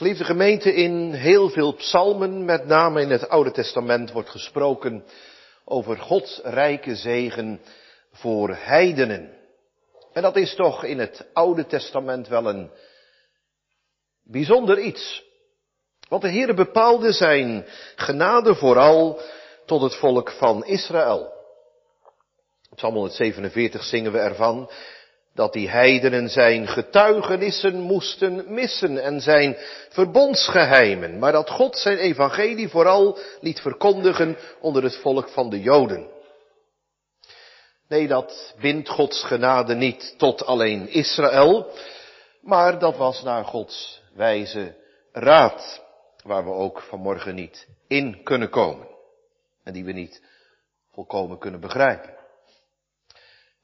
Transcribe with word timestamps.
Geliefde 0.00 0.24
gemeente, 0.24 0.74
in 0.74 1.12
heel 1.12 1.48
veel 1.48 1.74
psalmen, 1.74 2.44
met 2.44 2.66
name 2.66 3.00
in 3.00 3.10
het 3.10 3.28
Oude 3.28 3.50
Testament, 3.50 4.12
wordt 4.12 4.30
gesproken 4.30 5.04
over 5.64 5.96
Gods 5.98 6.40
rijke 6.44 6.96
zegen 6.96 7.60
voor 8.12 8.54
heidenen. 8.54 9.36
En 10.12 10.22
dat 10.22 10.36
is 10.36 10.54
toch 10.54 10.84
in 10.84 10.98
het 10.98 11.26
Oude 11.32 11.66
Testament 11.66 12.28
wel 12.28 12.46
een 12.46 12.70
bijzonder 14.22 14.78
iets. 14.78 15.24
Want 16.08 16.22
de 16.22 16.30
Heere 16.30 16.54
bepaalde 16.54 17.12
zijn 17.12 17.66
genade 17.96 18.54
vooral 18.54 19.20
tot 19.66 19.82
het 19.82 19.94
volk 19.94 20.30
van 20.30 20.64
Israël. 20.64 21.32
Psalm 22.74 22.94
147 22.94 23.84
zingen 23.84 24.12
we 24.12 24.18
ervan 24.18 24.70
dat 25.34 25.52
die 25.52 25.68
heidenen 25.68 26.28
zijn 26.28 26.66
getuigenissen 26.68 27.80
moesten 27.80 28.54
missen 28.54 29.02
en 29.02 29.20
zijn 29.20 29.56
verbondsgeheimen, 29.88 31.18
maar 31.18 31.32
dat 31.32 31.50
God 31.50 31.76
zijn 31.76 31.98
evangelie 31.98 32.68
vooral 32.68 33.18
liet 33.40 33.60
verkondigen 33.60 34.36
onder 34.60 34.82
het 34.82 34.96
volk 34.96 35.28
van 35.28 35.50
de 35.50 35.60
Joden. 35.60 36.08
Nee, 37.88 38.08
dat 38.08 38.54
bindt 38.60 38.88
Gods 38.88 39.24
genade 39.24 39.74
niet 39.74 40.14
tot 40.18 40.46
alleen 40.46 40.88
Israël, 40.88 41.72
maar 42.40 42.78
dat 42.78 42.96
was 42.96 43.22
naar 43.22 43.44
Gods 43.44 44.02
wijze 44.14 44.74
raad, 45.12 45.82
waar 46.24 46.44
we 46.44 46.50
ook 46.50 46.80
vanmorgen 46.80 47.34
niet 47.34 47.68
in 47.86 48.22
kunnen 48.22 48.50
komen 48.50 48.88
en 49.64 49.72
die 49.72 49.84
we 49.84 49.92
niet 49.92 50.22
volkomen 50.92 51.38
kunnen 51.38 51.60
begrijpen. 51.60 52.19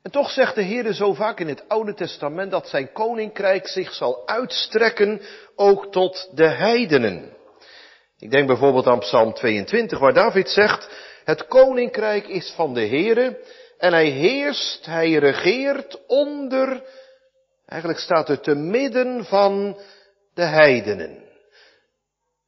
En 0.07 0.13
toch 0.13 0.31
zegt 0.31 0.55
de 0.55 0.63
Heer 0.63 0.93
zo 0.93 1.15
vaak 1.15 1.41
in 1.41 1.49
het 1.49 1.69
Oude 1.69 1.95
Testament 1.95 2.51
dat 2.51 2.69
zijn 2.69 2.93
koninkrijk 2.93 3.69
zich 3.69 3.93
zal 3.93 4.29
uitstrekken 4.29 5.21
ook 5.57 5.93
tot 5.93 6.31
de 6.35 6.49
heidenen. 6.49 7.37
Ik 8.19 8.31
denk 8.31 8.47
bijvoorbeeld 8.47 8.87
aan 8.87 8.99
Psalm 8.99 9.35
22 9.35 9.99
waar 9.99 10.13
David 10.13 10.51
zegt, 10.51 10.89
het 11.25 11.47
koninkrijk 11.47 12.29
is 12.29 12.53
van 12.57 12.75
de 12.75 12.87
Heere 12.87 13.41
en 13.79 13.93
hij 13.93 14.09
heerst, 14.09 14.87
hij 14.87 15.13
regeert 15.13 16.07
onder, 16.07 16.83
eigenlijk 17.67 18.01
staat 18.01 18.29
het 18.29 18.43
te 18.43 18.55
midden 18.55 19.25
van 19.25 19.81
de 20.35 20.45
heidenen. 20.45 21.25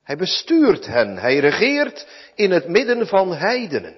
Hij 0.03 0.17
bestuurt 0.17 0.87
hen, 0.87 1.17
hij 1.17 1.39
regeert 1.39 2.07
in 2.35 2.51
het 2.51 2.69
midden 2.69 3.07
van 3.07 3.35
heidenen. 3.35 3.97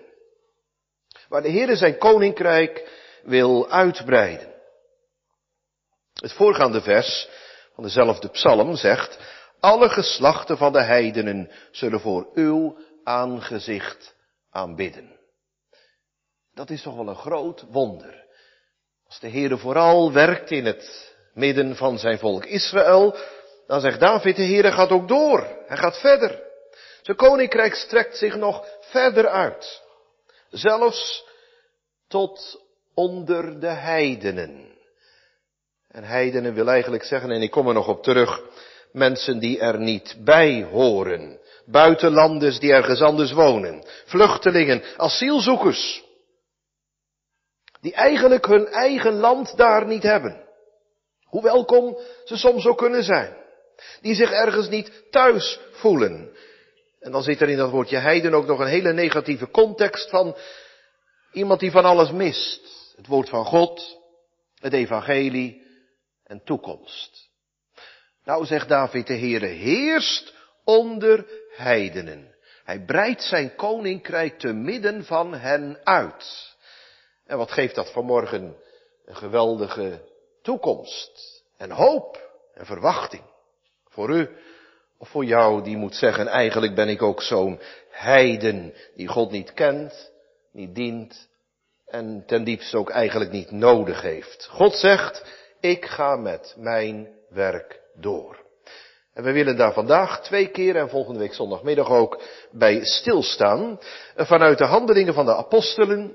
Waar 1.29 1.43
de 1.43 1.51
Heere 1.51 1.77
zijn 1.77 1.99
koninkrijk 1.99 2.99
wil 3.23 3.71
uitbreiden. 3.71 4.55
Het 6.15 6.33
voorgaande 6.33 6.81
vers 6.81 7.29
van 7.75 7.85
dezelfde 7.85 8.29
psalm 8.29 8.77
zegt, 8.77 9.19
alle 9.61 9.89
geslachten 9.89 10.57
van 10.57 10.73
de 10.73 10.83
heidenen 10.83 11.51
zullen 11.71 12.01
voor 12.01 12.29
uw 12.35 12.79
aangezicht 13.05 14.15
aanbidden. 14.51 15.19
Dat 16.55 16.71
is 16.71 16.83
toch 16.83 16.97
wel 16.97 17.09
een 17.09 17.17
groot 17.17 17.65
wonder. 17.71 18.25
Als 19.07 19.21
de 19.21 19.29
Heer 19.29 19.59
vooral 19.59 20.12
werkt 20.12 20.51
in 20.51 20.65
het 20.65 21.15
midden 21.34 21.77
van 21.77 21.99
zijn 21.99 22.19
volk 22.19 22.45
Israël, 22.45 23.17
dan 23.67 23.81
zegt 23.81 24.01
David, 24.01 24.37
de 24.37 24.43
Heer 24.43 24.73
gaat 24.73 24.91
ook 24.91 25.09
door. 25.09 25.41
Hij 25.67 25.77
gaat 25.77 26.01
verder. 26.01 26.43
Zijn 27.03 27.17
koninkrijk 27.17 27.75
strekt 27.75 28.17
zich 28.17 28.37
nog 28.37 28.67
verder 28.81 29.29
uit. 29.29 29.83
Zelfs 30.51 31.25
tot 32.09 32.65
onder 33.01 33.61
de 33.61 33.67
heidenen. 33.67 34.69
En 35.89 36.05
heidenen 36.05 36.55
wil 36.55 36.69
eigenlijk 36.69 37.05
zeggen, 37.05 37.31
en 37.31 37.43
ik 37.43 37.51
kom 37.51 37.69
er 37.69 37.75
nog 37.75 37.89
op 37.89 38.03
terug, 38.03 38.43
mensen 38.93 39.39
die 39.39 39.59
er 39.59 39.79
niet 39.79 40.17
bij 40.19 40.62
horen. 40.62 41.41
Buitenlanders 41.67 42.59
die 42.59 42.73
ergens 42.73 43.01
anders 43.01 43.33
wonen. 43.33 43.84
Vluchtelingen, 44.05 44.83
asielzoekers. 44.97 46.05
Die 47.81 47.94
eigenlijk 47.94 48.47
hun 48.47 48.66
eigen 48.66 49.15
land 49.15 49.56
daar 49.56 49.87
niet 49.87 50.03
hebben. 50.03 50.44
Hoe 51.25 51.43
welkom 51.43 51.99
ze 52.25 52.37
soms 52.37 52.67
ook 52.67 52.78
kunnen 52.78 53.05
zijn. 53.05 53.37
Die 54.00 54.15
zich 54.15 54.31
ergens 54.31 54.69
niet 54.69 55.03
thuis 55.11 55.61
voelen. 55.72 56.37
En 57.00 57.12
dan 57.12 57.22
zit 57.22 57.41
er 57.41 57.49
in 57.49 57.56
dat 57.56 57.71
woordje 57.71 57.97
heiden 57.97 58.34
ook 58.34 58.47
nog 58.47 58.59
een 58.59 58.67
hele 58.67 58.93
negatieve 58.93 59.50
context 59.50 60.11
van 60.11 60.37
iemand 61.32 61.61
die 61.61 61.71
van 61.71 61.84
alles 61.84 62.11
mist. 62.11 62.69
Het 63.00 63.09
woord 63.09 63.28
van 63.28 63.44
God, 63.44 63.99
het 64.55 64.72
evangelie 64.72 65.66
en 66.25 66.44
toekomst. 66.44 67.28
Nou 68.25 68.47
zegt 68.47 68.69
David, 68.69 69.06
de 69.06 69.19
Heere 69.19 69.47
heerst 69.47 70.34
onder 70.65 71.27
heidenen. 71.56 72.34
Hij 72.65 72.84
breidt 72.84 73.22
zijn 73.22 73.55
koninkrijk 73.55 74.38
te 74.38 74.53
midden 74.53 75.05
van 75.05 75.34
hen 75.34 75.81
uit. 75.84 76.55
En 77.27 77.38
wat 77.38 77.50
geeft 77.50 77.75
dat 77.75 77.93
vanmorgen? 77.93 78.56
Een 79.05 79.17
geweldige 79.17 80.03
toekomst 80.43 81.44
en 81.56 81.71
hoop 81.71 82.31
en 82.55 82.67
verwachting. 82.67 83.25
Voor 83.88 84.11
u 84.11 84.28
of 84.99 85.09
voor 85.09 85.25
jou 85.25 85.62
die 85.62 85.77
moet 85.77 85.94
zeggen, 85.94 86.27
eigenlijk 86.27 86.75
ben 86.75 86.88
ik 86.88 87.03
ook 87.03 87.22
zo'n 87.22 87.61
heiden 87.91 88.75
die 88.94 89.09
God 89.09 89.31
niet 89.31 89.53
kent, 89.53 90.12
niet 90.53 90.75
dient 90.75 91.28
en 91.91 92.23
ten 92.27 92.45
diepste 92.45 92.78
ook 92.78 92.91
eigenlijk 92.91 93.31
niet 93.31 93.51
nodig 93.51 94.03
heeft. 94.03 94.49
God 94.51 94.75
zegt, 94.75 95.25
ik 95.61 95.84
ga 95.84 96.17
met 96.17 96.55
mijn 96.59 97.09
werk 97.28 97.81
door. 97.95 98.49
En 99.15 99.23
we 99.25 99.33
willen 99.33 99.56
daar 99.56 99.73
vandaag 99.73 100.23
twee 100.23 100.49
keer 100.49 100.77
en 100.77 100.89
volgende 100.89 101.19
week 101.19 101.34
zondagmiddag 101.34 101.89
ook 101.89 102.23
bij 102.50 102.84
stilstaan. 102.84 103.79
Vanuit 104.17 104.59
de 104.59 104.65
handelingen 104.65 105.15
van 105.15 105.25
de 105.25 105.34
apostelen. 105.34 106.15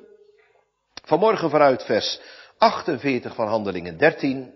Vanmorgen 1.03 1.49
vanuit 1.49 1.83
vers 1.83 2.19
48 2.57 3.35
van 3.35 3.47
handelingen 3.47 3.97
13. 3.97 4.53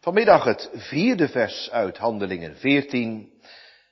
Vanmiddag 0.00 0.44
het 0.44 0.70
vierde 0.72 1.28
vers 1.28 1.70
uit 1.70 1.98
handelingen 1.98 2.56
14. 2.56 3.32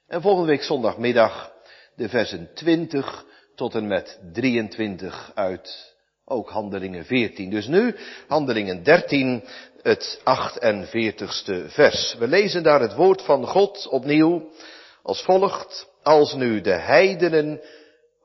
En 0.06 0.22
volgende 0.22 0.48
week 0.48 0.62
zondagmiddag 0.62 1.52
de 1.96 2.08
versen 2.08 2.50
20 2.54 3.24
tot 3.54 3.74
en 3.74 3.86
met 3.86 4.20
23 4.32 5.32
uit 5.34 5.91
ook 6.24 6.50
handelingen 6.50 7.04
14. 7.04 7.50
Dus 7.50 7.66
nu 7.66 7.96
handelingen 8.26 8.82
13, 8.82 9.44
het 9.82 10.20
48ste 10.20 11.66
vers. 11.66 12.14
We 12.18 12.28
lezen 12.28 12.62
daar 12.62 12.80
het 12.80 12.94
woord 12.94 13.22
van 13.22 13.46
God 13.46 13.86
opnieuw 13.86 14.50
als 15.02 15.22
volgt. 15.22 15.90
Als 16.02 16.34
nu 16.34 16.60
de 16.60 16.78
heidenen 16.78 17.60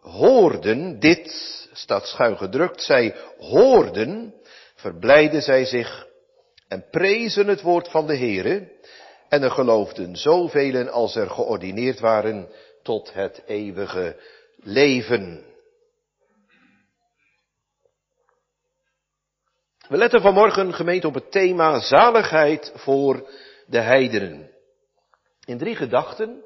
hoorden, 0.01 0.99
dit 0.99 1.31
staat 1.73 2.07
schuin 2.07 2.37
gedrukt, 2.37 2.83
zij 2.83 3.15
hoorden, 3.39 4.33
verblijden 4.75 5.41
zij 5.41 5.65
zich 5.65 6.07
en 6.67 6.85
prezen 6.91 7.47
het 7.47 7.61
woord 7.61 7.87
van 7.87 8.07
de 8.07 8.17
Heere. 8.17 8.71
En 9.29 9.43
er 9.43 9.51
geloofden 9.51 10.15
zoveel 10.15 10.89
als 10.89 11.15
er 11.15 11.29
geordineerd 11.29 11.99
waren 11.99 12.47
tot 12.83 13.13
het 13.13 13.41
eeuwige 13.45 14.15
leven. 14.55 15.45
We 19.87 19.97
letten 19.97 20.21
vanmorgen 20.21 20.73
gemeente 20.73 21.07
op 21.07 21.13
het 21.13 21.31
thema 21.31 21.79
zaligheid 21.79 22.71
voor 22.75 23.29
de 23.65 23.79
heidenen. 23.79 24.51
In 25.45 25.57
drie 25.57 25.75
gedachten. 25.75 26.43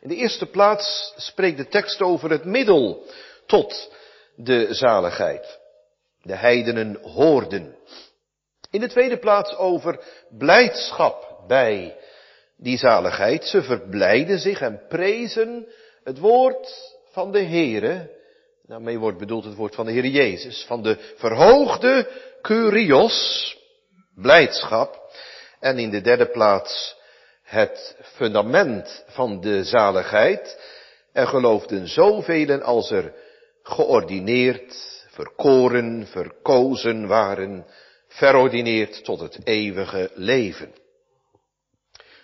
In 0.00 0.08
de 0.08 0.14
eerste 0.14 0.46
plaats 0.46 1.14
spreekt 1.16 1.56
de 1.56 1.68
tekst 1.68 2.00
over 2.00 2.30
het 2.30 2.44
middel 2.44 3.06
tot 3.46 3.92
de 4.36 4.74
zaligheid. 4.74 5.58
De 6.22 6.36
heidenen 6.36 6.98
hoorden. 7.02 7.76
In 8.70 8.80
de 8.80 8.88
tweede 8.88 9.18
plaats 9.18 9.56
over 9.56 10.00
blijdschap 10.30 11.44
bij 11.46 11.96
die 12.56 12.78
zaligheid. 12.78 13.44
Ze 13.44 13.62
verblijden 13.62 14.38
zich 14.38 14.60
en 14.60 14.82
prezen 14.88 15.66
het 16.02 16.18
woord 16.18 16.94
van 17.10 17.32
de 17.32 17.42
Heere. 17.42 18.10
Daarmee 18.66 18.98
wordt 18.98 19.18
bedoeld 19.18 19.44
het 19.44 19.54
woord 19.54 19.74
van 19.74 19.86
de 19.86 19.92
Heer 19.92 20.06
Jezus. 20.06 20.64
Van 20.66 20.82
de 20.82 21.12
verhoogde 21.16 22.08
Curios, 22.44 23.56
blijdschap. 24.14 25.12
En 25.60 25.78
in 25.78 25.90
de 25.90 26.00
derde 26.00 26.26
plaats 26.26 26.96
het 27.42 27.96
fundament 28.02 29.04
van 29.06 29.40
de 29.40 29.64
zaligheid. 29.64 30.60
Er 31.12 31.26
geloofden 31.26 31.88
zoveel 31.88 32.60
als 32.62 32.90
er 32.90 33.14
geordineerd, 33.62 35.04
verkoren, 35.08 36.06
verkozen 36.06 37.06
waren, 37.06 37.66
verordineerd 38.08 39.04
tot 39.04 39.20
het 39.20 39.38
eeuwige 39.44 40.10
leven. 40.14 40.72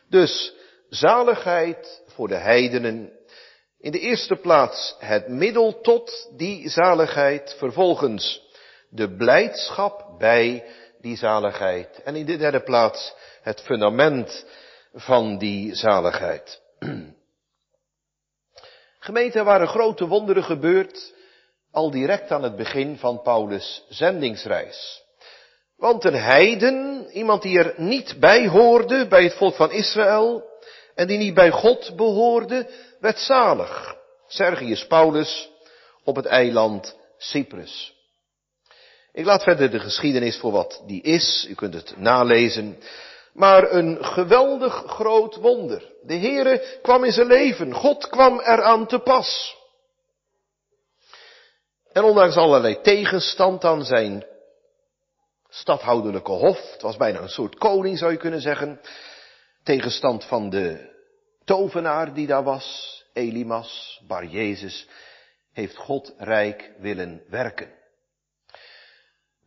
Dus 0.08 0.54
zaligheid 0.88 2.02
voor 2.06 2.28
de 2.28 2.38
heidenen. 2.38 3.12
In 3.78 3.92
de 3.92 4.00
eerste 4.00 4.36
plaats 4.36 4.96
het 4.98 5.28
middel 5.28 5.80
tot 5.80 6.30
die 6.36 6.68
zaligheid, 6.68 7.54
vervolgens 7.58 8.48
de 8.90 9.16
blijdschap 9.16 10.09
bij 10.20 10.64
die 11.00 11.16
zaligheid. 11.16 12.02
En 12.02 12.16
in 12.16 12.26
de 12.26 12.36
derde 12.36 12.62
plaats 12.62 13.14
het 13.42 13.60
fundament 13.60 14.44
van 14.92 15.38
die 15.38 15.74
zaligheid. 15.74 16.60
Gemeente 18.98 19.42
waren 19.44 19.68
grote 19.68 20.06
wonderen 20.06 20.44
gebeurd 20.44 21.14
al 21.70 21.90
direct 21.90 22.30
aan 22.30 22.42
het 22.42 22.56
begin 22.56 22.96
van 22.96 23.22
Paulus' 23.22 23.84
zendingsreis. 23.88 25.02
Want 25.76 26.04
een 26.04 26.14
heiden, 26.14 27.06
iemand 27.12 27.42
die 27.42 27.58
er 27.58 27.74
niet 27.76 28.16
bij 28.18 28.48
hoorde 28.48 29.06
bij 29.06 29.22
het 29.22 29.34
volk 29.34 29.54
van 29.54 29.72
Israël 29.72 30.44
en 30.94 31.06
die 31.06 31.18
niet 31.18 31.34
bij 31.34 31.50
God 31.50 31.96
behoorde, 31.96 32.66
werd 33.00 33.18
zalig. 33.18 33.96
Sergius 34.26 34.86
Paulus 34.86 35.50
op 36.04 36.16
het 36.16 36.26
eiland 36.26 36.96
Cyprus. 37.18 37.99
Ik 39.12 39.24
laat 39.24 39.42
verder 39.42 39.70
de 39.70 39.80
geschiedenis 39.80 40.38
voor 40.38 40.52
wat 40.52 40.82
die 40.86 41.02
is, 41.02 41.46
u 41.48 41.54
kunt 41.54 41.74
het 41.74 41.94
nalezen. 41.96 42.78
Maar 43.32 43.72
een 43.72 44.04
geweldig 44.04 44.84
groot 44.86 45.36
wonder. 45.36 45.92
De 46.02 46.16
Heere 46.16 46.78
kwam 46.82 47.04
in 47.04 47.12
zijn 47.12 47.26
leven, 47.26 47.74
God 47.74 48.08
kwam 48.08 48.40
eraan 48.40 48.86
te 48.86 48.98
pas. 48.98 49.58
En 51.92 52.02
ondanks 52.02 52.36
allerlei 52.36 52.80
tegenstand 52.80 53.64
aan 53.64 53.84
zijn 53.84 54.26
stadhouderlijke 55.48 56.32
hof, 56.32 56.72
het 56.72 56.82
was 56.82 56.96
bijna 56.96 57.20
een 57.20 57.28
soort 57.28 57.54
koning 57.54 57.98
zou 57.98 58.12
je 58.12 58.18
kunnen 58.18 58.40
zeggen, 58.40 58.80
tegenstand 59.62 60.24
van 60.24 60.50
de 60.50 60.88
tovenaar 61.44 62.14
die 62.14 62.26
daar 62.26 62.44
was, 62.44 62.98
Elimas, 63.12 64.00
Bar 64.06 64.24
Jezus, 64.24 64.88
heeft 65.52 65.76
God 65.76 66.14
rijk 66.18 66.70
willen 66.78 67.22
werken. 67.28 67.79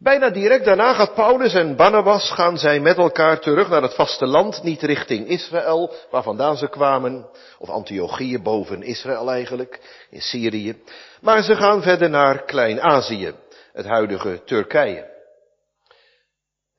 Bijna 0.03 0.29
direct 0.29 0.65
daarna 0.65 0.94
gaat 0.94 1.13
Paulus 1.13 1.53
en 1.53 1.75
Barnabas 1.75 2.31
gaan 2.31 2.57
zij 2.57 2.79
met 2.79 2.97
elkaar 2.97 3.39
terug 3.39 3.69
naar 3.69 3.81
het 3.81 3.94
vasteland, 3.94 4.63
niet 4.63 4.81
richting 4.81 5.27
Israël, 5.27 5.94
waar 6.09 6.23
vandaan 6.23 6.57
ze 6.57 6.69
kwamen, 6.69 7.29
of 7.57 7.69
Antiochië 7.69 8.39
boven 8.39 8.81
Israël 8.81 9.31
eigenlijk, 9.31 10.05
in 10.09 10.21
Syrië, 10.21 10.81
maar 11.21 11.44
ze 11.44 11.55
gaan 11.55 11.81
verder 11.81 12.09
naar 12.09 12.44
Klein-Azië, 12.44 13.33
het 13.73 13.85
huidige 13.85 14.41
Turkije. 14.45 15.11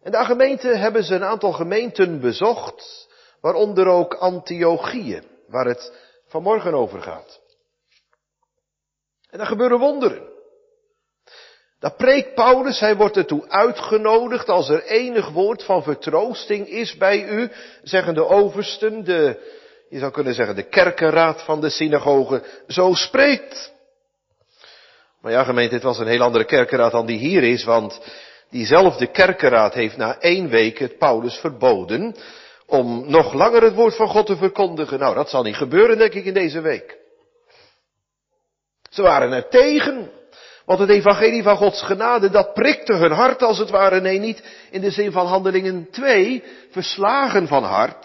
En 0.03 0.13
de 0.13 0.25
gemeente 0.25 0.69
hebben 0.69 1.05
ze 1.05 1.15
een 1.15 1.25
aantal 1.25 1.53
gemeenten 1.53 2.21
bezocht, 2.21 3.09
waaronder 3.41 3.87
ook 3.87 4.15
Antiochië, 4.15 5.23
waar 5.49 5.67
het 5.67 5.93
vanmorgen 6.27 6.75
over 6.75 7.03
gaat. 7.03 7.41
En 9.31 9.39
dan 9.39 9.47
gebeuren 9.47 9.79
wonderen. 9.79 10.34
Daar 11.85 11.95
preekt 11.97 12.35
Paulus, 12.35 12.81
hij 12.81 12.97
wordt 12.97 13.17
ertoe 13.17 13.49
uitgenodigd 13.49 14.49
als 14.49 14.69
er 14.69 14.85
enig 14.85 15.29
woord 15.29 15.65
van 15.65 15.83
vertroosting 15.83 16.69
is 16.69 16.97
bij 16.97 17.29
u, 17.29 17.51
zeggen 17.83 18.15
de 18.15 18.27
oversten, 18.27 19.05
de, 19.05 19.39
je 19.89 19.99
zou 19.99 20.13
kunnen 20.13 20.35
zeggen 20.35 20.57
de 20.57 20.69
kerkenraad 20.69 21.43
van 21.43 21.61
de 21.61 21.71
synagoge, 21.71 22.43
zo 22.67 22.95
spreekt. 22.95 23.73
Maar 25.21 25.33
ja 25.33 25.45
gemeente, 25.45 25.75
het 25.75 25.83
was 25.83 25.99
een 25.99 26.07
heel 26.07 26.23
andere 26.23 26.45
kerkenraad 26.45 26.93
dan 26.93 27.07
die 27.07 27.19
hier 27.19 27.43
is, 27.43 27.65
want 27.65 28.01
diezelfde 28.51 29.07
kerkenraad 29.07 29.75
heeft 29.75 29.97
na 29.97 30.19
één 30.19 30.49
week 30.49 30.79
het 30.79 30.99
Paulus 30.99 31.37
verboden 31.37 32.17
om 32.67 33.11
nog 33.11 33.33
langer 33.33 33.63
het 33.63 33.75
woord 33.75 33.97
van 33.97 34.09
God 34.09 34.27
te 34.27 34.37
verkondigen. 34.37 34.99
Nou, 34.99 35.15
dat 35.15 35.31
zal 35.31 35.43
niet 35.43 35.57
gebeuren, 35.57 35.99
denk 35.99 36.15
ik, 36.15 36.25
in 36.25 36.35
deze 36.35 36.61
week. 36.61 36.99
Ze 38.91 39.03
waren 39.03 39.33
er 39.33 39.49
tegen. 39.49 40.11
Want 40.65 40.79
het 40.79 40.91
evangelie 40.91 41.43
van 41.43 41.57
Gods 41.57 41.83
genade, 41.83 42.31
dat 42.31 42.55
prikte 42.55 42.93
hun 42.93 43.13
hart 43.13 43.43
als 43.43 43.59
het 43.59 43.71
ware. 43.71 44.01
Nee, 44.01 44.19
niet 44.19 44.43
in 44.71 44.81
de 44.81 44.91
zin 44.91 45.13
van 45.13 45.27
handelingen 45.27 45.91
2, 45.91 46.45
verslagen 46.71 47.47
van 47.47 47.65
hart. 47.65 48.05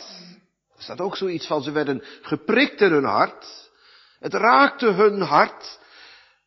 Er 0.77 0.83
staat 0.83 1.01
ook 1.01 1.17
zoiets 1.17 1.47
van, 1.47 1.63
ze 1.63 1.71
werden 1.71 2.03
geprikt 2.21 2.81
in 2.81 2.91
hun 2.91 3.03
hart. 3.03 3.69
Het 4.19 4.33
raakte 4.33 4.91
hun 4.91 5.21
hart. 5.21 5.79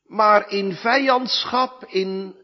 Maar 0.06 0.50
in 0.50 0.74
vijandschap, 0.74 1.84
in 1.84 2.36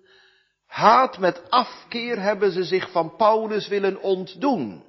haat 0.67 1.19
met 1.19 1.43
afkeer 1.49 2.20
hebben 2.20 2.53
ze 2.53 2.65
zich 2.65 2.91
van 2.91 3.17
Paulus 3.17 3.69
willen 3.69 4.00
ontdoen. 4.00 4.87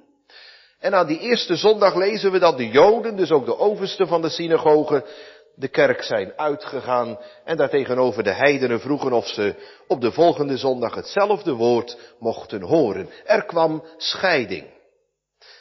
En 0.78 0.94
aan 0.94 1.06
die 1.06 1.18
eerste 1.18 1.56
zondag 1.56 1.94
lezen 1.94 2.32
we 2.32 2.38
dat 2.38 2.56
de 2.56 2.68
Joden, 2.68 3.16
dus 3.16 3.30
ook 3.30 3.44
de 3.44 3.58
overste 3.58 4.06
van 4.06 4.22
de 4.22 4.28
synagoge, 4.28 5.04
de 5.60 5.68
kerk 5.68 6.02
zijn 6.02 6.32
uitgegaan 6.36 7.18
en 7.44 7.56
daartegenover 7.56 8.22
de 8.22 8.32
heidenen 8.32 8.80
vroegen 8.80 9.12
of 9.12 9.28
ze 9.28 9.54
op 9.86 10.00
de 10.00 10.12
volgende 10.12 10.56
zondag 10.56 10.94
hetzelfde 10.94 11.52
woord 11.52 11.98
mochten 12.18 12.62
horen. 12.62 13.10
Er 13.24 13.44
kwam 13.44 13.84
scheiding. 13.96 14.64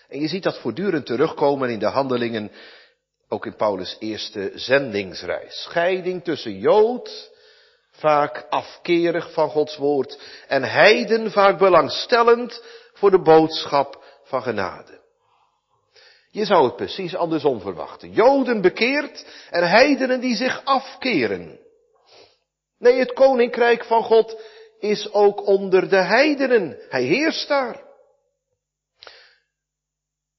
En 0.07 0.19
je 0.19 0.27
ziet 0.27 0.43
dat 0.43 0.59
voortdurend 0.59 1.05
terugkomen 1.05 1.69
in 1.69 1.79
de 1.79 1.85
handelingen, 1.85 2.51
ook 3.27 3.45
in 3.45 3.55
Paulus' 3.55 3.95
eerste 3.99 4.51
zendingsreis. 4.55 5.61
Scheiding 5.61 6.23
tussen 6.23 6.57
Jood, 6.57 7.31
vaak 7.91 8.45
afkerig 8.49 9.33
van 9.33 9.49
Gods 9.49 9.77
woord, 9.77 10.19
en 10.47 10.63
heiden, 10.63 11.31
vaak 11.31 11.57
belangstellend 11.57 12.63
voor 12.93 13.11
de 13.11 13.21
boodschap 13.21 14.03
van 14.23 14.41
genade. 14.41 14.98
Je 16.31 16.45
zou 16.45 16.65
het 16.65 16.75
precies 16.75 17.15
andersom 17.15 17.61
verwachten. 17.61 18.11
Joden 18.11 18.61
bekeerd 18.61 19.25
en 19.49 19.69
heidenen 19.69 20.19
die 20.19 20.35
zich 20.35 20.61
afkeren. 20.63 21.59
Nee, 22.77 22.99
het 22.99 23.13
koninkrijk 23.13 23.83
van 23.85 24.03
God 24.03 24.41
is 24.79 25.13
ook 25.13 25.47
onder 25.47 25.89
de 25.89 26.01
heidenen. 26.01 26.77
Hij 26.89 27.03
heerst 27.03 27.47
daar. 27.47 27.87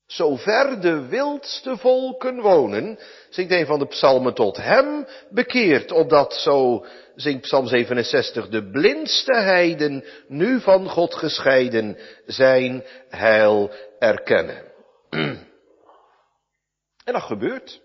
Zover 0.07 0.81
de 0.81 1.07
wildste 1.07 1.77
volken 1.77 2.41
wonen, 2.41 2.99
zingt 3.29 3.53
een 3.53 3.67
van 3.67 3.79
de 3.79 3.87
psalmen 3.87 4.35
tot 4.35 4.57
hem 4.57 5.07
bekeerd, 5.31 5.93
opdat 5.93 6.35
zo, 6.35 6.87
zingt 7.15 7.41
psalm 7.41 7.67
67, 7.67 8.49
de 8.49 8.71
blindste 8.71 9.37
heiden, 9.37 10.05
nu 10.29 10.61
van 10.61 10.89
God 10.89 11.15
gescheiden, 11.15 11.99
zijn 12.27 12.85
heil 13.09 13.71
erkennen. 13.99 14.63
En 17.11 17.17
dat 17.17 17.25
gebeurt. 17.25 17.81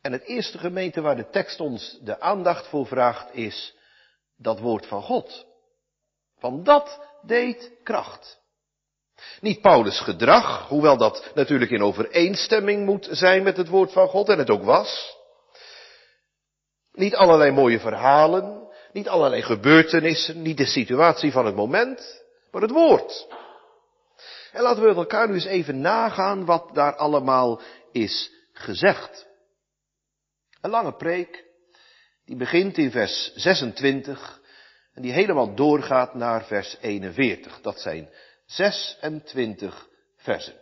En 0.00 0.12
het 0.12 0.22
eerste 0.22 0.58
gemeente 0.58 1.00
waar 1.00 1.16
de 1.16 1.30
tekst 1.30 1.60
ons 1.60 1.98
de 2.02 2.20
aandacht 2.20 2.66
voor 2.66 2.86
vraagt 2.86 3.34
is 3.34 3.76
dat 4.36 4.60
woord 4.60 4.86
van 4.86 5.02
God. 5.02 5.46
Van 6.38 6.62
dat 6.62 7.00
deed 7.22 7.72
kracht. 7.82 8.40
Niet 9.40 9.60
Paulus' 9.60 10.00
gedrag, 10.00 10.68
hoewel 10.68 10.96
dat 10.96 11.30
natuurlijk 11.34 11.70
in 11.70 11.82
overeenstemming 11.82 12.84
moet 12.84 13.08
zijn 13.10 13.42
met 13.42 13.56
het 13.56 13.68
woord 13.68 13.92
van 13.92 14.08
God 14.08 14.28
en 14.28 14.38
het 14.38 14.50
ook 14.50 14.64
was. 14.64 15.16
Niet 16.92 17.14
allerlei 17.14 17.50
mooie 17.50 17.80
verhalen, 17.80 18.68
niet 18.92 19.08
allerlei 19.08 19.42
gebeurtenissen, 19.42 20.42
niet 20.42 20.56
de 20.56 20.66
situatie 20.66 21.32
van 21.32 21.46
het 21.46 21.54
moment, 21.54 22.22
maar 22.50 22.62
het 22.62 22.70
woord. 22.70 23.28
En 24.52 24.62
laten 24.62 24.82
we 24.82 24.88
met 24.88 24.96
elkaar 24.96 25.28
nu 25.28 25.34
eens 25.34 25.44
even 25.44 25.80
nagaan 25.80 26.44
wat 26.44 26.74
daar 26.74 26.96
allemaal 26.96 27.60
is 27.92 28.30
gezegd. 28.52 29.28
Een 30.60 30.70
lange 30.70 30.94
preek, 30.94 31.44
die 32.24 32.36
begint 32.36 32.78
in 32.78 32.90
vers 32.90 33.32
26 33.34 34.40
en 34.94 35.02
die 35.02 35.12
helemaal 35.12 35.54
doorgaat 35.54 36.14
naar 36.14 36.44
vers 36.44 36.76
41. 36.80 37.60
Dat 37.60 37.80
zijn 37.80 38.10
26 38.46 39.88
versen. 40.16 40.54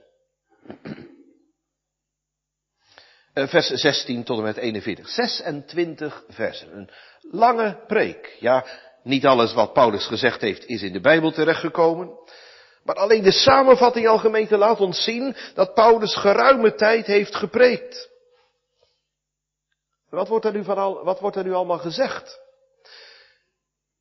Eh, 3.32 3.48
vers 3.48 3.66
16 3.66 4.24
tot 4.24 4.38
en 4.38 4.44
met 4.44 4.56
41. 4.56 5.08
26 5.08 6.24
versen. 6.28 6.76
Een 6.76 6.90
lange 7.20 7.84
preek. 7.86 8.36
Ja, 8.40 8.66
niet 9.02 9.26
alles 9.26 9.52
wat 9.52 9.72
Paulus 9.72 10.06
gezegd 10.06 10.40
heeft 10.40 10.66
is 10.66 10.82
in 10.82 10.92
de 10.92 11.00
Bijbel 11.00 11.32
terechtgekomen. 11.32 12.10
Maar 12.88 12.96
alleen 12.96 13.22
de 13.22 13.32
samenvatting 13.32 14.08
al 14.08 14.18
gemeente 14.18 14.56
laat 14.56 14.80
ons 14.80 15.04
zien 15.04 15.36
dat 15.54 15.74
Paulus 15.74 16.16
geruime 16.16 16.74
tijd 16.74 17.06
heeft 17.06 17.34
gepreekt. 17.34 18.10
Wat 20.10 20.28
wordt 20.28 20.44
er 20.44 20.52
nu, 20.52 20.64
al, 20.66 21.04
wat 21.04 21.20
wordt 21.20 21.36
er 21.36 21.44
nu 21.44 21.52
allemaal 21.52 21.78
gezegd? 21.78 22.40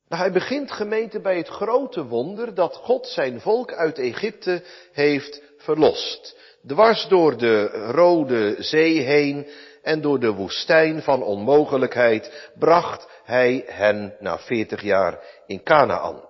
Nou, 0.08 0.22
hij 0.22 0.32
begint 0.32 0.72
gemeente 0.72 1.20
bij 1.20 1.36
het 1.36 1.48
grote 1.48 2.04
wonder 2.04 2.54
dat 2.54 2.74
God 2.76 3.06
zijn 3.06 3.40
volk 3.40 3.72
uit 3.72 3.98
Egypte 3.98 4.62
heeft 4.92 5.42
verlost. 5.56 6.36
Dwars 6.66 7.08
door 7.08 7.36
de 7.36 7.66
Rode 7.90 8.56
Zee 8.58 9.00
heen 9.00 9.46
en 9.82 10.00
door 10.00 10.20
de 10.20 10.32
woestijn 10.32 11.02
van 11.02 11.22
onmogelijkheid 11.22 12.50
bracht 12.58 13.08
hij 13.24 13.64
hen 13.66 14.16
na 14.18 14.38
veertig 14.38 14.82
jaar 14.82 15.20
in 15.46 15.62
Canaan. 15.62 16.26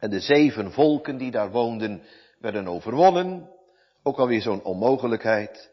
En 0.00 0.10
de 0.10 0.20
zeven 0.20 0.72
volken 0.72 1.16
die 1.16 1.30
daar 1.30 1.50
woonden 1.50 2.02
werden 2.38 2.68
overwonnen. 2.68 3.50
Ook 4.02 4.18
alweer 4.18 4.40
zo'n 4.40 4.64
onmogelijkheid. 4.64 5.70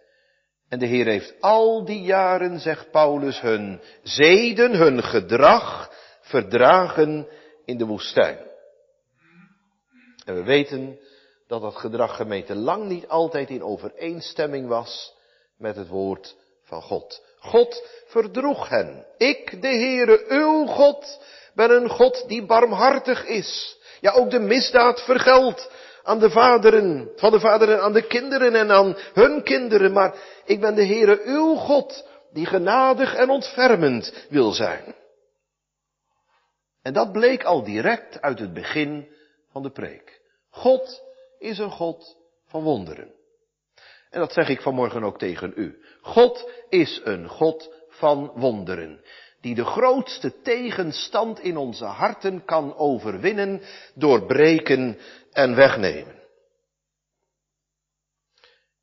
En 0.70 0.80
de 0.80 0.86
Heer 0.86 1.06
heeft 1.06 1.36
al 1.40 1.86
die 1.86 2.02
jaren, 2.02 2.60
zegt 2.60 2.92
Paulus, 2.92 3.42
hun 3.42 3.82
zeden, 4.04 4.74
hun 4.74 5.04
gedrag 5.04 5.92
verdragen 6.22 7.28
in 7.66 7.78
de 7.78 7.86
woestijn. 7.86 8.38
En 10.26 10.36
we 10.36 10.44
weten 10.44 11.00
dat 11.48 11.62
dat 11.62 11.76
gedrag 11.76 12.16
gemeente 12.16 12.56
lang 12.56 12.86
niet 12.86 13.08
altijd 13.08 13.50
in 13.50 13.64
overeenstemming 13.64 14.68
was 14.68 15.16
met 15.58 15.76
het 15.76 15.88
woord 15.88 16.36
van 16.64 16.82
God. 16.82 17.24
God 17.40 17.88
verdroeg 18.06 18.70
hen. 18.70 19.06
Ik, 19.18 19.62
de 19.62 19.68
Heere, 19.68 20.26
uw 20.28 20.66
God, 20.66 21.20
ben 21.54 21.72
een 21.72 21.90
God 21.90 22.24
die 22.28 22.46
barmhartig 22.46 23.26
is. 23.26 23.78
Ja, 24.08 24.14
ook 24.14 24.30
de 24.32 24.40
misdaad 24.40 25.02
vergeldt 25.02 25.72
aan 26.04 26.20
de 26.20 26.30
vaderen, 26.30 27.12
van 27.16 27.32
de 27.32 27.40
vaderen 27.40 27.82
aan 27.82 27.94
de 27.94 28.08
kinderen 28.08 28.56
en 28.56 28.72
aan 28.72 28.98
hun 29.14 29.44
kinderen. 29.44 29.94
Maar 29.94 30.16
ik 30.46 30.60
ben 30.60 30.76
de 30.76 30.86
Heere, 30.86 31.22
uw 31.24 31.56
God, 31.56 32.08
die 32.32 32.46
genadig 32.46 33.16
en 33.16 33.30
ontfermend 33.30 34.26
wil 34.30 34.52
zijn. 34.52 34.96
En 36.82 36.94
dat 36.94 37.12
bleek 37.12 37.44
al 37.44 37.64
direct 37.64 38.22
uit 38.22 38.40
het 38.40 38.54
begin 38.54 39.08
van 39.52 39.64
de 39.64 39.72
preek. 39.72 40.22
God 40.50 41.02
is 41.40 41.58
een 41.58 41.72
God 41.72 42.18
van 42.46 42.64
wonderen. 42.64 43.14
En 44.10 44.20
dat 44.20 44.34
zeg 44.34 44.50
ik 44.50 44.62
vanmorgen 44.62 45.04
ook 45.04 45.18
tegen 45.18 45.54
u. 45.56 45.84
God 46.02 46.52
is 46.70 47.02
een 47.04 47.28
God 47.28 47.74
van 47.90 48.32
wonderen. 48.36 49.02
Die 49.48 49.56
de 49.56 49.66
grootste 49.66 50.42
tegenstand 50.42 51.40
in 51.40 51.58
onze 51.58 51.86
harten 51.86 52.46
kan 52.46 52.76
overwinnen, 52.76 53.62
doorbreken 53.94 54.98
en 55.32 55.56
wegnemen. 55.56 56.16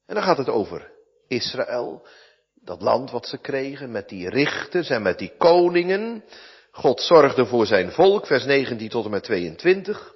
En 0.06 0.14
dan 0.14 0.22
gaat 0.22 0.38
het 0.38 0.48
over 0.48 0.92
Israël, 1.28 2.06
dat 2.54 2.82
land 2.82 3.10
wat 3.10 3.26
ze 3.26 3.38
kregen 3.38 3.90
met 3.90 4.08
die 4.08 4.28
richters 4.28 4.90
en 4.90 5.02
met 5.02 5.18
die 5.18 5.32
koningen. 5.38 6.24
God 6.70 7.00
zorgde 7.00 7.46
voor 7.46 7.66
zijn 7.66 7.92
volk, 7.92 8.26
vers 8.26 8.44
19 8.44 8.88
tot 8.88 9.04
en 9.04 9.10
met 9.10 9.22
22. 9.22 10.14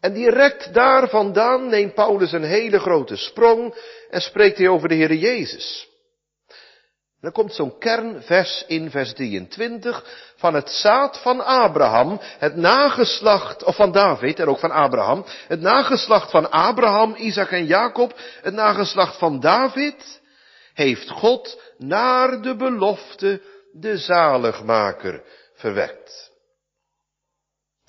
En 0.00 0.12
direct 0.12 0.74
daar 0.74 1.08
vandaan 1.08 1.68
neemt 1.68 1.94
Paulus 1.94 2.32
een 2.32 2.44
hele 2.44 2.78
grote 2.78 3.16
sprong 3.16 3.74
en 4.10 4.20
spreekt 4.20 4.58
hij 4.58 4.68
over 4.68 4.88
de 4.88 4.94
Heer 4.94 5.14
Jezus. 5.14 5.90
Dan 7.22 7.32
komt 7.32 7.54
zo'n 7.54 7.78
kernvers 7.78 8.64
in 8.66 8.90
vers 8.90 9.12
23 9.12 10.04
van 10.36 10.54
het 10.54 10.70
zaad 10.70 11.18
van 11.18 11.44
Abraham, 11.44 12.20
het 12.38 12.56
nageslacht, 12.56 13.64
of 13.64 13.76
van 13.76 13.92
David 13.92 14.38
en 14.38 14.46
ook 14.46 14.58
van 14.58 14.70
Abraham, 14.70 15.24
het 15.46 15.60
nageslacht 15.60 16.30
van 16.30 16.50
Abraham, 16.50 17.14
Isaac 17.14 17.50
en 17.50 17.66
Jacob, 17.66 18.18
het 18.40 18.54
nageslacht 18.54 19.18
van 19.18 19.40
David, 19.40 20.20
heeft 20.74 21.10
God 21.10 21.60
naar 21.78 22.42
de 22.42 22.56
belofte 22.56 23.40
de 23.72 23.96
zaligmaker 23.96 25.22
verwekt. 25.54 26.30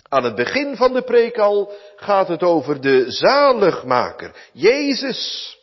Aan 0.10 0.24
het 0.24 0.36
begin 0.36 0.76
van 0.76 0.94
de 0.94 1.04
preek 1.04 1.38
al 1.38 1.74
gaat 1.96 2.28
het 2.28 2.44
over 2.44 2.82
de 2.82 3.12
zaligmaker, 3.12 4.50
Jezus. 4.52 5.58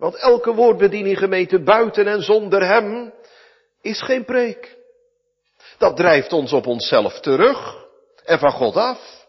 Want 0.00 0.14
elke 0.14 0.54
woordbediening 0.54 1.18
gemeente 1.18 1.62
buiten 1.62 2.06
en 2.06 2.22
zonder 2.22 2.66
hem 2.66 3.14
is 3.80 4.02
geen 4.02 4.24
preek. 4.24 4.78
Dat 5.78 5.96
drijft 5.96 6.32
ons 6.32 6.52
op 6.52 6.66
onszelf 6.66 7.20
terug 7.20 7.86
en 8.24 8.38
van 8.38 8.52
God 8.52 8.76
af. 8.76 9.26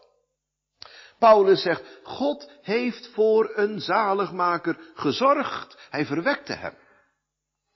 Paulus 1.18 1.62
zegt, 1.62 1.82
God 2.02 2.50
heeft 2.62 3.06
voor 3.06 3.52
een 3.54 3.80
zaligmaker 3.80 4.78
gezorgd. 4.94 5.76
Hij 5.90 6.06
verwekte 6.06 6.52
hem. 6.52 6.74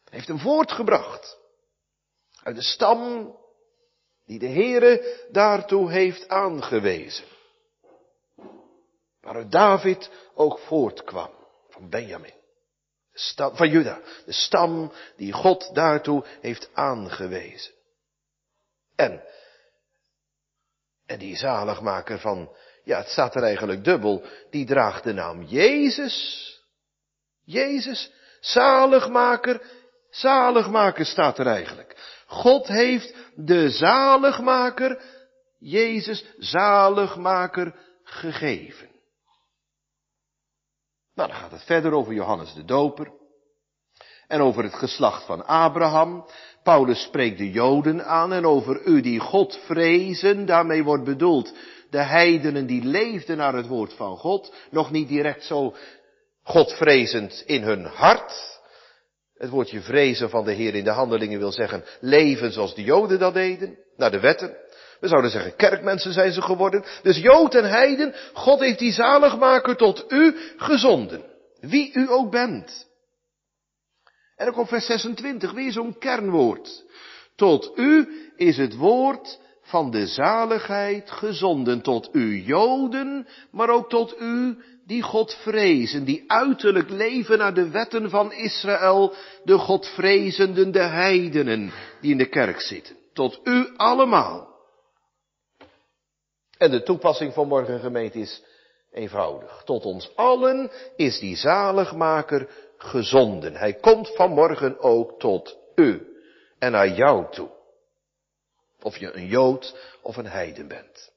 Hij 0.04 0.18
heeft 0.18 0.28
hem 0.28 0.38
voortgebracht. 0.38 1.38
Uit 2.42 2.56
de 2.56 2.62
stam 2.62 3.36
die 4.26 4.38
de 4.38 4.48
Heere 4.48 5.26
daartoe 5.30 5.90
heeft 5.90 6.28
aangewezen. 6.28 7.24
Waaruit 9.20 9.52
David 9.52 10.10
ook 10.34 10.58
voortkwam, 10.58 11.30
van 11.68 11.88
Benjamin. 11.90 12.35
Stam, 13.18 13.56
van 13.56 13.68
Juda, 13.68 14.00
de 14.24 14.32
stam 14.32 14.92
die 15.16 15.32
God 15.32 15.74
daartoe 15.74 16.24
heeft 16.40 16.70
aangewezen. 16.72 17.72
En, 18.96 19.22
en 21.06 21.18
die 21.18 21.36
zaligmaker 21.36 22.18
van, 22.18 22.56
ja 22.84 22.98
het 22.98 23.08
staat 23.08 23.34
er 23.34 23.42
eigenlijk 23.42 23.84
dubbel, 23.84 24.24
die 24.50 24.66
draagt 24.66 25.04
de 25.04 25.12
naam 25.12 25.42
Jezus. 25.42 26.44
Jezus, 27.44 28.12
zaligmaker, 28.40 29.60
zaligmaker 30.10 31.06
staat 31.06 31.38
er 31.38 31.46
eigenlijk. 31.46 32.22
God 32.26 32.66
heeft 32.66 33.14
de 33.34 33.70
zaligmaker, 33.70 35.02
Jezus, 35.58 36.24
zaligmaker 36.38 37.74
gegeven. 38.04 38.95
Nou, 41.16 41.28
dan 41.28 41.38
gaat 41.38 41.50
het 41.50 41.62
verder 41.62 41.92
over 41.92 42.12
Johannes 42.12 42.54
de 42.54 42.64
Doper. 42.64 43.12
En 44.28 44.40
over 44.40 44.62
het 44.62 44.74
geslacht 44.74 45.26
van 45.26 45.46
Abraham. 45.46 46.26
Paulus 46.62 47.02
spreekt 47.02 47.38
de 47.38 47.50
Joden 47.50 48.04
aan 48.04 48.32
en 48.32 48.46
over 48.46 48.86
u 48.86 49.00
die 49.00 49.20
God 49.20 49.58
vrezen. 49.64 50.46
Daarmee 50.46 50.84
wordt 50.84 51.04
bedoeld 51.04 51.54
de 51.90 52.02
heidenen 52.02 52.66
die 52.66 52.84
leefden 52.84 53.36
naar 53.36 53.54
het 53.54 53.66
woord 53.66 53.92
van 53.92 54.16
God. 54.16 54.54
Nog 54.70 54.90
niet 54.90 55.08
direct 55.08 55.44
zo 55.44 55.74
Godvrezend 56.42 57.42
in 57.46 57.62
hun 57.62 57.84
hart. 57.84 58.60
Het 59.34 59.50
woordje 59.50 59.80
vrezen 59.80 60.30
van 60.30 60.44
de 60.44 60.52
Heer 60.52 60.74
in 60.74 60.84
de 60.84 60.90
handelingen 60.90 61.38
wil 61.38 61.52
zeggen 61.52 61.84
leven 62.00 62.52
zoals 62.52 62.74
de 62.74 62.82
Joden 62.82 63.18
dat 63.18 63.34
deden, 63.34 63.78
naar 63.96 64.10
de 64.10 64.20
wetten. 64.20 64.56
We 65.00 65.08
zouden 65.08 65.30
zeggen 65.30 65.56
kerkmensen 65.56 66.12
zijn 66.12 66.32
ze 66.32 66.42
geworden. 66.42 66.84
Dus 67.02 67.16
Jood 67.16 67.54
en 67.54 67.68
Heiden, 67.68 68.14
God 68.32 68.60
heeft 68.60 68.78
die 68.78 68.92
zaligmaker 68.92 69.76
tot 69.76 70.04
u 70.08 70.36
gezonden. 70.56 71.24
Wie 71.60 71.90
u 71.94 72.10
ook 72.10 72.30
bent. 72.30 72.86
En 74.36 74.44
dan 74.44 74.54
komt 74.54 74.68
vers 74.68 74.86
26, 74.86 75.52
weer 75.52 75.72
zo'n 75.72 75.98
kernwoord. 75.98 76.84
Tot 77.36 77.72
u 77.74 78.08
is 78.36 78.56
het 78.56 78.76
woord 78.76 79.38
van 79.62 79.90
de 79.90 80.06
zaligheid 80.06 81.10
gezonden. 81.10 81.82
Tot 81.82 82.08
u 82.12 82.42
Joden, 82.42 83.26
maar 83.50 83.68
ook 83.68 83.88
tot 83.88 84.20
u 84.20 84.56
die 84.86 85.02
God 85.02 85.34
vrezen, 85.34 86.04
die 86.04 86.24
uiterlijk 86.26 86.90
leven 86.90 87.38
naar 87.38 87.54
de 87.54 87.70
wetten 87.70 88.10
van 88.10 88.32
Israël, 88.32 89.14
de 89.44 89.58
Godvrezenden, 89.58 90.72
de 90.72 90.82
heidenen, 90.82 91.72
die 92.00 92.10
in 92.10 92.18
de 92.18 92.28
kerk 92.28 92.60
zitten. 92.60 92.96
Tot 93.12 93.40
u 93.44 93.68
allemaal. 93.76 94.55
En 96.58 96.70
de 96.70 96.82
toepassing 96.82 97.32
van 97.32 97.48
morgen 97.48 97.80
gemeente 97.80 98.18
is 98.18 98.42
eenvoudig. 98.92 99.62
Tot 99.64 99.84
ons 99.84 100.10
allen 100.14 100.70
is 100.96 101.18
die 101.18 101.36
zaligmaker 101.36 102.48
gezonden. 102.78 103.54
Hij 103.54 103.74
komt 103.74 104.14
vanmorgen 104.14 104.80
ook 104.80 105.18
tot 105.18 105.56
u 105.74 106.16
en 106.58 106.72
naar 106.72 106.88
jou 106.88 107.26
toe. 107.30 107.48
Of 108.82 108.96
je 108.96 109.16
een 109.16 109.26
Jood 109.26 109.76
of 110.02 110.16
een 110.16 110.26
heiden 110.26 110.68
bent. 110.68 111.14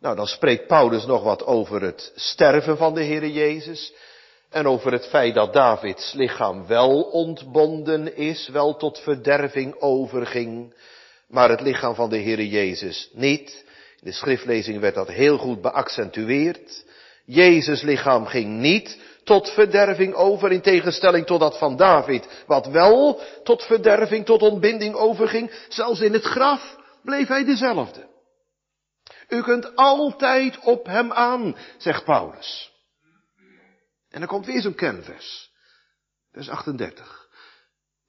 Nou, 0.00 0.16
dan 0.16 0.26
spreekt 0.26 0.66
Paulus 0.66 1.06
nog 1.06 1.22
wat 1.22 1.44
over 1.44 1.82
het 1.82 2.12
sterven 2.14 2.76
van 2.76 2.94
de 2.94 3.04
Heere 3.04 3.32
Jezus. 3.32 3.92
En 4.50 4.66
over 4.66 4.92
het 4.92 5.06
feit 5.06 5.34
dat 5.34 5.52
Davids 5.52 6.12
lichaam 6.12 6.66
wel 6.66 7.02
ontbonden 7.02 8.16
is, 8.16 8.48
wel 8.48 8.76
tot 8.76 8.98
verderving 8.98 9.80
overging, 9.80 10.74
maar 11.34 11.50
het 11.50 11.60
lichaam 11.60 11.94
van 11.94 12.10
de 12.10 12.18
Heere 12.18 12.48
Jezus 12.48 13.10
niet. 13.12 13.64
In 14.00 14.10
de 14.10 14.12
schriftlezing 14.12 14.80
werd 14.80 14.94
dat 14.94 15.08
heel 15.08 15.38
goed 15.38 15.60
beaccentueerd. 15.60 16.84
Jezus 17.24 17.82
lichaam 17.82 18.26
ging 18.26 18.58
niet 18.58 18.98
tot 19.24 19.50
verderving 19.50 20.14
over, 20.14 20.52
in 20.52 20.60
tegenstelling 20.60 21.26
tot 21.26 21.40
dat 21.40 21.58
van 21.58 21.76
David, 21.76 22.44
wat 22.46 22.66
wel 22.66 23.20
tot 23.42 23.62
verderving, 23.62 24.24
tot 24.24 24.42
ontbinding 24.42 24.94
overging. 24.94 25.50
Zelfs 25.68 26.00
in 26.00 26.12
het 26.12 26.24
graf 26.24 26.76
bleef 27.02 27.28
hij 27.28 27.44
dezelfde. 27.44 28.06
U 29.28 29.42
kunt 29.42 29.76
altijd 29.76 30.58
op 30.58 30.86
hem 30.86 31.12
aan, 31.12 31.56
zegt 31.78 32.04
Paulus. 32.04 32.72
En 34.10 34.18
dan 34.18 34.28
komt 34.28 34.46
weer 34.46 34.60
zo'n 34.60 34.74
kernvers. 34.74 35.50
Vers 36.32 36.48
38. 36.48 37.23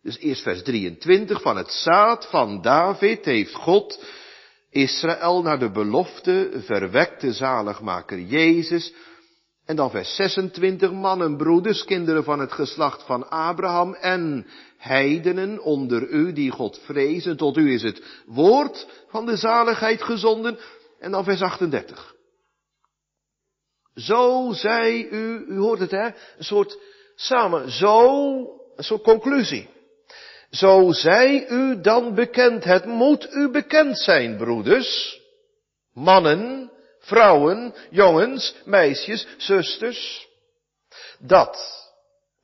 Dus 0.05 0.17
eerst 0.17 0.41
vers 0.41 0.63
23. 0.63 1.41
Van 1.41 1.57
het 1.57 1.71
zaad 1.71 2.25
van 2.25 2.62
David 2.62 3.25
heeft 3.25 3.53
God 3.53 4.03
Israël 4.69 5.41
naar 5.41 5.59
de 5.59 5.71
belofte 5.71 6.50
verwekte 6.53 7.33
zaligmaker 7.33 8.19
Jezus. 8.19 8.93
En 9.65 9.75
dan 9.75 9.89
vers 9.89 10.15
26. 10.15 10.91
Mannen, 10.91 11.38
broeders, 11.38 11.83
kinderen 11.83 12.24
van 12.24 12.39
het 12.39 12.51
geslacht 12.51 13.03
van 13.03 13.29
Abraham 13.29 13.93
en 13.93 14.47
heidenen 14.77 15.62
onder 15.62 16.07
u 16.09 16.33
die 16.33 16.51
God 16.51 16.79
vrezen. 16.83 17.38
Tot 17.38 17.57
u 17.57 17.74
is 17.74 17.83
het 17.83 18.03
woord 18.25 18.88
van 19.07 19.25
de 19.25 19.38
zaligheid 19.38 20.01
gezonden 20.01 20.57
en 21.00 21.12
dan 21.12 21.24
vers 21.24 21.41
38. 21.41 22.15
Zo 23.95 24.51
zei 24.51 25.07
u, 25.12 25.45
u 25.47 25.57
hoort 25.57 25.79
het 25.79 25.91
hè, 25.91 26.05
een 26.05 26.13
soort 26.43 26.79
samen, 27.15 27.71
zo, 27.71 28.38
een 28.75 28.83
soort 28.83 29.03
conclusie. 29.03 29.74
Zo 30.50 30.92
zij 30.92 31.50
u 31.50 31.82
dan 31.82 32.16
bekend, 32.16 32.64
het 32.64 32.86
moet 32.86 33.28
u 33.32 33.50
bekend 33.50 34.00
zijn, 34.00 34.38
broeders, 34.38 35.22
mannen 35.94 36.72
vrouwen, 37.00 37.74
jongens, 37.90 38.56
meisjes, 38.66 39.28
zusters. 39.38 40.28
Dat, 41.20 41.58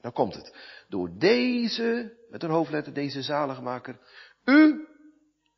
nou 0.01 0.13
komt 0.13 0.35
het, 0.35 0.55
door 0.87 1.09
deze, 1.17 2.17
met 2.29 2.43
een 2.43 2.49
hoofdletter, 2.49 2.93
deze 2.93 3.21
zaligmaker, 3.21 3.99
u 4.45 4.87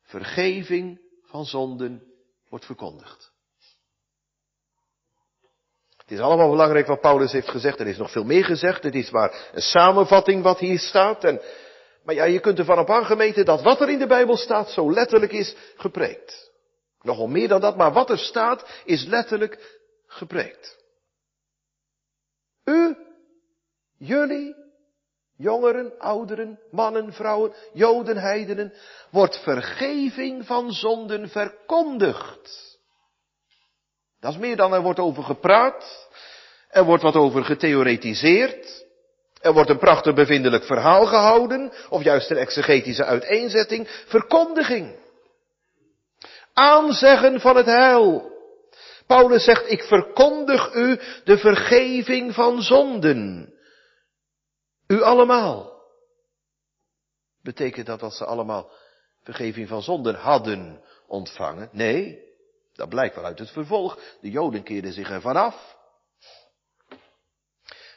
vergeving 0.02 1.00
van 1.24 1.44
zonden 1.44 2.02
wordt 2.48 2.64
verkondigd. 2.64 3.32
Het 5.96 6.12
is 6.12 6.18
allemaal 6.18 6.50
belangrijk 6.50 6.86
wat 6.86 7.00
Paulus 7.00 7.32
heeft 7.32 7.48
gezegd. 7.48 7.80
Er 7.80 7.86
is 7.86 7.96
nog 7.96 8.10
veel 8.10 8.24
meer 8.24 8.44
gezegd. 8.44 8.82
Het 8.82 8.94
is 8.94 9.10
maar 9.10 9.50
een 9.52 9.62
samenvatting 9.62 10.42
wat 10.42 10.58
hier 10.58 10.78
staat. 10.78 11.24
En, 11.24 11.40
maar 12.04 12.14
ja, 12.14 12.24
je 12.24 12.40
kunt 12.40 12.58
ervan 12.58 12.78
op 12.78 12.90
aangemeten 12.90 13.44
dat 13.44 13.62
wat 13.62 13.80
er 13.80 13.88
in 13.88 13.98
de 13.98 14.06
Bijbel 14.06 14.36
staat 14.36 14.70
zo 14.70 14.92
letterlijk 14.92 15.32
is 15.32 15.56
gepreekt. 15.76 16.50
Nogal 17.00 17.26
meer 17.26 17.48
dan 17.48 17.60
dat, 17.60 17.76
maar 17.76 17.92
wat 17.92 18.10
er 18.10 18.18
staat 18.18 18.82
is 18.84 19.04
letterlijk 19.04 19.80
gepreekt. 20.06 20.82
U, 22.64 22.96
jullie, 23.98 24.54
jongeren, 25.36 25.98
ouderen, 25.98 26.60
mannen, 26.70 27.12
vrouwen, 27.12 27.54
joden, 27.72 28.16
heidenen, 28.16 28.72
wordt 29.10 29.42
vergeving 29.42 30.46
van 30.46 30.72
zonden 30.72 31.28
verkondigd. 31.28 32.78
Dat 34.20 34.32
is 34.32 34.38
meer 34.38 34.56
dan 34.56 34.72
er 34.74 34.82
wordt 34.82 34.98
over 34.98 35.22
gepraat. 35.22 36.08
Er 36.68 36.84
wordt 36.84 37.02
wat 37.02 37.14
over 37.14 37.44
getheoretiseerd. 37.44 38.83
Er 39.44 39.52
wordt 39.52 39.70
een 39.70 39.78
prachtig 39.78 40.14
bevindelijk 40.14 40.64
verhaal 40.64 41.06
gehouden, 41.06 41.72
of 41.88 42.02
juist 42.02 42.30
een 42.30 42.36
exegetische 42.36 43.04
uiteenzetting, 43.04 44.04
verkondiging. 44.06 44.96
Aanzeggen 46.52 47.40
van 47.40 47.56
het 47.56 47.66
heil. 47.66 48.32
Paulus 49.06 49.44
zegt, 49.44 49.70
ik 49.70 49.82
verkondig 49.82 50.74
u 50.74 51.00
de 51.24 51.38
vergeving 51.38 52.34
van 52.34 52.62
zonden. 52.62 53.52
U 54.86 55.02
allemaal. 55.02 55.82
Betekent 57.42 57.86
dat 57.86 58.00
dat 58.00 58.14
ze 58.14 58.24
allemaal 58.24 58.70
vergeving 59.22 59.68
van 59.68 59.82
zonden 59.82 60.14
hadden 60.14 60.82
ontvangen? 61.06 61.68
Nee, 61.72 62.18
dat 62.74 62.88
blijkt 62.88 63.14
wel 63.14 63.24
uit 63.24 63.38
het 63.38 63.50
vervolg. 63.50 63.98
De 64.20 64.30
Joden 64.30 64.62
keerden 64.62 64.92
zich 64.92 65.10
ervan 65.10 65.36
af. 65.36 65.76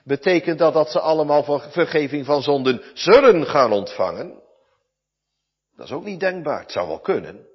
Betekent 0.08 0.60
dat 0.60 0.74
dat 0.74 0.92
ze 0.92 1.00
allemaal 1.00 1.60
vergeving 1.70 2.26
van 2.26 2.42
zonden 2.42 2.82
zullen 2.94 3.46
gaan 3.46 3.72
ontvangen? 3.72 4.42
Dat 5.76 5.86
is 5.86 5.92
ook 5.92 6.04
niet 6.04 6.20
denkbaar. 6.20 6.60
Het 6.60 6.72
zou 6.72 6.88
wel 6.88 7.00
kunnen. 7.00 7.48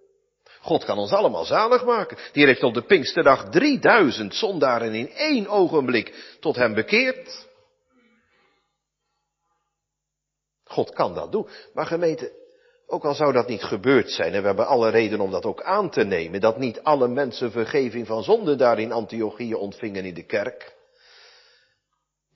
God 0.61 0.85
kan 0.85 0.99
ons 0.99 1.13
allemaal 1.13 1.45
zalig 1.45 1.85
maken. 1.85 2.19
Die 2.33 2.47
heeft 2.47 2.63
op 2.63 2.75
de 2.75 2.83
Pinksterdag 2.83 3.51
3000 3.51 4.35
zondaren 4.35 4.95
in 4.95 5.11
één 5.11 5.49
ogenblik 5.49 6.37
tot 6.41 6.57
hem 6.57 6.75
bekeerd. 6.75 7.47
God 10.65 10.93
kan 10.93 11.15
dat 11.15 11.33
doen. 11.33 11.49
Maar 11.75 11.87
gemeente, 11.87 12.33
ook 12.87 13.05
al 13.05 13.15
zou 13.15 13.33
dat 13.33 13.49
niet 13.49 13.63
gebeurd 13.63 14.11
zijn, 14.11 14.33
en 14.33 14.41
we 14.41 14.47
hebben 14.47 14.67
alle 14.67 14.91
reden 14.91 15.21
om 15.21 15.31
dat 15.31 15.45
ook 15.45 15.63
aan 15.63 15.91
te 15.91 16.05
nemen, 16.05 16.41
dat 16.41 16.59
niet 16.59 16.83
alle 16.83 17.09
mensen 17.09 17.51
vergeving 17.51 18.07
van 18.07 18.23
zonde 18.23 18.57
daar 18.57 18.79
in 18.79 18.93
Antiochieën 18.93 19.57
ontvingen 19.57 20.05
in 20.05 20.15
de 20.15 20.27
kerk. 20.27 20.81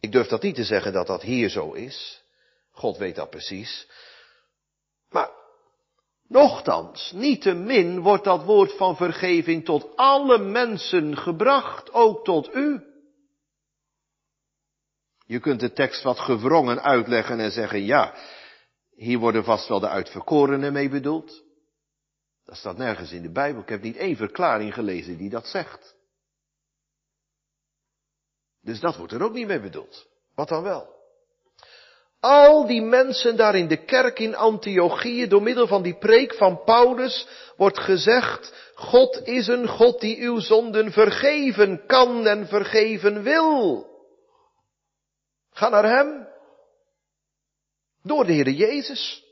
Ik 0.01 0.13
durf 0.13 0.27
dat 0.27 0.43
niet 0.43 0.55
te 0.55 0.65
zeggen 0.65 0.93
dat 0.93 1.07
dat 1.07 1.23
hier 1.23 1.49
zo 1.49 1.73
is. 1.73 2.25
God 2.71 2.97
weet 2.97 3.15
dat 3.15 3.31
precies. 3.31 3.89
Maar 5.11 5.31
nochtans, 6.29 7.13
niettemin 7.13 8.01
wordt 8.01 8.25
dat 8.25 8.45
woord 8.45 8.77
van 8.77 8.97
vergeving 8.97 9.65
tot 9.65 9.97
alle 9.97 10.39
mensen 10.39 11.17
gebracht, 11.17 11.93
ook 11.93 12.25
tot 12.25 12.55
u. 12.55 12.85
Je 15.27 15.41
kunt 15.41 15.61
de 15.61 15.73
tekst 15.73 16.03
wat 16.03 16.19
gewrongen 16.19 16.83
uitleggen 16.83 17.41
en 17.41 17.51
zeggen, 17.51 17.85
ja, 17.85 18.15
hier 18.95 19.19
worden 19.19 19.45
vast 19.45 19.69
wel 19.69 19.81
de 19.81 19.89
uitverkorenen 19.89 20.73
mee 20.73 20.89
bedoeld. 20.89 21.45
Dat 22.45 22.57
staat 22.57 22.77
nergens 22.77 23.13
in 23.13 23.23
de 23.23 23.33
Bijbel. 23.33 23.63
Ik 23.63 23.69
heb 23.69 23.83
niet 23.83 23.97
één 23.97 24.17
verklaring 24.17 24.75
gelezen 24.75 25.17
die 25.17 25.31
dat 25.31 25.47
zegt. 25.47 25.96
Dus 28.67 28.81
dat 28.81 28.97
wordt 28.97 29.13
er 29.13 29.23
ook 29.23 29.33
niet 29.33 29.47
mee 29.47 29.61
bedoeld. 29.61 30.07
Wat 30.35 30.49
dan 30.49 30.63
wel? 30.63 30.95
Al 32.21 32.67
die 32.67 32.83
mensen 32.83 33.37
daar 33.37 33.55
in 33.55 33.69
de 33.69 33.85
kerk 33.85 34.19
in 34.19 34.37
Antiochië, 34.37 35.27
door 35.27 35.43
middel 35.43 35.67
van 35.67 35.83
die 35.83 35.99
preek 35.99 36.35
van 36.35 36.65
Paulus, 36.65 37.29
wordt 37.57 37.79
gezegd, 37.79 38.71
God 38.75 39.27
is 39.27 39.47
een 39.47 39.69
God 39.69 40.01
die 40.01 40.19
uw 40.21 40.41
zonden 40.41 40.93
vergeven 40.93 41.87
kan 41.87 42.27
en 42.27 42.47
vergeven 42.47 43.23
wil. 43.23 43.87
Ga 45.51 45.69
naar 45.69 45.85
Hem. 45.85 46.29
Door 48.03 48.27
de 48.27 48.33
Heer 48.33 48.51
Jezus. 48.51 49.26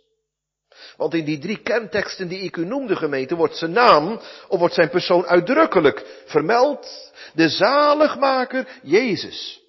Want 0.96 1.14
in 1.14 1.24
die 1.24 1.38
drie 1.38 1.62
kenteksten 1.62 2.28
die 2.28 2.40
ik 2.40 2.56
u 2.56 2.64
noemde, 2.64 2.96
gemeente, 2.96 3.34
wordt 3.34 3.56
zijn 3.56 3.72
naam 3.72 4.20
of 4.48 4.58
wordt 4.58 4.74
zijn 4.74 4.90
persoon 4.90 5.26
uitdrukkelijk 5.26 6.22
vermeld. 6.26 7.12
De 7.34 7.48
zaligmaker 7.48 8.80
Jezus. 8.82 9.62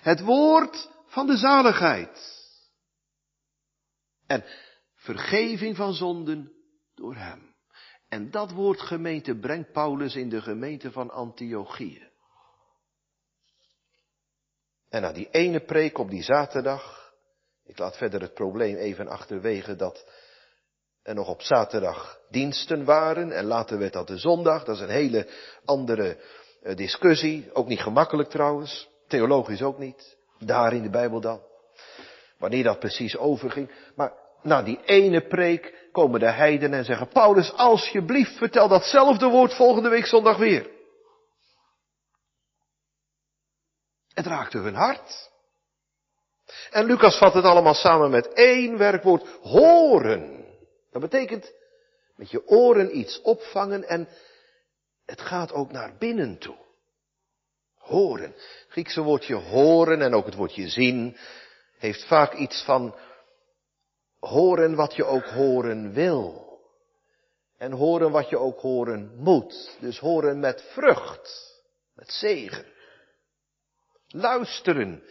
Het 0.00 0.20
woord 0.20 0.90
van 1.06 1.26
de 1.26 1.36
zaligheid. 1.36 2.40
En 4.26 4.44
vergeving 4.94 5.76
van 5.76 5.94
zonden 5.94 6.52
door 6.94 7.14
hem. 7.14 7.54
En 8.08 8.30
dat 8.30 8.50
woord 8.50 8.80
gemeente 8.80 9.38
brengt 9.38 9.72
Paulus 9.72 10.14
in 10.16 10.28
de 10.28 10.42
gemeente 10.42 10.90
van 10.92 11.10
Antiochië. 11.10 12.10
En 14.88 15.02
na 15.02 15.12
die 15.12 15.30
ene 15.30 15.60
preek 15.60 15.98
op 15.98 16.10
die 16.10 16.22
zaterdag 16.22 17.01
ik 17.72 17.78
laat 17.78 17.96
verder 17.96 18.20
het 18.20 18.34
probleem 18.34 18.76
even 18.76 19.08
achterwege 19.08 19.76
dat 19.76 20.04
er 21.02 21.14
nog 21.14 21.28
op 21.28 21.42
zaterdag 21.42 22.18
diensten 22.30 22.84
waren 22.84 23.32
en 23.32 23.44
later 23.44 23.78
werd 23.78 23.92
dat 23.92 24.06
de 24.06 24.18
zondag. 24.18 24.64
Dat 24.64 24.76
is 24.76 24.82
een 24.82 24.88
hele 24.88 25.28
andere 25.64 26.16
uh, 26.62 26.76
discussie, 26.76 27.50
ook 27.52 27.66
niet 27.66 27.80
gemakkelijk 27.80 28.28
trouwens, 28.28 28.88
theologisch 29.08 29.62
ook 29.62 29.78
niet, 29.78 30.16
daar 30.38 30.72
in 30.72 30.82
de 30.82 30.90
Bijbel 30.90 31.20
dan. 31.20 31.40
Wanneer 32.38 32.64
dat 32.64 32.78
precies 32.78 33.16
overging. 33.16 33.70
Maar 33.94 34.12
na 34.42 34.62
die 34.62 34.80
ene 34.84 35.26
preek 35.26 35.88
komen 35.92 36.20
de 36.20 36.30
heidenen 36.30 36.78
en 36.78 36.84
zeggen, 36.84 37.08
Paulus, 37.08 37.52
alsjeblieft 37.52 38.36
vertel 38.36 38.68
datzelfde 38.68 39.26
woord 39.26 39.54
volgende 39.54 39.88
week 39.88 40.06
zondag 40.06 40.36
weer. 40.36 40.70
Het 44.14 44.26
raakte 44.26 44.58
hun 44.58 44.74
hart. 44.74 45.31
En 46.70 46.84
Lucas 46.84 47.18
vat 47.18 47.34
het 47.34 47.44
allemaal 47.44 47.74
samen 47.74 48.10
met 48.10 48.32
één 48.32 48.78
werkwoord, 48.78 49.28
horen. 49.42 50.44
Dat 50.90 51.02
betekent 51.02 51.52
met 52.16 52.30
je 52.30 52.46
oren 52.46 52.98
iets 52.98 53.20
opvangen 53.20 53.84
en 53.84 54.08
het 55.06 55.20
gaat 55.20 55.52
ook 55.52 55.72
naar 55.72 55.96
binnen 55.98 56.38
toe. 56.38 56.56
Horen. 57.74 58.32
Het 58.32 58.66
Griekse 58.68 59.02
woordje 59.02 59.34
horen 59.34 60.02
en 60.02 60.14
ook 60.14 60.26
het 60.26 60.34
woordje 60.34 60.68
zien 60.68 61.16
heeft 61.78 62.04
vaak 62.04 62.34
iets 62.34 62.62
van 62.64 62.94
horen 64.18 64.74
wat 64.74 64.94
je 64.94 65.04
ook 65.04 65.24
horen 65.24 65.92
wil. 65.92 66.50
En 67.58 67.72
horen 67.72 68.10
wat 68.10 68.28
je 68.28 68.38
ook 68.38 68.60
horen 68.60 69.12
moet. 69.16 69.76
Dus 69.80 69.98
horen 69.98 70.40
met 70.40 70.62
vrucht, 70.72 71.60
met 71.94 72.12
zegen. 72.12 72.66
Luisteren 74.06 75.02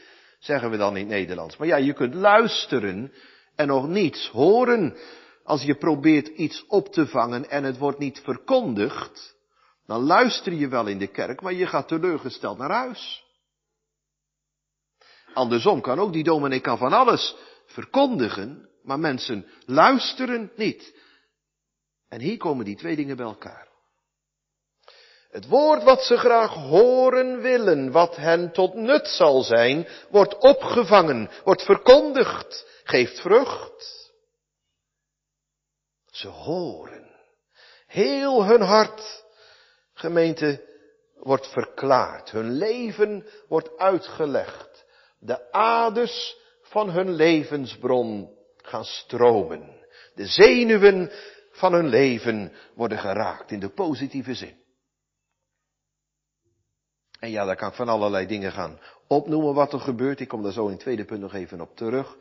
zeggen 0.42 0.70
we 0.70 0.78
dan 0.78 0.98
in 0.98 1.08
het 1.08 1.16
Nederlands. 1.16 1.58
Maar 1.58 1.68
ja, 1.68 1.76
je 1.76 1.94
kunt 1.94 2.14
luisteren 2.14 3.14
en 3.56 3.68
nog 3.68 3.88
niets 3.88 4.30
horen. 4.30 4.98
Als 5.44 5.64
je 5.64 5.76
probeert 5.76 6.28
iets 6.28 6.66
op 6.68 6.88
te 6.88 7.08
vangen 7.08 7.50
en 7.50 7.64
het 7.64 7.78
wordt 7.78 8.00
niet 8.00 8.20
verkondigd, 8.20 9.36
dan 9.86 10.04
luister 10.04 10.54
je 10.54 10.68
wel 10.68 10.88
in 10.88 10.98
de 10.98 11.08
kerk, 11.08 11.42
maar 11.42 11.54
je 11.54 11.68
gaat 11.68 11.88
teleurgesteld 11.88 12.58
naar 12.58 12.72
huis. 12.72 13.24
Andersom 15.34 15.82
kan 15.82 16.00
ook 16.00 16.14
die 16.14 16.24
dominee 16.24 16.60
kan 16.60 16.78
van 16.78 16.94
alles 16.94 17.36
verkondigen, 17.66 18.70
maar 18.84 19.00
mensen 19.00 19.46
luisteren 19.66 20.52
niet. 20.56 20.96
En 22.10 22.20
hier 22.20 22.38
komen 22.38 22.66
die 22.66 22.76
twee 22.76 22.96
dingen 22.96 23.16
bij 23.16 23.26
elkaar. 23.26 23.71
Het 25.32 25.48
woord 25.48 25.84
wat 25.84 26.04
ze 26.04 26.18
graag 26.18 26.54
horen 26.54 27.42
willen, 27.42 27.92
wat 27.92 28.16
hen 28.16 28.52
tot 28.52 28.74
nut 28.74 29.08
zal 29.08 29.42
zijn, 29.42 29.88
wordt 30.10 30.38
opgevangen, 30.38 31.30
wordt 31.44 31.62
verkondigd, 31.62 32.68
geeft 32.84 33.20
vrucht. 33.20 34.12
Ze 36.06 36.28
horen. 36.28 37.10
Heel 37.88 38.46
hun 38.46 38.62
hart, 38.62 39.26
gemeente, 39.94 40.70
wordt 41.16 41.48
verklaard. 41.48 42.32
Hun 42.32 42.52
leven 42.52 43.28
wordt 43.48 43.78
uitgelegd. 43.78 44.86
De 45.20 45.52
aders 45.52 46.38
van 46.62 46.90
hun 46.90 47.14
levensbron 47.14 48.38
gaan 48.58 48.86
stromen. 48.86 49.86
De 50.16 50.26
zenuwen 50.26 51.12
van 51.52 51.74
hun 51.74 51.88
leven 51.88 52.54
worden 52.76 53.00
geraakt 53.00 53.52
in 53.52 53.60
de 53.60 53.70
positieve 53.70 54.34
zin. 54.34 54.61
En 57.22 57.30
ja, 57.30 57.46
daar 57.46 57.56
kan 57.56 57.70
ik 57.70 57.76
van 57.76 57.90
allerlei 57.90 58.28
dingen 58.28 58.52
gaan 58.52 58.80
opnoemen 59.08 59.54
wat 59.54 59.74
er 59.74 59.80
gebeurt. 59.80 60.20
Ik 60.20 60.28
kom 60.28 60.44
daar 60.44 60.52
zo 60.52 60.66
in 60.66 60.72
het 60.72 60.80
tweede 60.80 61.06
punt 61.06 61.22
nog 61.22 61.34
even 61.34 61.62
op 61.62 61.76
terug. 61.76 62.18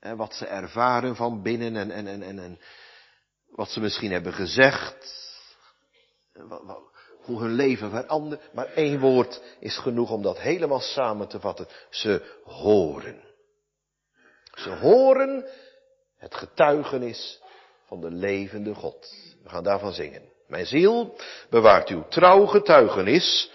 En 0.00 0.16
wat 0.16 0.34
ze 0.34 0.46
ervaren 0.46 1.16
van 1.16 1.42
binnen 1.42 1.76
en, 1.76 1.90
en, 1.90 2.06
en, 2.06 2.22
en, 2.22 2.38
en 2.38 2.58
wat 3.46 3.68
ze 3.68 3.80
misschien 3.80 4.12
hebben 4.12 4.32
gezegd. 4.32 5.28
Hoe 7.20 7.40
hun 7.40 7.52
leven 7.52 7.90
verandert. 7.90 8.52
Maar 8.52 8.66
één 8.66 9.00
woord 9.00 9.42
is 9.60 9.78
genoeg 9.78 10.10
om 10.10 10.22
dat 10.22 10.38
helemaal 10.38 10.80
samen 10.80 11.28
te 11.28 11.40
vatten. 11.40 11.66
Ze 11.90 12.40
horen. 12.44 13.24
Ze 14.54 14.70
horen 14.70 15.48
het 16.16 16.34
getuigenis 16.34 17.42
van 17.86 18.00
de 18.00 18.10
levende 18.10 18.74
God. 18.74 19.14
We 19.42 19.48
gaan 19.48 19.64
daarvan 19.64 19.92
zingen. 19.92 20.29
Mijn 20.50 20.66
ziel 20.66 21.16
bewaart 21.50 21.88
uw 21.88 22.04
trouw 22.08 22.46
getuigenis. 22.46 23.50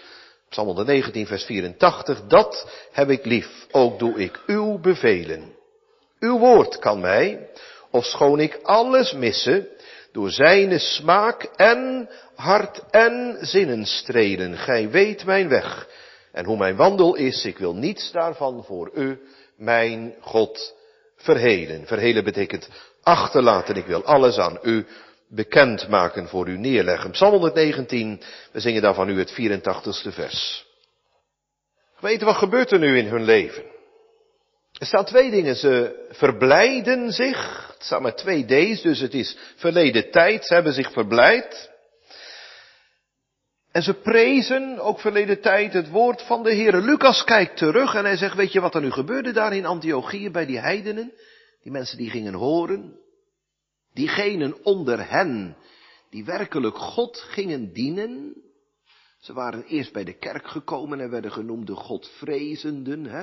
Psalm 0.48 0.66
119 0.66 1.26
vers 1.26 1.44
84. 1.44 2.20
Dat 2.26 2.68
heb 2.92 3.10
ik 3.10 3.24
lief. 3.24 3.66
Ook 3.70 3.98
doe 3.98 4.18
ik 4.18 4.40
uw 4.46 4.78
bevelen. 4.78 5.54
Uw 6.20 6.38
woord 6.38 6.78
kan 6.78 7.00
mij, 7.00 7.48
ofschoon 7.90 8.40
ik 8.40 8.58
alles 8.62 9.12
misse, 9.12 9.68
door 10.12 10.30
zijne 10.30 10.78
smaak 10.78 11.42
en 11.42 12.08
hart 12.34 12.80
en 12.90 13.38
zinnen 13.40 13.86
streden. 13.86 14.56
Gij 14.56 14.90
weet 14.90 15.24
mijn 15.24 15.48
weg 15.48 15.88
en 16.32 16.44
hoe 16.44 16.56
mijn 16.56 16.76
wandel 16.76 17.14
is. 17.14 17.44
Ik 17.44 17.58
wil 17.58 17.74
niets 17.74 18.12
daarvan 18.12 18.64
voor 18.64 18.90
u, 18.94 19.20
mijn 19.56 20.14
God, 20.20 20.74
verhelen. 21.16 21.86
Verhelen 21.86 22.24
betekent 22.24 22.68
achterlaten. 23.02 23.76
Ik 23.76 23.86
wil 23.86 24.04
alles 24.04 24.38
aan 24.38 24.58
u 24.62 24.86
bekendmaken 25.28 26.28
voor 26.28 26.48
u 26.48 26.58
neerleggen. 26.58 27.10
Psalm 27.10 27.30
119, 27.30 28.22
we 28.52 28.60
zingen 28.60 28.82
daarvan 28.82 29.06
nu 29.06 29.18
het 29.18 29.32
84ste 29.32 30.12
vers. 30.14 30.66
Weet 32.00 32.22
wat 32.22 32.36
gebeurt 32.36 32.70
er 32.70 32.78
nu 32.78 32.98
in 32.98 33.06
hun 33.06 33.24
leven? 33.24 33.64
Er 34.78 34.86
staan 34.86 35.04
twee 35.04 35.30
dingen. 35.30 35.56
Ze 35.56 36.04
verblijden 36.10 37.12
zich. 37.12 37.70
Het 37.74 37.84
staat 37.84 38.00
met 38.00 38.16
twee 38.16 38.44
D's, 38.44 38.82
dus 38.82 39.00
het 39.00 39.14
is 39.14 39.36
verleden 39.56 40.10
tijd. 40.10 40.46
Ze 40.46 40.54
hebben 40.54 40.72
zich 40.72 40.92
verblijd. 40.92 41.70
En 43.72 43.82
ze 43.82 43.94
prezen, 43.94 44.78
ook 44.78 45.00
verleden 45.00 45.40
tijd, 45.40 45.72
het 45.72 45.88
woord 45.88 46.22
van 46.22 46.42
de 46.42 46.52
Heer. 46.52 46.76
Lucas 46.76 47.24
kijkt 47.24 47.56
terug 47.56 47.94
en 47.94 48.04
hij 48.04 48.16
zegt, 48.16 48.34
weet 48.34 48.52
je 48.52 48.60
wat 48.60 48.74
er 48.74 48.80
nu 48.80 48.90
gebeurde 48.90 49.32
daar 49.32 49.56
in 49.56 49.66
Antiochië 49.66 50.30
bij 50.30 50.46
die 50.46 50.58
heidenen? 50.58 51.12
Die 51.62 51.72
mensen 51.72 51.98
die 51.98 52.10
gingen 52.10 52.34
horen. 52.34 52.98
Diegenen 53.96 54.64
onder 54.64 55.10
hen 55.10 55.56
die 56.10 56.24
werkelijk 56.24 56.76
God 56.76 57.18
gingen 57.18 57.72
dienen. 57.72 58.42
Ze 59.20 59.32
waren 59.32 59.64
eerst 59.64 59.92
bij 59.92 60.04
de 60.04 60.18
kerk 60.18 60.48
gekomen 60.48 61.00
en 61.00 61.10
werden 61.10 61.32
genoemd 61.32 61.66
de 61.66 61.74
Godvrezenden. 61.74 63.04
Hè? 63.04 63.22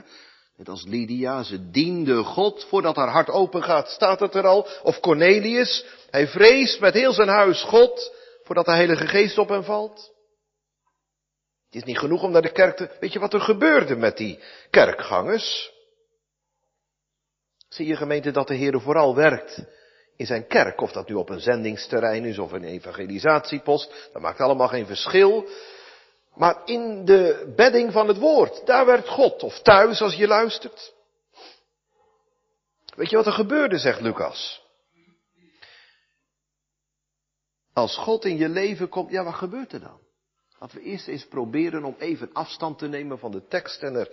Net 0.58 0.70
als 0.70 0.86
Lydia, 0.86 1.44
ze 1.44 1.70
diende 1.70 2.24
God 2.24 2.64
voordat 2.64 2.96
haar 2.96 3.10
hart 3.10 3.30
open 3.30 3.64
gaat, 3.64 3.90
staat 3.90 4.20
het 4.20 4.36
er 4.36 4.48
al. 4.48 4.68
Of 4.84 5.00
Cornelius, 5.00 5.86
hij 6.10 6.28
vreest 6.28 6.80
met 6.80 6.94
heel 6.94 7.14
zijn 7.14 7.28
huis 7.28 7.64
God 7.64 8.14
voordat 8.44 8.66
de 8.66 8.72
Heilige 8.72 9.08
Geest 9.08 9.38
op 9.38 9.50
hem 9.50 9.64
valt. 9.64 10.12
Het 11.66 11.82
is 11.82 11.84
niet 11.84 12.00
genoeg 12.00 12.24
om 12.24 12.32
naar 12.32 12.42
de 12.42 12.52
kerk 12.52 12.78
te... 12.78 12.98
Weet 13.00 13.14
je 13.14 13.20
wat 13.20 13.34
er 13.34 13.42
gebeurde 13.42 13.96
met 13.96 14.18
die 14.18 14.40
kerkgangers? 14.70 15.72
Zie 17.70 17.88
je 17.88 17.96
gemeente 17.96 18.32
dat 18.32 18.48
de 18.48 18.56
Heer 18.56 18.82
vooral 18.82 19.16
werkt 19.16 19.66
in 20.24 20.30
zijn 20.30 20.48
kerk, 20.48 20.82
of 20.82 20.92
dat 20.92 21.08
nu 21.08 21.16
op 21.16 21.30
een 21.30 21.40
zendingsterrein 21.40 22.26
is 22.26 22.40
of 22.40 22.52
een 22.52 22.64
evangelisatiepost, 22.64 24.10
dat 24.14 24.22
maakt 24.22 24.40
allemaal 24.40 24.68
geen 24.68 24.86
verschil. 24.86 25.48
Maar 26.36 26.62
in 26.66 27.06
de 27.06 27.54
bedding 27.56 27.92
van 27.92 28.08
het 28.08 28.18
woord, 28.18 28.66
daar 28.66 28.86
werd 28.86 29.08
God, 29.08 29.44
of 29.44 29.60
thuis 29.62 30.02
als 30.02 30.16
je 30.16 30.28
luistert. 30.28 30.94
Weet 32.96 33.10
je 33.10 33.16
wat 33.16 33.26
er 33.26 33.32
gebeurde, 33.32 33.78
zegt 33.78 34.02
Lucas? 34.02 34.62
Als 37.74 37.98
God 37.98 38.26
in 38.26 38.38
je 38.38 38.50
leven 38.50 38.90
komt, 38.90 39.12
ja 39.12 39.24
wat 39.24 39.34
gebeurt 39.34 39.74
er 39.74 39.80
dan? 39.80 40.00
Laten 40.60 40.78
we 40.78 40.84
eerst 40.84 41.08
eens 41.08 41.28
proberen 41.28 41.84
om 41.84 41.96
even 42.00 42.30
afstand 42.34 42.78
te 42.78 42.88
nemen 42.88 43.20
van 43.20 43.32
de 43.32 43.48
tekst 43.48 43.82
en 43.82 43.96
er 43.96 44.10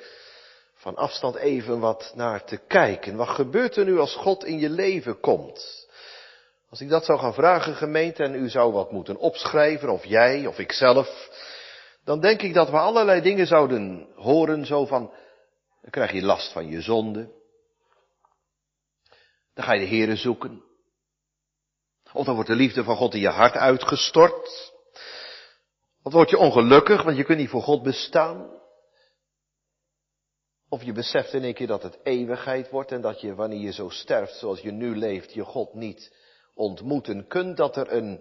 van 0.75 0.97
afstand 0.97 1.37
even 1.37 1.81
wat 1.81 2.13
naar 2.15 2.45
te 2.45 2.57
kijken. 2.57 3.17
Wat 3.17 3.29
gebeurt 3.29 3.77
er 3.77 3.85
nu 3.85 3.99
als 3.99 4.15
God 4.17 4.45
in 4.45 4.59
je 4.59 4.71
leven 4.71 5.21
komt? 5.21 5.89
Als 6.71 6.81
ik 6.81 6.89
dat 6.89 7.05
zou 7.05 7.19
gaan 7.19 7.35
vragen, 7.35 7.75
gemeente, 7.75 8.23
en 8.23 8.35
u 8.35 8.49
zou 8.49 8.73
wat 8.73 8.93
moeten 8.93 9.17
opschrijven, 9.17 9.89
of 9.89 10.05
jij, 10.05 10.47
of 10.47 10.59
ikzelf, 10.59 11.29
dan 12.05 12.21
denk 12.21 12.43
ik 12.43 12.55
dat 12.55 12.71
we 12.71 12.79
allerlei 12.79 13.21
dingen 13.21 13.47
zouden 13.47 14.09
horen, 14.15 14.67
zo 14.67 14.87
van, 14.87 15.13
dan 15.83 15.91
krijg 15.91 16.13
je 16.13 16.23
last 16.23 16.53
van 16.53 16.69
je 16.69 16.81
zonde. 16.81 17.31
Dan 19.55 19.65
ga 19.65 19.73
je 19.73 19.89
de 19.89 19.97
Here 19.97 20.17
zoeken. 20.17 20.65
Of 22.13 22.25
dan 22.25 22.35
wordt 22.35 22.51
de 22.51 22.57
liefde 22.57 22.85
van 22.85 22.97
God 22.97 23.15
in 23.15 23.21
je 23.21 23.29
hart 23.29 23.55
uitgestort. 23.55 24.73
Of 26.03 26.13
word 26.13 26.31
je 26.31 26.39
ongelukkig, 26.39 27.03
want 27.03 27.17
je 27.17 27.25
kunt 27.25 27.39
niet 27.39 27.51
voor 27.51 27.63
God 27.63 27.83
bestaan. 27.83 28.59
Of 30.69 30.83
je 30.83 30.93
beseft 30.93 31.33
in 31.33 31.43
één 31.43 31.55
keer 31.55 31.67
dat 31.67 31.83
het 31.83 31.99
eeuwigheid 32.03 32.71
wordt 32.71 32.93
en 32.93 33.01
dat 33.01 33.21
je, 33.21 33.35
wanneer 33.35 33.61
je 33.61 33.73
zo 33.73 33.89
sterft 33.89 34.39
zoals 34.39 34.61
je 34.61 34.71
nu 34.71 34.97
leeft, 34.97 35.33
je 35.33 35.45
God 35.45 35.75
niet 35.75 36.19
ontmoeten 36.61 37.27
kunt, 37.27 37.57
dat 37.57 37.77
er 37.77 37.93
een 37.93 38.21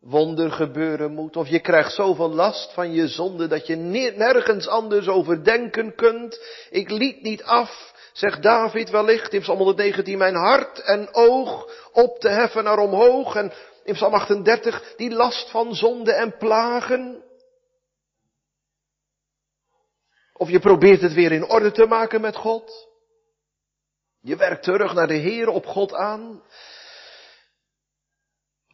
wonder 0.00 0.50
gebeuren 0.50 1.12
moet. 1.12 1.36
Of 1.36 1.48
je 1.48 1.60
krijgt 1.60 1.94
zoveel 1.94 2.30
last 2.30 2.72
van 2.72 2.92
je 2.92 3.08
zonde 3.08 3.46
dat 3.46 3.66
je 3.66 3.76
nergens 3.76 4.68
anders 4.68 5.08
over 5.08 5.44
denken 5.44 5.94
kunt. 5.94 6.40
Ik 6.70 6.90
liet 6.90 7.22
niet 7.22 7.42
af, 7.42 7.94
zegt 8.12 8.42
David 8.42 8.90
wellicht 8.90 9.32
in 9.32 9.40
Psalm 9.40 9.58
119, 9.58 10.18
mijn 10.18 10.34
hart 10.34 10.78
en 10.78 11.14
oog 11.14 11.70
op 11.92 12.18
te 12.18 12.28
heffen 12.28 12.64
naar 12.64 12.78
omhoog. 12.78 13.34
En 13.34 13.52
in 13.84 13.94
Psalm 13.94 14.14
38, 14.14 14.94
die 14.96 15.10
last 15.10 15.50
van 15.50 15.74
zonde 15.74 16.12
en 16.12 16.36
plagen. 16.36 17.24
Of 20.32 20.50
je 20.50 20.60
probeert 20.60 21.00
het 21.00 21.12
weer 21.12 21.32
in 21.32 21.48
orde 21.48 21.72
te 21.72 21.86
maken 21.86 22.20
met 22.20 22.36
God. 22.36 22.88
Je 24.20 24.36
werkt 24.36 24.62
terug 24.62 24.94
naar 24.94 25.06
de 25.06 25.14
Heer 25.14 25.48
op 25.48 25.66
God 25.66 25.94
aan. 25.94 26.42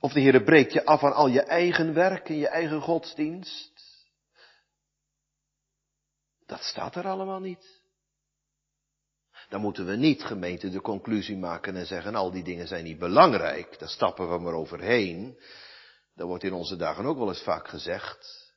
Of 0.03 0.13
de 0.13 0.21
Heer 0.21 0.43
breekt 0.43 0.73
je 0.73 0.85
af 0.85 1.03
aan 1.03 1.13
al 1.15 1.29
je 1.29 1.43
eigen 1.43 1.95
werk 1.95 2.29
en 2.29 2.37
je 2.37 2.49
eigen 2.49 2.81
godsdienst. 2.81 3.73
Dat 6.47 6.63
staat 6.63 6.95
er 6.95 7.07
allemaal 7.07 7.41
niet. 7.41 7.83
Dan 9.49 9.61
moeten 9.61 9.87
we 9.87 9.97
niet 9.97 10.23
gemeente 10.23 10.71
de 10.71 10.81
conclusie 10.81 11.37
maken 11.37 11.77
en 11.77 11.87
zeggen 11.87 12.15
al 12.15 12.31
die 12.31 12.43
dingen 12.43 12.67
zijn 12.67 12.85
niet 12.85 12.99
belangrijk. 12.99 13.79
Daar 13.79 13.89
stappen 13.89 14.31
we 14.31 14.39
maar 14.39 14.53
overheen. 14.53 15.41
Dat 16.15 16.27
wordt 16.27 16.45
in 16.45 16.53
onze 16.53 16.77
dagen 16.77 17.07
ook 17.07 17.19
wel 17.19 17.29
eens 17.29 17.43
vaak 17.43 17.69
gezegd. 17.69 18.53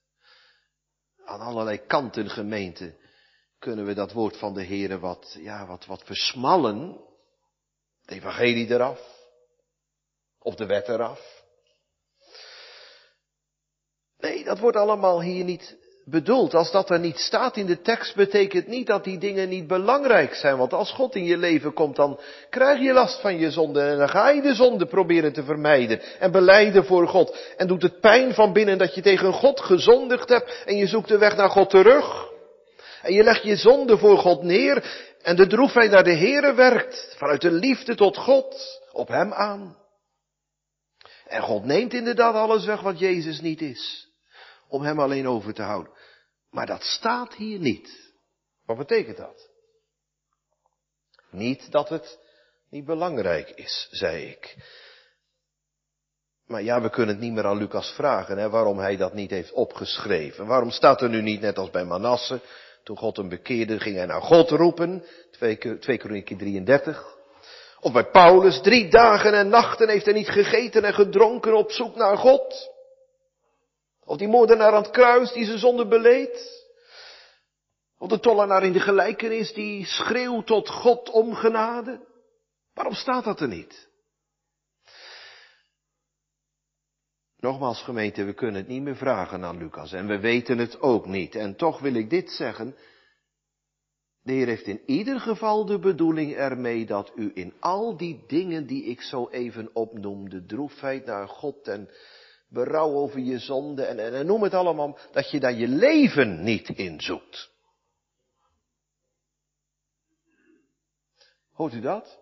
Aan 1.25 1.39
allerlei 1.39 1.77
kanten 1.77 2.29
gemeente 2.29 2.97
kunnen 3.60 3.86
we 3.86 3.93
dat 3.93 4.12
woord 4.12 4.38
van 4.38 4.53
de 4.53 4.63
Heer 4.63 4.99
wat, 4.99 5.38
ja, 5.39 5.65
wat, 5.65 5.86
wat 5.86 6.03
versmallen. 6.03 7.01
Het 8.01 8.12
evangelie 8.12 8.67
eraf. 8.67 8.99
Of 10.39 10.55
de 10.55 10.65
wet 10.65 10.88
eraf. 10.88 11.35
Nee, 14.26 14.44
dat 14.44 14.60
wordt 14.60 14.78
allemaal 14.78 15.22
hier 15.22 15.44
niet 15.44 15.76
bedoeld. 16.06 16.54
Als 16.54 16.72
dat 16.72 16.90
er 16.90 17.00
niet 17.00 17.18
staat 17.18 17.58
in 17.58 17.66
de 17.66 17.82
tekst, 17.82 18.16
betekent 18.16 18.68
niet 18.68 18.88
dat 18.88 19.04
die 19.04 19.18
dingen 19.18 19.50
niet 19.50 19.68
belangrijk 19.68 20.34
zijn. 20.34 20.58
Want 20.58 20.74
als 20.74 20.92
God 20.92 21.16
in 21.16 21.24
je 21.24 21.38
leven 21.38 21.74
komt, 21.74 21.96
dan 21.96 22.20
krijg 22.50 22.80
je 22.80 22.94
last 22.94 23.22
van 23.22 23.38
je 23.38 23.52
zonde. 23.52 23.82
En 23.82 23.98
dan 23.98 24.10
ga 24.10 24.30
je 24.30 24.42
de 24.42 24.54
zonde 24.54 24.86
proberen 24.86 25.34
te 25.34 25.44
vermijden. 25.44 26.02
En 26.20 26.32
beleiden 26.32 26.86
voor 26.86 27.08
God. 27.08 27.38
En 27.58 27.68
doet 27.68 27.82
het 27.82 28.00
pijn 28.00 28.34
van 28.34 28.54
binnen 28.54 28.78
dat 28.78 28.96
je 28.96 29.02
tegen 29.02 29.34
God 29.34 29.60
gezondigd 29.60 30.30
hebt. 30.30 30.64
En 30.66 30.76
je 30.76 30.88
zoekt 30.88 31.08
de 31.08 31.18
weg 31.18 31.36
naar 31.36 31.50
God 31.50 31.70
terug. 31.70 32.30
En 33.02 33.14
je 33.14 33.24
legt 33.24 33.44
je 33.44 33.56
zonde 33.56 33.98
voor 33.98 34.18
God 34.18 34.44
neer. 34.44 34.84
En 35.22 35.36
de 35.36 35.48
droefheid 35.48 35.92
naar 35.92 36.04
de 36.04 36.16
Here 36.16 36.54
werkt. 36.54 37.16
Vanuit 37.18 37.42
de 37.42 37.52
liefde 37.52 37.96
tot 37.96 38.18
God. 38.18 38.80
Op 38.92 39.08
Hem 39.08 39.34
aan. 39.34 39.78
En 41.28 41.42
God 41.42 41.66
neemt 41.66 41.94
inderdaad 41.94 42.36
alles 42.36 42.66
weg 42.66 42.82
wat 42.82 43.00
Jezus 43.00 43.42
niet 43.42 43.62
is 43.62 44.05
om 44.67 44.82
hem 44.82 44.99
alleen 44.99 45.28
over 45.28 45.54
te 45.54 45.62
houden. 45.62 45.93
Maar 46.49 46.65
dat 46.65 46.84
staat 46.84 47.34
hier 47.34 47.60
niet. 47.60 48.13
Wat 48.65 48.78
betekent 48.78 49.17
dat? 49.17 49.49
Niet 51.32 51.71
dat 51.71 51.89
het 51.89 52.19
niet 52.69 52.86
belangrijk 52.86 53.49
is, 53.49 53.88
zei 53.91 54.25
ik. 54.25 54.56
Maar 56.45 56.63
ja, 56.63 56.82
we 56.82 56.89
kunnen 56.89 57.15
het 57.15 57.23
niet 57.23 57.34
meer 57.34 57.45
aan 57.45 57.58
Lucas 57.58 57.91
vragen, 57.91 58.38
hè, 58.38 58.49
waarom 58.49 58.80
hij 58.80 58.97
dat 58.97 59.13
niet 59.13 59.30
heeft 59.30 59.51
opgeschreven. 59.51 60.45
Waarom 60.45 60.71
staat 60.71 61.01
er 61.01 61.10
nu 61.10 61.21
niet, 61.21 61.41
net 61.41 61.58
als 61.58 61.69
bij 61.69 61.86
Manasse, 61.86 62.41
toen 62.84 62.97
God 62.97 63.17
hem 63.17 63.30
bekeerde, 63.30 63.80
ging 63.80 63.95
hij 63.95 64.06
naar 64.06 64.21
God 64.21 64.49
roepen, 64.49 65.06
2, 65.32 65.80
2 65.80 65.97
Kronieken 65.97 66.38
33. 66.38 67.13
Of 67.80 67.91
bij 67.91 68.10
Paulus, 68.10 68.62
drie 68.62 68.89
dagen 68.89 69.34
en 69.34 69.49
nachten 69.49 69.89
heeft 69.89 70.06
hij 70.06 70.13
niet 70.13 70.30
gegeten 70.30 70.84
en 70.84 70.93
gedronken 70.93 71.54
op 71.54 71.71
zoek 71.71 71.95
naar 71.95 72.17
God. 72.17 72.75
Of 74.06 74.18
die 74.18 74.28
moordenaar 74.28 74.74
aan 74.74 74.84
het 74.84 74.91
kruis 74.91 75.32
die 75.32 75.46
zijn 75.46 75.58
zonde 75.58 75.88
beleed. 75.88 76.63
Of 77.98 78.10
de 78.10 78.20
tollenaar 78.20 78.63
in 78.63 78.74
de 78.74 78.80
gelijkenis 78.80 79.54
die 79.54 79.86
schreeuwt 79.86 80.46
tot 80.46 80.70
God 80.70 81.10
om 81.10 81.34
genade. 81.34 82.06
Waarom 82.74 82.94
staat 82.94 83.24
dat 83.24 83.39
er 83.39 83.48
niet? 83.48 83.89
Nogmaals 87.38 87.82
gemeente, 87.82 88.24
we 88.24 88.34
kunnen 88.34 88.56
het 88.56 88.68
niet 88.68 88.82
meer 88.82 88.96
vragen 88.96 89.44
aan 89.44 89.58
Lucas 89.58 89.91
en 89.91 90.08
we 90.08 90.20
weten 90.20 90.58
het 90.58 90.82
ook 90.82 91.06
niet. 91.06 91.36
En 91.36 91.56
toch 91.56 91.80
wil 91.80 91.94
ik 91.94 92.10
dit 92.10 92.32
zeggen. 92.32 92.76
De 94.22 94.32
Heer 94.32 94.48
heeft 94.48 94.68
in 94.68 94.82
ieder 94.86 95.20
geval 95.20 95.65
de 95.65 95.80
bedoeling 95.80 96.34
ermee 96.34 96.86
dat 96.86 97.12
u 97.15 97.32
in 97.34 97.54
al 97.60 97.98
die 97.98 98.24
dingen 98.28 98.68
die 98.68 98.84
ik 98.84 99.02
zo 99.02 99.30
even 99.30 99.70
opnoemde, 99.74 100.46
droefheid 100.46 101.06
naar 101.06 101.28
God 101.28 101.68
en 101.68 101.89
berouw 102.49 102.93
over 102.93 103.19
je 103.19 103.39
zonde 103.39 103.84
en, 103.84 103.99
en, 103.99 104.13
en 104.13 104.25
noem 104.25 104.43
het 104.43 104.53
allemaal, 104.53 104.97
dat 105.12 105.31
je 105.31 105.39
daar 105.39 105.53
je 105.53 105.67
leven 105.67 106.43
niet 106.43 106.69
in 106.69 107.01
zoekt. 107.01 107.53
Hoort 111.51 111.73
u 111.73 111.81
dat? 111.81 112.19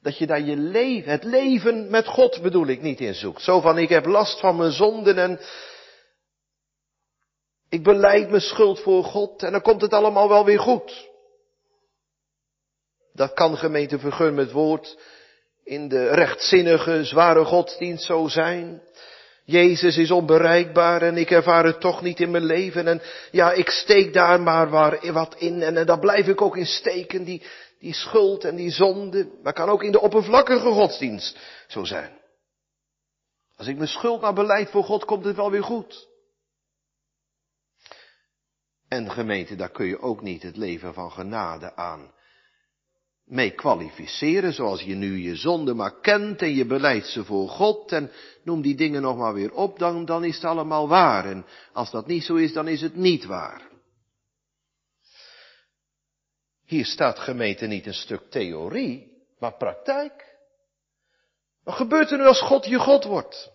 Dat 0.00 0.18
je 0.18 0.26
daar 0.26 0.40
je 0.40 0.56
leven, 0.56 1.10
het 1.10 1.24
leven 1.24 1.90
met 1.90 2.06
God 2.06 2.42
bedoel 2.42 2.66
ik 2.66 2.82
niet 2.82 3.00
in 3.00 3.14
zoekt. 3.14 3.42
Zo 3.42 3.60
van 3.60 3.78
ik 3.78 3.88
heb 3.88 4.06
last 4.06 4.40
van 4.40 4.56
mijn 4.56 4.72
zonden 4.72 5.18
en 5.18 5.40
ik 7.68 7.82
beleid 7.82 8.28
mijn 8.28 8.42
schuld 8.42 8.80
voor 8.80 9.04
God 9.04 9.42
en 9.42 9.52
dan 9.52 9.62
komt 9.62 9.80
het 9.80 9.92
allemaal 9.92 10.28
wel 10.28 10.44
weer 10.44 10.60
goed. 10.60 11.08
Dat 13.12 13.32
kan 13.32 13.56
gemeente 13.56 13.98
vergun 13.98 14.34
met 14.34 14.52
woord 14.52 14.98
in 15.64 15.88
de 15.88 16.08
rechtzinnige, 16.08 17.04
zware 17.04 17.44
godsdienst 17.44 18.04
zo 18.04 18.28
zijn. 18.28 18.82
Jezus 19.50 19.96
is 19.96 20.10
onbereikbaar 20.10 21.02
en 21.02 21.16
ik 21.16 21.30
ervaar 21.30 21.64
het 21.64 21.80
toch 21.80 22.02
niet 22.02 22.20
in 22.20 22.30
mijn 22.30 22.44
leven. 22.44 22.86
En 22.86 23.02
ja, 23.30 23.52
ik 23.52 23.70
steek 23.70 24.12
daar 24.12 24.40
maar 24.40 24.70
wat 25.12 25.34
in 25.38 25.62
en, 25.62 25.76
en 25.76 25.86
daar 25.86 25.98
blijf 25.98 26.26
ik 26.26 26.40
ook 26.40 26.56
in 26.56 26.66
steken. 26.66 27.24
Die, 27.24 27.42
die 27.78 27.94
schuld 27.94 28.44
en 28.44 28.56
die 28.56 28.70
zonde. 28.70 29.28
Maar 29.42 29.52
kan 29.52 29.68
ook 29.68 29.82
in 29.82 29.92
de 29.92 30.00
oppervlakkige 30.00 30.68
godsdienst 30.68 31.38
zo 31.66 31.84
zijn. 31.84 32.18
Als 33.56 33.66
ik 33.66 33.76
mijn 33.76 33.88
schuld 33.88 34.20
maar 34.20 34.34
beleid 34.34 34.70
voor 34.70 34.84
God, 34.84 35.04
komt 35.04 35.24
het 35.24 35.36
wel 35.36 35.50
weer 35.50 35.64
goed. 35.64 36.08
En 38.88 39.10
gemeente, 39.10 39.56
daar 39.56 39.70
kun 39.70 39.86
je 39.86 40.00
ook 40.00 40.22
niet 40.22 40.42
het 40.42 40.56
leven 40.56 40.94
van 40.94 41.12
genade 41.12 41.76
aan 41.76 42.12
mee 43.30 43.50
kwalificeren, 43.50 44.52
zoals 44.52 44.82
je 44.82 44.94
nu 44.94 45.16
je 45.16 45.36
zonde 45.36 45.74
maar 45.74 46.00
kent 46.00 46.42
en 46.42 46.54
je 46.54 46.66
beleidt 46.66 47.06
ze 47.06 47.24
voor 47.24 47.48
God 47.48 47.92
en 47.92 48.10
noem 48.44 48.62
die 48.62 48.74
dingen 48.74 49.02
nog 49.02 49.16
maar 49.16 49.34
weer 49.34 49.52
op, 49.52 49.78
dan, 49.78 50.24
is 50.24 50.34
het 50.34 50.44
allemaal 50.44 50.88
waar. 50.88 51.24
En 51.24 51.46
als 51.72 51.90
dat 51.90 52.06
niet 52.06 52.24
zo 52.24 52.34
is, 52.34 52.52
dan 52.52 52.68
is 52.68 52.80
het 52.80 52.94
niet 52.94 53.24
waar. 53.24 53.68
Hier 56.66 56.86
staat 56.86 57.18
gemeente 57.18 57.66
niet 57.66 57.86
een 57.86 57.94
stuk 57.94 58.30
theorie, 58.30 59.12
maar 59.38 59.56
praktijk. 59.56 60.38
Wat 61.64 61.74
gebeurt 61.74 62.10
er 62.10 62.18
nu 62.18 62.24
als 62.24 62.42
God 62.42 62.66
je 62.66 62.78
God 62.78 63.04
wordt? 63.04 63.50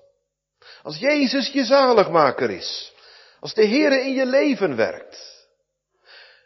Als 0.83 0.97
Jezus 0.97 1.51
je 1.51 1.65
zaligmaker 1.65 2.49
is? 2.49 2.93
Als 3.39 3.53
de 3.53 3.67
Heere 3.67 4.01
in 4.01 4.13
je 4.13 4.25
leven 4.25 4.75
werkt? 4.75 5.47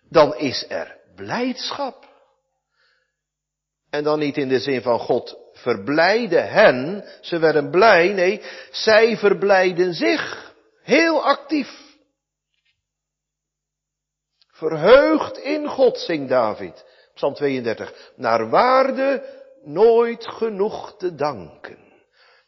Dan 0.10 0.38
is 0.38 0.66
er 0.70 0.98
blijdschap. 1.16 2.09
En 3.90 4.04
dan 4.04 4.20
niet 4.20 4.38
in 4.38 4.48
de 4.48 4.60
zin 4.60 4.82
van 4.82 5.00
God 5.00 5.38
verblijde 5.54 6.40
hen, 6.40 7.06
ze 7.22 7.40
werden 7.40 7.70
blij, 7.70 8.14
nee, 8.14 8.42
zij 8.72 9.18
verblijden 9.18 9.94
zich. 9.94 10.54
Heel 10.82 11.24
actief. 11.24 11.98
Verheugd 14.52 15.38
in 15.38 15.68
God, 15.68 15.98
zingt 15.98 16.30
David. 16.30 16.86
Psalm 17.14 17.34
32. 17.34 18.12
Naar 18.16 18.50
waarde 18.50 19.24
nooit 19.64 20.28
genoeg 20.28 20.98
te 20.98 21.16
danken. 21.16 21.78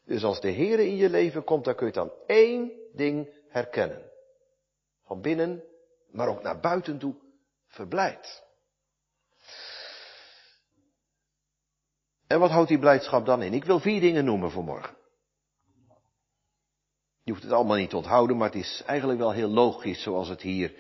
Dus 0.06 0.23
als 0.23 0.41
de 0.41 0.49
Heer 0.49 0.80
in 0.80 0.95
je 0.95 1.10
leven 1.10 1.43
komt, 1.43 1.65
dan 1.65 1.75
kun 1.75 1.88
je 1.88 1.93
dan 1.93 2.12
één 2.25 2.71
ding 2.93 3.30
herkennen. 3.49 4.12
Van 5.06 5.21
binnen, 5.21 5.63
maar 6.12 6.27
ook 6.27 6.41
naar 6.41 6.60
buiten 6.60 6.97
toe, 6.97 7.15
verblijd. 7.67 8.43
En 12.32 12.39
wat 12.39 12.52
houdt 12.52 12.70
die 12.70 12.80
blijdschap 12.80 13.26
dan 13.26 13.41
in? 13.41 13.54
Ik 13.54 13.63
wil 13.63 13.80
vier 13.80 14.00
dingen 14.00 14.26
noemen 14.26 14.52
voor 14.52 14.63
morgen. 14.63 14.96
Je 17.24 17.32
hoeft 17.32 17.44
het 17.44 17.52
allemaal 17.52 17.78
niet 17.78 17.89
te 17.89 17.98
onthouden, 17.98 18.38
maar 18.38 18.52
het 18.52 18.63
is 18.63 18.84
eigenlijk 18.86 19.20
wel 19.20 19.32
heel 19.32 19.50
logisch 19.50 20.02
zoals 20.02 20.28
het 20.28 20.41
hier 20.41 20.74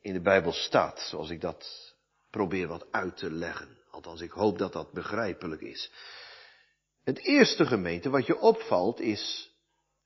in 0.00 0.12
de 0.12 0.20
Bijbel 0.20 0.52
staat. 0.52 1.00
Zoals 1.00 1.30
ik 1.30 1.40
dat 1.40 1.94
probeer 2.30 2.68
wat 2.68 2.86
uit 2.90 3.16
te 3.16 3.30
leggen. 3.30 3.78
Althans, 3.90 4.20
ik 4.20 4.30
hoop 4.30 4.58
dat 4.58 4.72
dat 4.72 4.92
begrijpelijk 4.92 5.60
is. 5.60 5.92
Het 7.04 7.18
eerste 7.18 7.66
gemeente 7.66 8.10
wat 8.10 8.26
je 8.26 8.38
opvalt 8.38 9.00
is, 9.00 9.50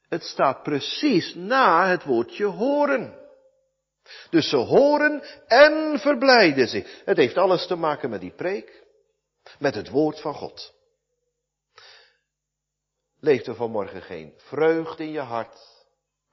het 0.09 0.23
staat 0.23 0.63
precies 0.63 1.35
na 1.35 1.89
het 1.89 2.05
woordje 2.05 2.45
horen. 2.45 3.19
Dus 4.31 4.49
ze 4.49 4.57
horen 4.57 5.23
en 5.47 5.99
verblijden 5.99 6.69
zich. 6.69 7.03
Het 7.05 7.17
heeft 7.17 7.37
alles 7.37 7.67
te 7.67 7.77
maken 7.77 8.11
met 8.11 8.21
die 8.21 8.35
preek. 8.35 8.89
Met 9.59 9.75
het 9.75 9.89
woord 9.89 10.21
van 10.21 10.35
God. 10.35 10.73
Leeft 13.21 13.47
er 13.47 13.55
vanmorgen 13.55 14.03
geen 14.03 14.35
vreugde 14.37 15.05
in 15.05 15.11
je 15.11 15.21
hart, 15.21 15.59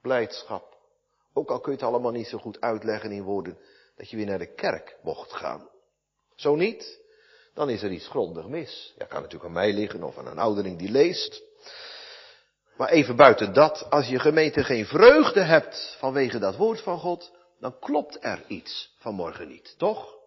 blijdschap. 0.00 0.76
Ook 1.32 1.50
al 1.50 1.60
kun 1.60 1.72
je 1.72 1.78
het 1.78 1.86
allemaal 1.86 2.12
niet 2.12 2.26
zo 2.26 2.38
goed 2.38 2.60
uitleggen 2.60 3.12
in 3.12 3.22
woorden, 3.22 3.58
dat 3.96 4.10
je 4.10 4.16
weer 4.16 4.26
naar 4.26 4.38
de 4.38 4.54
kerk 4.54 4.96
mocht 5.02 5.32
gaan. 5.32 5.68
Zo 6.34 6.54
niet, 6.54 7.00
dan 7.54 7.70
is 7.70 7.82
er 7.82 7.90
iets 7.90 8.08
grondig 8.08 8.46
mis. 8.46 8.94
Ja, 8.98 9.04
kan 9.04 9.22
natuurlijk 9.22 9.44
aan 9.44 9.52
mij 9.52 9.72
liggen 9.72 10.02
of 10.02 10.18
aan 10.18 10.26
een 10.26 10.38
ouderling 10.38 10.78
die 10.78 10.90
leest. 10.90 11.42
Maar 12.76 12.88
even 12.88 13.16
buiten 13.16 13.52
dat, 13.52 13.90
als 13.90 14.06
je 14.06 14.18
gemeente 14.18 14.64
geen 14.64 14.86
vreugde 14.86 15.40
hebt 15.40 15.96
vanwege 15.98 16.38
dat 16.38 16.56
woord 16.56 16.80
van 16.80 16.98
God, 16.98 17.32
dan 17.60 17.78
klopt 17.78 18.24
er 18.24 18.44
iets 18.46 18.94
vanmorgen 18.98 19.48
niet, 19.48 19.74
toch? 19.78 20.17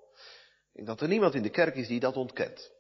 Denk 0.74 0.88
dat 0.88 1.02
er 1.02 1.08
niemand 1.08 1.34
in 1.34 1.44
de 1.44 1.50
kerk 1.50 1.76
is 1.76 1.88
die 1.88 2.00
dat 2.00 2.16
ontkent. 2.16 2.72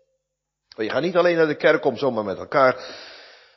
Je 0.67 0.89
gaat 0.89 1.01
niet 1.01 1.15
alleen 1.15 1.35
naar 1.35 1.47
de 1.47 1.55
kerk 1.55 1.85
om 1.85 1.97
zomaar 1.97 2.23
met 2.23 2.37
elkaar 2.37 2.85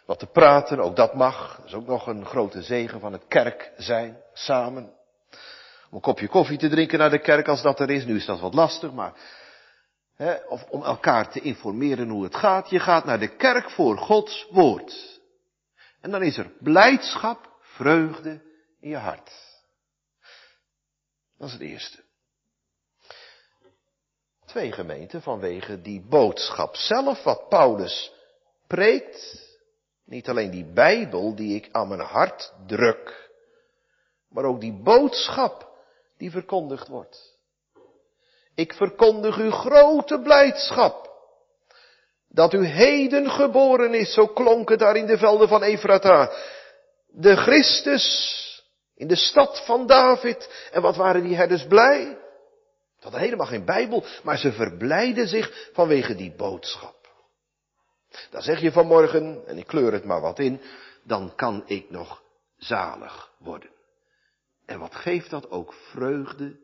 wat 0.07 0.19
te 0.19 0.27
praten, 0.27 0.79
ook 0.79 0.97
dat 0.97 1.15
mag. 1.15 1.57
Dat 1.57 1.67
is 1.67 1.75
ook 1.75 1.87
nog 1.87 2.07
een 2.07 2.27
grote 2.27 2.63
zegen 2.63 3.01
van 3.01 3.13
het 3.13 3.27
kerk 3.29 3.73
zijn, 3.77 4.21
samen. 4.33 4.93
Om 5.91 5.95
een 5.97 6.01
kopje 6.01 6.29
koffie 6.29 6.59
te 6.59 6.69
drinken 6.69 6.99
naar 6.99 7.11
de 7.11 7.21
kerk 7.21 7.49
als 7.49 7.63
dat 7.63 7.81
er 7.81 7.91
is. 7.91 8.05
Nu 8.05 8.17
is 8.17 8.27
dat 8.27 8.41
wat 8.41 8.55
lastig, 8.55 8.93
maar. 8.93 9.13
Of 10.49 10.65
om 10.71 10.83
elkaar 10.83 11.31
te 11.31 11.41
informeren 11.41 12.09
hoe 12.09 12.25
het 12.25 12.35
gaat. 12.35 12.71
Je 12.71 12.81
gaat 12.81 13.05
naar 13.05 13.19
de 13.19 13.37
kerk 13.37 13.71
voor 13.71 13.99
Gods 13.99 14.47
woord. 14.51 15.21
En 16.01 16.11
dan 16.11 16.23
is 16.23 16.37
er 16.37 16.51
blijdschap, 16.61 17.59
vreugde 17.61 18.43
in 18.81 18.89
je 18.91 18.97
hart. 18.97 19.31
Dat 21.39 21.47
is 21.47 21.53
het 21.53 21.63
eerste 21.63 22.04
twee 24.55 24.73
gemeenten 24.73 25.23
vanwege 25.23 25.81
die 25.81 26.05
boodschap 26.09 26.77
zelf, 26.77 27.23
wat 27.23 27.49
Paulus 27.49 28.13
preekt. 28.67 29.43
Niet 30.07 30.29
alleen 30.29 30.51
die 30.51 30.73
Bijbel 30.73 31.35
die 31.35 31.55
ik 31.55 31.69
aan 31.73 31.89
mijn 31.89 32.01
hart 32.01 32.53
druk, 32.67 33.31
maar 34.29 34.45
ook 34.45 34.61
die 34.61 34.83
boodschap 34.83 35.69
die 36.19 36.31
verkondigd 36.31 36.89
wordt. 36.89 37.37
Ik 38.55 38.73
verkondig 38.73 39.39
u 39.39 39.51
grote 39.51 40.21
blijdschap. 40.21 41.13
Dat 42.29 42.53
u 42.53 42.67
heden 42.67 43.31
geboren 43.31 43.95
is, 43.95 44.13
zo 44.13 44.27
klonk 44.27 44.69
het 44.69 44.79
daar 44.79 44.97
in 44.97 45.07
de 45.07 45.19
velden 45.19 45.49
van 45.49 45.63
Efrata. 45.63 46.31
De 47.07 47.37
Christus 47.37 48.63
in 48.97 49.09
de 49.09 49.17
stad 49.17 49.65
van 49.65 49.87
David. 49.87 50.69
En 50.73 50.83
wat 50.83 50.97
waren 50.97 51.23
die 51.23 51.37
herders 51.37 51.67
blij? 51.67 52.23
Ze 53.05 53.11
hadden 53.11 53.29
helemaal 53.29 53.53
geen 53.53 53.65
Bijbel, 53.65 54.05
maar 54.23 54.39
ze 54.39 54.53
verblijden 54.53 55.29
zich 55.29 55.71
vanwege 55.73 56.15
die 56.15 56.35
boodschap. 56.35 57.27
Dan 58.31 58.43
zeg 58.43 58.61
je 58.61 58.73
vanmorgen, 58.73 59.47
en 59.47 59.59
ik 59.59 59.67
kleur 59.67 59.93
het 59.93 60.05
maar 60.05 60.21
wat 60.21 60.39
in, 60.39 60.61
dan 61.03 61.35
kan 61.35 61.63
ik 61.67 61.91
nog 61.91 62.23
zalig 62.57 63.33
worden. 63.39 63.71
En 64.67 64.79
wat 64.79 64.95
geeft 64.95 65.31
dat 65.31 65.51
ook 65.51 65.73
vreugde 65.73 66.61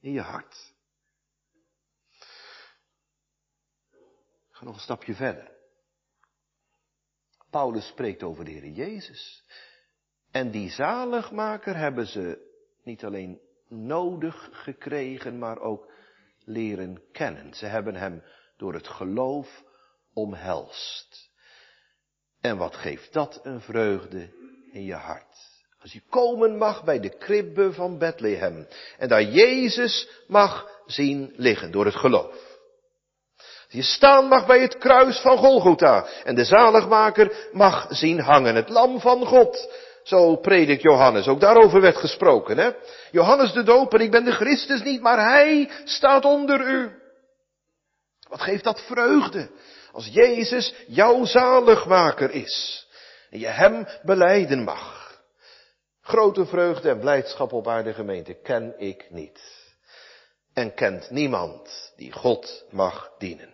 in 0.00 0.12
je 0.12 0.20
hart? 0.20 0.72
Ga 4.50 4.64
nog 4.64 4.74
een 4.74 4.80
stapje 4.80 5.14
verder. 5.14 5.50
Paulus 7.50 7.86
spreekt 7.86 8.22
over 8.22 8.44
de 8.44 8.50
Heer 8.50 8.68
Jezus. 8.68 9.44
En 10.30 10.50
die 10.50 10.70
zaligmaker 10.70 11.76
hebben 11.76 12.06
ze 12.06 12.50
niet 12.82 13.04
alleen 13.04 13.40
nodig 13.72 14.48
gekregen, 14.52 15.38
maar 15.38 15.60
ook 15.60 15.92
leren 16.44 17.02
kennen. 17.12 17.54
Ze 17.54 17.66
hebben 17.66 17.94
hem 17.94 18.22
door 18.56 18.74
het 18.74 18.88
geloof 18.88 19.62
omhelst. 20.14 21.30
En 22.40 22.56
wat 22.56 22.76
geeft 22.76 23.12
dat 23.12 23.40
een 23.42 23.60
vreugde 23.60 24.28
in 24.72 24.84
je 24.84 24.94
hart? 24.94 25.50
Als 25.80 25.92
je 25.92 26.02
komen 26.10 26.56
mag 26.56 26.84
bij 26.84 27.00
de 27.00 27.18
kribbe 27.18 27.72
van 27.72 27.98
Bethlehem. 27.98 28.66
En 28.98 29.08
daar 29.08 29.22
Jezus 29.22 30.08
mag 30.26 30.68
zien 30.86 31.32
liggen 31.36 31.70
door 31.70 31.84
het 31.84 31.96
geloof. 31.96 32.50
Je 33.68 33.82
staan 33.82 34.28
mag 34.28 34.46
bij 34.46 34.60
het 34.60 34.78
kruis 34.78 35.20
van 35.20 35.36
Golgotha. 35.36 36.06
En 36.24 36.34
de 36.34 36.44
zaligmaker 36.44 37.48
mag 37.52 37.86
zien 37.90 38.20
hangen. 38.20 38.54
Het 38.54 38.68
lam 38.68 39.00
van 39.00 39.26
God. 39.26 39.68
Zo 40.02 40.36
predikt 40.36 40.82
Johannes. 40.82 41.28
Ook 41.28 41.40
daarover 41.40 41.80
werd 41.80 41.96
gesproken. 41.96 42.58
Hè? 42.58 42.70
Johannes 43.10 43.52
de 43.52 43.62
doper, 43.62 44.00
ik 44.00 44.10
ben 44.10 44.24
de 44.24 44.32
Christus 44.32 44.82
niet, 44.82 45.00
maar 45.00 45.30
hij 45.30 45.70
staat 45.84 46.24
onder 46.24 46.60
u. 46.68 47.00
Wat 48.28 48.40
geeft 48.40 48.64
dat 48.64 48.80
vreugde? 48.80 49.50
Als 49.92 50.06
Jezus 50.06 50.74
jouw 50.86 51.24
zaligmaker 51.24 52.30
is. 52.30 52.86
En 53.30 53.38
je 53.38 53.46
hem 53.46 53.86
beleiden 54.02 54.64
mag. 54.64 55.20
Grote 56.00 56.46
vreugde 56.46 56.88
en 56.88 56.98
blijdschap 56.98 57.52
op 57.52 57.68
aarde 57.68 57.94
gemeente 57.94 58.34
ken 58.34 58.74
ik 58.78 59.06
niet. 59.10 59.40
En 60.54 60.74
kent 60.74 61.10
niemand 61.10 61.92
die 61.96 62.12
God 62.12 62.64
mag 62.70 63.10
dienen. 63.18 63.52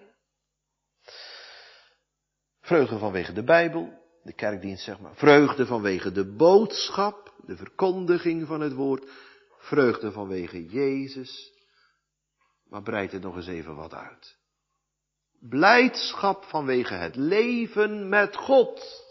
Vreugde 2.60 2.98
vanwege 2.98 3.32
de 3.32 3.44
Bijbel, 3.44 3.92
de 4.22 4.32
kerkdienst 4.32 4.84
zeg 4.84 5.00
maar. 5.00 5.14
Vreugde 5.14 5.66
vanwege 5.66 6.12
de 6.12 6.24
boodschap, 6.24 7.34
de 7.46 7.56
verkondiging 7.56 8.46
van 8.46 8.60
het 8.60 8.72
woord. 8.72 9.04
Vreugde 9.58 10.12
vanwege 10.12 10.66
Jezus. 10.66 11.52
Maar 12.68 12.82
breid 12.82 13.12
het 13.12 13.22
nog 13.22 13.36
eens 13.36 13.46
even 13.46 13.74
wat 13.74 13.94
uit. 13.94 14.36
Blijdschap 15.40 16.44
vanwege 16.44 16.94
het 16.94 17.16
leven 17.16 18.08
met 18.08 18.36
God. 18.36 19.04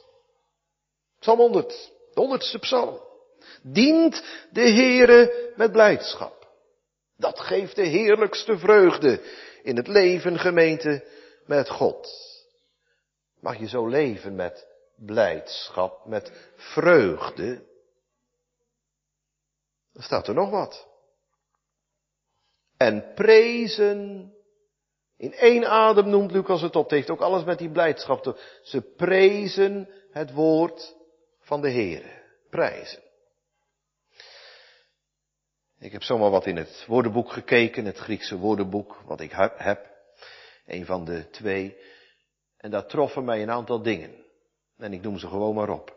Psalm 1.20 1.40
100, 1.40 1.70
de 2.14 2.20
honderdste 2.20 2.60
psalm. 2.60 3.00
Dient 3.62 4.24
de 4.52 4.70
Heere 4.70 5.52
met 5.56 5.72
blijdschap. 5.72 6.48
Dat 7.18 7.40
geeft 7.40 7.76
de 7.76 7.86
heerlijkste 7.86 8.58
vreugde 8.58 9.22
in 9.64 9.76
het 9.76 9.88
leven 9.88 10.40
gemeente 10.40 11.04
met 11.46 11.70
God. 11.70 12.10
Mag 13.40 13.60
je 13.60 13.68
zo 13.68 13.88
leven 13.88 14.36
met 14.36 14.67
blijdschap, 14.98 16.06
met 16.06 16.52
vreugde? 16.56 17.66
Dan 19.94 20.04
staat 20.04 20.28
er 20.28 20.34
nog 20.34 20.50
wat. 20.50 20.88
En 22.78 23.14
prezen, 23.14 24.32
in 25.18 25.34
één 25.34 25.66
adem 25.70 26.10
noemt 26.10 26.32
Lucas 26.32 26.62
het 26.62 26.76
op, 26.76 26.84
het 26.84 26.92
heeft 26.92 27.10
ook 27.10 27.22
alles 27.22 27.44
met 27.44 27.58
die 27.58 27.72
blijdschap 27.72 28.24
te 28.24 28.60
Ze 28.64 28.82
prezen 28.82 29.90
het 30.12 30.32
woord 30.34 30.96
van 31.40 31.62
de 31.62 31.72
Heere. 31.72 32.26
Prijzen. 32.50 33.06
Ik 35.80 35.92
heb 35.92 36.04
zomaar 36.04 36.30
wat 36.30 36.46
in 36.46 36.58
het 36.58 36.86
woordenboek 36.88 37.32
gekeken, 37.32 37.86
het 37.86 37.98
Griekse 37.98 38.38
woordenboek, 38.38 39.02
wat 39.06 39.20
ik 39.20 39.32
heb. 39.58 39.96
Een 40.66 40.86
van 40.86 41.06
de 41.06 41.30
twee. 41.30 41.78
En 42.58 42.72
daar 42.72 42.86
troffen 42.86 43.26
mij 43.26 43.42
een 43.42 43.52
aantal 43.52 43.82
dingen. 43.82 44.26
En 44.78 44.94
ik 44.94 45.02
noem 45.02 45.18
ze 45.18 45.28
gewoon 45.28 45.56
maar 45.56 45.70
op. 45.70 45.96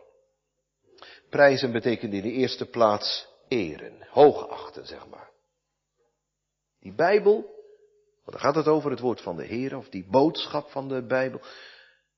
Prijzen 1.29 1.71
betekent 1.71 2.13
in 2.13 2.21
de 2.21 2.31
eerste 2.31 2.65
plaats 2.65 3.27
eren, 3.47 4.07
hoogachten, 4.09 4.87
zeg 4.87 5.07
maar. 5.07 5.29
Die 6.79 6.93
Bijbel, 6.93 7.45
daar 8.25 8.39
gaat 8.39 8.55
het 8.55 8.67
over, 8.67 8.91
het 8.91 8.99
woord 8.99 9.21
van 9.21 9.35
de 9.35 9.45
Heer, 9.45 9.77
of 9.77 9.89
die 9.89 10.07
boodschap 10.09 10.69
van 10.69 10.87
de 10.87 11.05
Bijbel. 11.05 11.41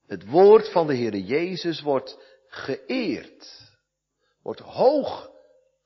Het 0.08 0.26
woord 0.26 0.72
van 0.72 0.88
de 0.88 0.94
Heer 0.94 1.16
Jezus 1.16 1.82
wordt 1.82 2.18
geëerd, 2.48 3.72
wordt 4.42 4.60
hoog 4.60 5.32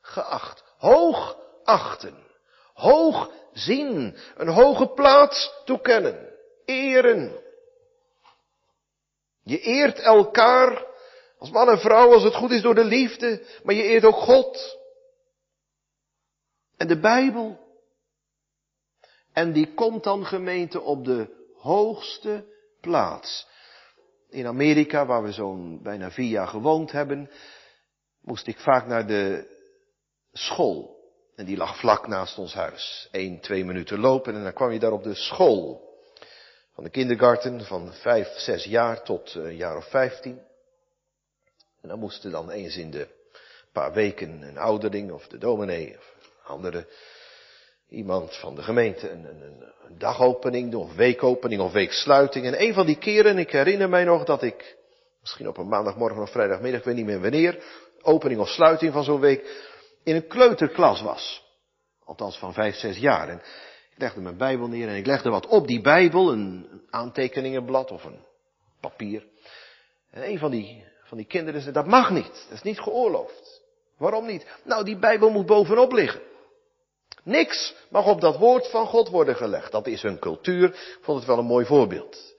geacht, 0.01 0.63
hoog 0.77 1.37
achten. 1.63 2.25
Hoog 2.73 3.31
zien, 3.53 4.17
een 4.35 4.47
hoge 4.47 4.87
plaats 4.87 5.61
toekennen, 5.65 6.33
eren. 6.65 7.45
Je 9.47 9.59
eert 9.59 9.99
elkaar 9.99 10.85
als 11.37 11.49
man 11.49 11.69
en 11.69 11.79
vrouw, 11.79 12.11
als 12.11 12.23
het 12.23 12.35
goed 12.35 12.51
is 12.51 12.61
door 12.61 12.75
de 12.75 12.83
liefde, 12.83 13.45
maar 13.63 13.75
je 13.75 13.83
eert 13.83 14.03
ook 14.03 14.15
God. 14.15 14.77
En 16.77 16.87
de 16.87 16.99
Bijbel. 16.99 17.65
En 19.33 19.53
die 19.53 19.73
komt 19.73 20.03
dan 20.03 20.25
gemeente 20.25 20.81
op 20.81 21.05
de 21.05 21.49
hoogste 21.55 22.45
plaats. 22.81 23.47
In 24.29 24.45
Amerika, 24.45 25.05
waar 25.05 25.23
we 25.23 25.31
zo'n 25.31 25.79
bijna 25.83 26.11
vier 26.11 26.29
jaar 26.29 26.47
gewoond 26.47 26.91
hebben, 26.91 27.31
moest 28.21 28.47
ik 28.47 28.59
vaak 28.59 28.87
naar 28.87 29.07
de 29.07 29.55
school. 30.31 30.95
En 31.35 31.45
die 31.45 31.57
lag 31.57 31.79
vlak 31.79 32.07
naast 32.07 32.37
ons 32.37 32.53
huis. 32.53 33.07
Eén, 33.11 33.39
twee 33.41 33.65
minuten 33.65 33.99
lopen 33.99 34.35
en 34.35 34.43
dan 34.43 34.53
kwam 34.53 34.71
je 34.71 34.79
daar 34.79 34.91
op 34.91 35.03
de 35.03 35.15
school. 35.15 35.86
Van 36.77 36.85
de 36.85 36.91
kindergarten 36.91 37.65
van 37.65 37.93
vijf, 37.93 38.27
zes 38.27 38.63
jaar 38.63 39.03
tot 39.03 39.33
een 39.33 39.55
jaar 39.55 39.77
of 39.77 39.89
vijftien. 39.89 40.41
En 41.81 41.89
dan 41.89 41.99
moesten 41.99 42.31
dan 42.31 42.49
eens 42.49 42.77
in 42.77 42.91
de 42.91 43.07
paar 43.71 43.93
weken 43.93 44.41
een 44.41 44.57
ouderling 44.57 45.11
of 45.11 45.27
de 45.27 45.37
dominee 45.37 45.95
of 45.97 46.13
andere 46.43 46.87
iemand 47.89 48.35
van 48.35 48.55
de 48.55 48.61
gemeente 48.61 49.09
een, 49.09 49.25
een, 49.25 49.41
een 49.87 49.97
dagopening 49.97 50.71
doen, 50.71 50.81
of 50.81 50.95
weekopening 50.95 51.61
of 51.61 51.71
weeksluiting. 51.71 52.45
En 52.45 52.61
een 52.61 52.73
van 52.73 52.85
die 52.85 52.97
keren, 52.97 53.37
ik 53.37 53.51
herinner 53.51 53.89
mij 53.89 54.03
nog 54.03 54.23
dat 54.23 54.43
ik, 54.43 54.77
misschien 55.21 55.47
op 55.47 55.57
een 55.57 55.69
maandagmorgen 55.69 56.21
of 56.21 56.31
vrijdagmiddag, 56.31 56.79
ik 56.79 56.85
weet 56.85 56.95
niet 56.95 57.05
meer 57.05 57.21
wanneer, 57.21 57.63
opening 58.01 58.39
of 58.39 58.49
sluiting 58.49 58.93
van 58.93 59.03
zo'n 59.03 59.19
week, 59.19 59.67
in 60.03 60.15
een 60.15 60.27
kleuterklas 60.27 61.01
was. 61.01 61.45
Althans 62.03 62.37
van 62.37 62.53
vijf, 62.53 62.75
zes 62.75 62.97
jaar. 62.97 63.29
En 63.29 63.41
ik 63.97 64.03
legde 64.03 64.21
mijn 64.21 64.37
Bijbel 64.37 64.67
neer 64.67 64.87
en 64.87 64.95
ik 64.95 65.05
legde 65.05 65.29
wat 65.29 65.47
op 65.47 65.67
die 65.67 65.81
Bijbel, 65.81 66.31
een, 66.31 66.67
aantekeningenblad 66.89 67.91
of 67.91 68.03
een 68.03 68.19
papier. 68.79 69.25
En 70.11 70.29
een 70.29 70.39
van 70.39 70.51
die, 70.51 70.83
van 71.03 71.17
die 71.17 71.25
kinderen 71.25 71.61
zei, 71.61 71.73
dat 71.73 71.87
mag 71.87 72.09
niet. 72.09 72.45
Dat 72.49 72.57
is 72.57 72.61
niet 72.61 72.79
geoorloofd. 72.79 73.61
Waarom 73.97 74.25
niet? 74.25 74.45
Nou, 74.63 74.83
die 74.83 74.97
Bijbel 74.97 75.29
moet 75.29 75.45
bovenop 75.45 75.91
liggen. 75.91 76.21
Niks 77.23 77.75
mag 77.89 78.05
op 78.05 78.21
dat 78.21 78.37
woord 78.37 78.69
van 78.69 78.85
God 78.85 79.09
worden 79.09 79.35
gelegd. 79.35 79.71
Dat 79.71 79.87
is 79.87 80.01
hun 80.01 80.19
cultuur. 80.19 80.69
Ik 80.69 80.99
vond 81.01 81.17
het 81.17 81.27
wel 81.27 81.37
een 81.37 81.45
mooi 81.45 81.65
voorbeeld. 81.65 82.35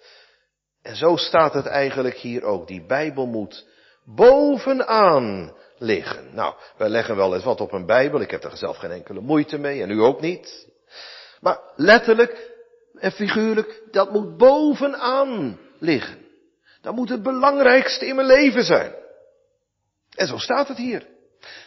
En 0.82 0.96
zo 0.96 1.16
staat 1.16 1.54
het 1.54 1.66
eigenlijk 1.66 2.16
hier 2.16 2.44
ook. 2.44 2.66
Die 2.66 2.86
Bijbel 2.86 3.26
moet 3.26 3.66
bovenaan 4.04 5.54
liggen. 5.78 6.34
Nou, 6.34 6.54
wij 6.76 6.88
leggen 6.88 7.16
wel 7.16 7.34
eens 7.34 7.44
wat 7.44 7.60
op 7.60 7.72
een 7.72 7.86
Bijbel. 7.86 8.20
Ik 8.20 8.30
heb 8.30 8.44
er 8.44 8.56
zelf 8.56 8.76
geen 8.76 8.90
enkele 8.90 9.20
moeite 9.20 9.58
mee 9.58 9.82
en 9.82 9.90
u 9.90 10.00
ook 10.00 10.20
niet. 10.20 10.67
Maar 11.40 11.60
letterlijk 11.76 12.50
en 12.94 13.12
figuurlijk, 13.12 13.82
dat 13.90 14.10
moet 14.12 14.36
bovenaan 14.36 15.60
liggen. 15.78 16.26
Dat 16.80 16.94
moet 16.94 17.08
het 17.08 17.22
belangrijkste 17.22 18.06
in 18.06 18.14
mijn 18.14 18.26
leven 18.26 18.64
zijn. 18.64 18.94
En 20.14 20.26
zo 20.26 20.38
staat 20.38 20.68
het 20.68 20.76
hier. 20.76 21.06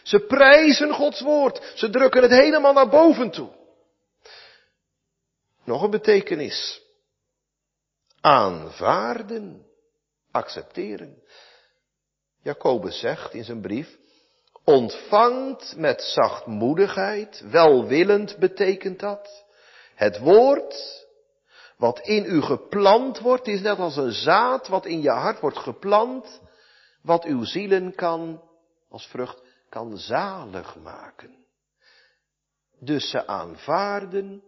Ze 0.04 0.20
prijzen 0.20 0.94
Gods 0.94 1.22
woord. 1.22 1.72
Ze 1.76 1.90
drukken 1.90 2.22
het 2.22 2.32
helemaal 2.32 2.74
naar 2.74 2.90
boven 2.90 3.32
toe. 3.32 3.50
Nog 5.64 5.82
een 5.82 5.90
betekenis. 5.90 6.82
Aanvaarden. 8.22 9.66
Accepteren. 10.32 11.24
Jacobus 12.42 13.00
zegt 13.00 13.34
in 13.34 13.44
zijn 13.44 13.62
brief, 13.62 13.98
ontvangt 14.64 15.74
met 15.78 16.02
zachtmoedigheid, 16.02 17.44
welwillend 17.50 18.38
betekent 18.38 19.00
dat. 19.00 19.41
Het 20.02 20.20
woord 20.20 21.06
wat 21.78 22.00
in 22.00 22.26
u 22.26 22.42
geplant 22.42 23.20
wordt, 23.20 23.48
is 23.48 23.62
net 23.62 23.78
als 23.78 23.96
een 23.96 24.12
zaad 24.12 24.68
wat 24.68 24.86
in 24.86 25.02
je 25.02 25.10
hart 25.10 25.40
wordt 25.40 25.58
geplant, 25.58 26.42
wat 27.02 27.24
uw 27.24 27.44
zielen 27.44 27.96
kan, 27.96 28.44
als 28.90 29.06
vrucht, 29.08 29.42
kan 29.70 29.98
zalig 29.98 30.76
maken. 30.76 31.46
Dus 32.80 33.10
ze 33.10 33.28
aanvaarden 33.28 34.44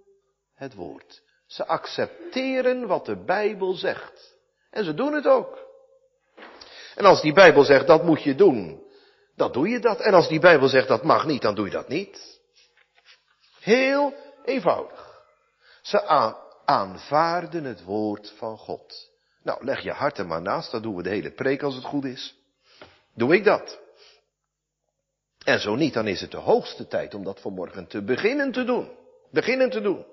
het 0.53 0.73
woord. 0.73 1.23
Ze 1.45 1.65
accepteren 1.65 2.87
wat 2.87 3.05
de 3.05 3.23
Bijbel 3.23 3.73
zegt. 3.73 4.37
En 4.69 4.83
ze 4.83 4.93
doen 4.93 5.13
het 5.13 5.27
ook. 5.27 5.67
En 6.95 7.05
als 7.05 7.21
die 7.21 7.33
Bijbel 7.33 7.63
zegt 7.63 7.87
dat 7.87 8.03
moet 8.03 8.23
je 8.23 8.35
doen, 8.35 8.83
dan 9.35 9.51
doe 9.51 9.69
je 9.69 9.79
dat. 9.79 9.99
En 9.99 10.13
als 10.13 10.27
die 10.27 10.39
Bijbel 10.39 10.67
zegt 10.67 10.87
dat 10.87 11.03
mag 11.03 11.25
niet, 11.25 11.41
dan 11.41 11.55
doe 11.55 11.65
je 11.65 11.71
dat 11.71 11.87
niet. 11.87 12.39
Heel 13.59 14.13
eenvoudig. 14.43 15.12
Ze 15.83 16.05
aanvaarden 16.65 17.63
het 17.63 17.83
woord 17.83 18.33
van 18.37 18.57
God. 18.57 19.11
Nou, 19.43 19.65
leg 19.65 19.81
je 19.81 19.91
hart 19.91 20.17
er 20.17 20.27
maar 20.27 20.41
naast, 20.41 20.71
dan 20.71 20.81
doen 20.81 20.95
we 20.95 21.03
de 21.03 21.09
hele 21.09 21.31
preek 21.31 21.61
als 21.63 21.75
het 21.75 21.83
goed 21.83 22.05
is. 22.05 22.35
Doe 23.15 23.33
ik 23.33 23.43
dat? 23.43 23.79
En 25.43 25.59
zo 25.59 25.75
niet, 25.75 25.93
dan 25.93 26.07
is 26.07 26.21
het 26.21 26.31
de 26.31 26.37
hoogste 26.37 26.87
tijd 26.87 27.13
om 27.13 27.23
dat 27.23 27.39
vanmorgen 27.39 27.87
te 27.87 28.03
beginnen 28.03 28.51
te 28.51 28.63
doen. 28.63 28.91
Beginnen 29.31 29.69
te 29.69 29.81
doen. 29.81 30.05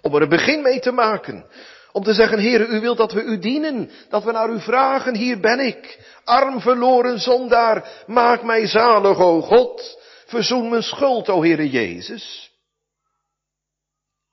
Om 0.00 0.14
er 0.14 0.22
een 0.22 0.28
begin 0.28 0.62
mee 0.62 0.80
te 0.80 0.92
maken. 0.92 1.46
Om 1.92 2.02
te 2.02 2.12
zeggen, 2.12 2.38
Heer, 2.38 2.68
u 2.68 2.80
wilt 2.80 2.98
dat 2.98 3.12
we 3.12 3.22
u 3.22 3.38
dienen, 3.38 3.90
dat 4.08 4.24
we 4.24 4.32
naar 4.32 4.50
u 4.50 4.60
vragen, 4.60 5.16
hier 5.16 5.40
ben 5.40 5.58
ik, 5.58 5.98
arm 6.24 6.60
verloren 6.60 7.18
zondaar, 7.18 8.04
maak 8.06 8.42
mij 8.42 8.66
zalig, 8.66 9.18
o 9.18 9.40
God, 9.40 9.98
verzoen 10.26 10.68
mijn 10.68 10.82
schuld, 10.82 11.28
o 11.28 11.42
Heere 11.42 11.70
Jezus. 11.70 12.49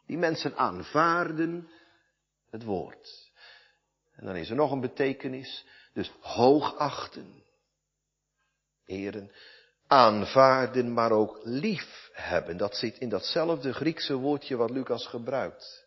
Die 0.07 0.17
mensen 0.17 0.57
aanvaarden 0.57 1.69
het 2.49 2.63
woord. 2.63 3.31
En 4.15 4.25
dan 4.25 4.35
is 4.35 4.49
er 4.49 4.55
nog 4.55 4.71
een 4.71 4.81
betekenis, 4.81 5.65
dus 5.93 6.11
hoogachten. 6.19 7.43
Heren, 8.83 9.31
aanvaarden, 9.87 10.93
maar 10.93 11.11
ook 11.11 11.39
lief 11.43 12.09
hebben. 12.13 12.57
Dat 12.57 12.75
zit 12.75 12.97
in 12.97 13.09
datzelfde 13.09 13.73
Griekse 13.73 14.15
woordje 14.15 14.55
wat 14.55 14.69
Lucas 14.69 15.07
gebruikt. 15.07 15.85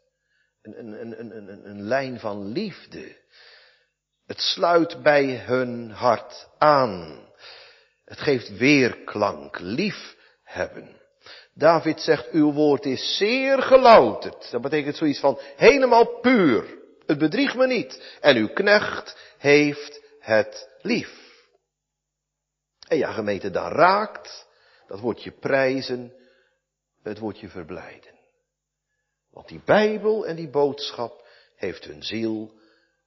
Een, 0.62 0.78
een, 0.78 1.20
een, 1.20 1.36
een, 1.36 1.70
een 1.70 1.82
lijn 1.82 2.20
van 2.20 2.52
liefde. 2.52 3.16
Het 4.26 4.40
sluit 4.40 5.02
bij 5.02 5.36
hun 5.36 5.90
hart 5.90 6.48
aan. 6.58 7.28
Het 8.04 8.20
geeft 8.20 8.56
weerklank, 8.56 9.58
lief 9.58 10.16
hebben. 10.42 10.99
David 11.60 12.00
zegt, 12.00 12.30
uw 12.30 12.52
woord 12.52 12.84
is 12.84 13.16
zeer 13.16 13.62
gelouterd. 13.62 14.50
Dat 14.50 14.60
betekent 14.60 14.96
zoiets 14.96 15.20
van 15.20 15.38
helemaal 15.56 16.20
puur. 16.20 16.78
Het 17.06 17.18
bedriegt 17.18 17.56
me 17.56 17.66
niet. 17.66 18.18
En 18.20 18.36
uw 18.36 18.48
knecht 18.48 19.16
heeft 19.38 20.00
het 20.18 20.68
lief. 20.80 21.18
En 22.88 22.98
ja, 22.98 23.12
gemeente, 23.12 23.50
dan 23.50 23.72
raakt 23.72 24.46
dat 24.86 25.00
woordje 25.00 25.30
prijzen, 25.30 26.12
het 27.02 27.18
woordje 27.18 27.48
verblijden. 27.48 28.18
Want 29.30 29.48
die 29.48 29.62
Bijbel 29.64 30.26
en 30.26 30.36
die 30.36 30.50
boodschap 30.50 31.26
heeft 31.56 31.84
hun 31.84 32.02
ziel 32.02 32.52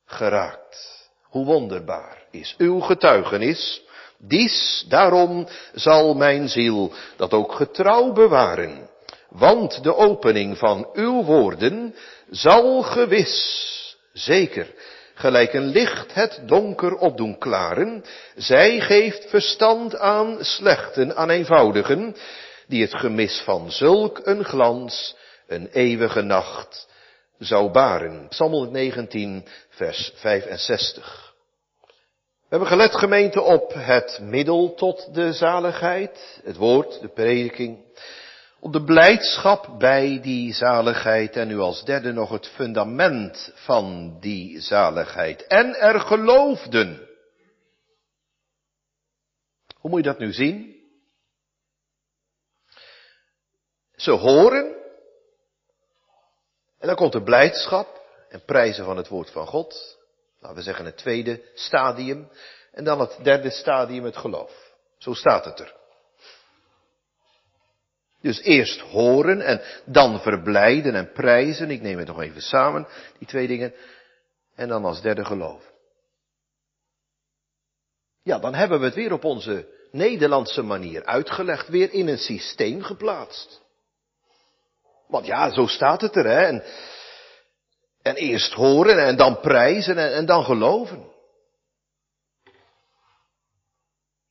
geraakt. 0.06 1.10
Hoe 1.22 1.46
wonderbaar 1.46 2.26
is 2.32 2.56
uw 2.58 2.80
getuigenis. 2.80 3.84
Dies, 4.28 4.86
daarom 4.88 5.48
zal 5.74 6.14
mijn 6.14 6.50
ziel 6.50 6.94
dat 7.16 7.34
ook 7.34 7.54
getrouw 7.54 8.12
bewaren. 8.12 8.90
Want 9.30 9.84
de 9.84 9.96
opening 9.96 10.58
van 10.58 10.90
uw 10.94 11.24
woorden 11.24 11.96
zal 12.30 12.82
gewis, 12.82 13.98
zeker, 14.14 14.68
gelijk 15.14 15.54
een 15.54 15.68
licht 15.68 16.14
het 16.14 16.42
donker 16.46 16.96
opdoen 16.96 17.38
klaren. 17.38 18.04
Zij 18.36 18.80
geeft 18.80 19.30
verstand 19.30 19.98
aan 19.98 20.38
slechten, 20.40 21.16
aan 21.16 21.30
eenvoudigen, 21.30 22.16
die 22.68 22.82
het 22.82 22.96
gemis 22.96 23.42
van 23.46 23.72
zulk 23.72 24.20
een 24.24 24.46
glans 24.46 25.16
een 25.48 25.70
eeuwige 25.72 26.22
nacht 26.22 26.88
zou 27.40 27.72
baren. 27.72 28.28
Psalm 28.30 28.52
119, 28.52 29.46
vers 29.70 30.12
65. 30.16 31.33
We 32.54 32.60
hebben 32.60 32.78
gelet 32.78 32.96
gemeente 32.96 33.42
op 33.42 33.74
het 33.74 34.20
middel 34.22 34.74
tot 34.74 35.14
de 35.14 35.34
zaligheid, 35.34 36.42
het 36.44 36.56
woord, 36.56 37.02
de 37.02 37.08
prediking. 37.08 37.86
Op 38.60 38.74
de 38.74 38.84
blijdschap 38.84 39.80
bij 39.80 40.20
die 40.22 40.54
zaligheid 40.54 41.36
en 41.36 41.48
nu 41.48 41.60
als 41.60 41.84
derde 41.84 42.12
nog 42.12 42.30
het 42.30 42.48
fundament 42.48 43.52
van 43.54 44.18
die 44.20 44.62
zaligheid. 44.62 45.48
En 45.48 45.76
er 45.76 46.00
geloofden. 46.00 47.10
Hoe 49.76 49.90
moet 49.90 50.04
je 50.04 50.10
dat 50.10 50.20
nu 50.20 50.34
zien? 50.34 50.76
Ze 53.96 54.12
horen 54.12 54.66
en 56.80 56.88
dan 56.88 56.96
komt 56.96 57.12
de 57.14 57.24
blijdschap 57.24 58.02
en 58.30 58.46
prijzen 58.46 58.86
van 58.86 58.98
het 58.98 59.08
woord 59.08 59.32
van 59.32 59.48
God. 59.48 60.02
Laten 60.44 60.58
we 60.58 60.64
zeggen 60.64 60.86
het 60.86 60.98
tweede 60.98 61.42
stadium. 61.54 62.30
En 62.72 62.84
dan 62.84 63.00
het 63.00 63.20
derde 63.22 63.50
stadium, 63.50 64.04
het 64.04 64.18
geloof. 64.18 64.74
Zo 64.98 65.14
staat 65.14 65.46
het 65.46 65.60
er. 65.60 65.76
Dus 68.22 68.42
eerst 68.42 68.80
horen 68.80 69.42
en 69.42 69.62
dan 69.86 70.20
verblijden 70.20 70.96
en 70.96 71.12
prijzen. 71.12 71.72
Ik 71.72 71.82
neem 71.82 71.98
het 71.98 72.08
nog 72.08 72.22
even 72.22 72.42
samen, 72.42 72.88
die 73.18 73.28
twee 73.28 73.48
dingen. 73.48 73.74
En 74.56 74.68
dan 74.68 74.86
als 74.86 75.02
derde 75.02 75.26
geloof. 75.26 75.72
Ja, 78.24 78.40
dan 78.40 78.54
hebben 78.54 78.80
we 78.80 78.86
het 78.86 78.96
weer 78.96 79.14
op 79.14 79.24
onze 79.24 79.68
Nederlandse 79.92 80.62
manier 80.62 81.06
uitgelegd, 81.06 81.68
weer 81.68 81.94
in 81.94 82.08
een 82.08 82.18
systeem 82.18 82.82
geplaatst. 82.82 83.62
Want 85.08 85.26
ja, 85.26 85.54
zo 85.54 85.68
staat 85.68 86.02
het 86.02 86.16
er, 86.16 86.26
hè. 86.26 86.46
En, 86.46 86.64
en 88.04 88.16
eerst 88.16 88.54
horen 88.54 89.06
en 89.06 89.16
dan 89.16 89.40
prijzen 89.40 89.98
en, 89.98 90.14
en 90.14 90.26
dan 90.26 90.44
geloven. 90.44 91.12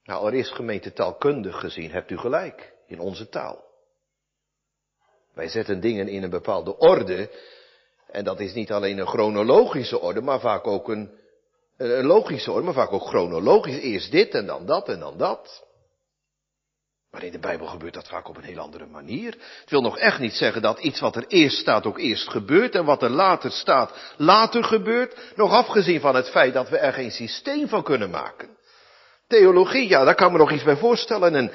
Nou, 0.04 0.20
allereerst 0.20 0.52
gemeente 0.52 0.92
taalkundig 0.92 1.60
gezien 1.60 1.90
hebt 1.90 2.10
u 2.10 2.18
gelijk 2.18 2.72
in 2.86 3.00
onze 3.00 3.28
taal. 3.28 3.64
Wij 5.34 5.48
zetten 5.48 5.80
dingen 5.80 6.08
in 6.08 6.22
een 6.22 6.30
bepaalde 6.30 6.78
orde. 6.78 7.30
En 8.06 8.24
dat 8.24 8.40
is 8.40 8.54
niet 8.54 8.72
alleen 8.72 8.98
een 8.98 9.06
chronologische 9.06 10.00
orde, 10.00 10.20
maar 10.20 10.40
vaak 10.40 10.66
ook 10.66 10.88
een, 10.88 11.10
een 11.76 12.06
logische 12.06 12.50
orde, 12.50 12.64
maar 12.64 12.74
vaak 12.74 12.92
ook 12.92 13.06
chronologisch. 13.06 13.80
Eerst 13.80 14.10
dit 14.10 14.34
en 14.34 14.46
dan 14.46 14.66
dat 14.66 14.88
en 14.88 14.98
dan 14.98 15.18
dat. 15.18 15.64
Maar 17.12 17.22
in 17.22 17.32
de 17.32 17.38
Bijbel 17.38 17.66
gebeurt 17.66 17.94
dat 17.94 18.08
vaak 18.08 18.28
op 18.28 18.36
een 18.36 18.42
heel 18.42 18.58
andere 18.58 18.86
manier. 18.86 19.32
Het 19.60 19.70
wil 19.70 19.80
nog 19.80 19.98
echt 19.98 20.18
niet 20.18 20.34
zeggen 20.34 20.62
dat 20.62 20.78
iets 20.78 21.00
wat 21.00 21.16
er 21.16 21.24
eerst 21.26 21.58
staat 21.58 21.86
ook 21.86 21.98
eerst 21.98 22.28
gebeurt 22.28 22.74
en 22.74 22.84
wat 22.84 23.02
er 23.02 23.10
later 23.10 23.50
staat 23.50 23.92
later 24.16 24.64
gebeurt. 24.64 25.16
Nog 25.36 25.52
afgezien 25.52 26.00
van 26.00 26.14
het 26.14 26.30
feit 26.30 26.54
dat 26.54 26.68
we 26.68 26.78
er 26.78 26.92
geen 26.92 27.10
systeem 27.10 27.68
van 27.68 27.82
kunnen 27.82 28.10
maken. 28.10 28.48
Theologie, 29.26 29.88
ja, 29.88 30.04
daar 30.04 30.14
kan 30.14 30.32
me 30.32 30.38
nog 30.38 30.52
iets 30.52 30.62
bij 30.62 30.76
voorstellen. 30.76 31.34
Een 31.34 31.50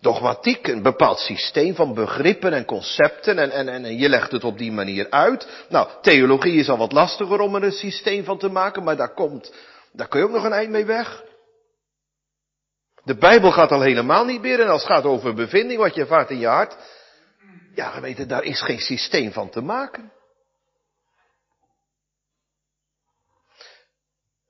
dogmatiek, 0.00 0.68
een 0.68 0.82
bepaald 0.82 1.18
systeem 1.18 1.74
van 1.74 1.94
begrippen 1.94 2.52
en 2.52 2.64
concepten 2.64 3.38
en, 3.38 3.50
en, 3.50 3.68
en 3.68 3.98
je 3.98 4.08
legt 4.08 4.32
het 4.32 4.44
op 4.44 4.58
die 4.58 4.72
manier 4.72 5.10
uit. 5.10 5.48
Nou, 5.68 5.88
theologie 6.02 6.54
is 6.54 6.68
al 6.68 6.78
wat 6.78 6.92
lastiger 6.92 7.40
om 7.40 7.54
er 7.54 7.62
een 7.62 7.72
systeem 7.72 8.24
van 8.24 8.38
te 8.38 8.48
maken, 8.48 8.82
maar 8.82 8.96
daar 8.96 9.14
komt, 9.14 9.52
daar 9.92 10.08
kun 10.08 10.20
je 10.20 10.26
ook 10.26 10.32
nog 10.32 10.44
een 10.44 10.52
eind 10.52 10.70
mee 10.70 10.84
weg. 10.84 11.22
De 13.06 13.16
Bijbel 13.16 13.52
gaat 13.52 13.70
al 13.70 13.80
helemaal 13.80 14.24
niet 14.24 14.40
meer 14.40 14.60
en 14.60 14.68
als 14.68 14.82
het 14.82 14.92
gaat 14.92 15.04
over 15.04 15.34
bevinding, 15.34 15.78
wat 15.80 15.94
je 15.94 16.00
ervaart 16.00 16.30
in 16.30 16.38
je 16.38 16.46
hart. 16.46 16.76
Ja, 17.74 17.90
geweten, 17.90 18.28
daar 18.28 18.42
is 18.42 18.62
geen 18.62 18.78
systeem 18.78 19.32
van 19.32 19.50
te 19.50 19.60
maken. 19.60 20.12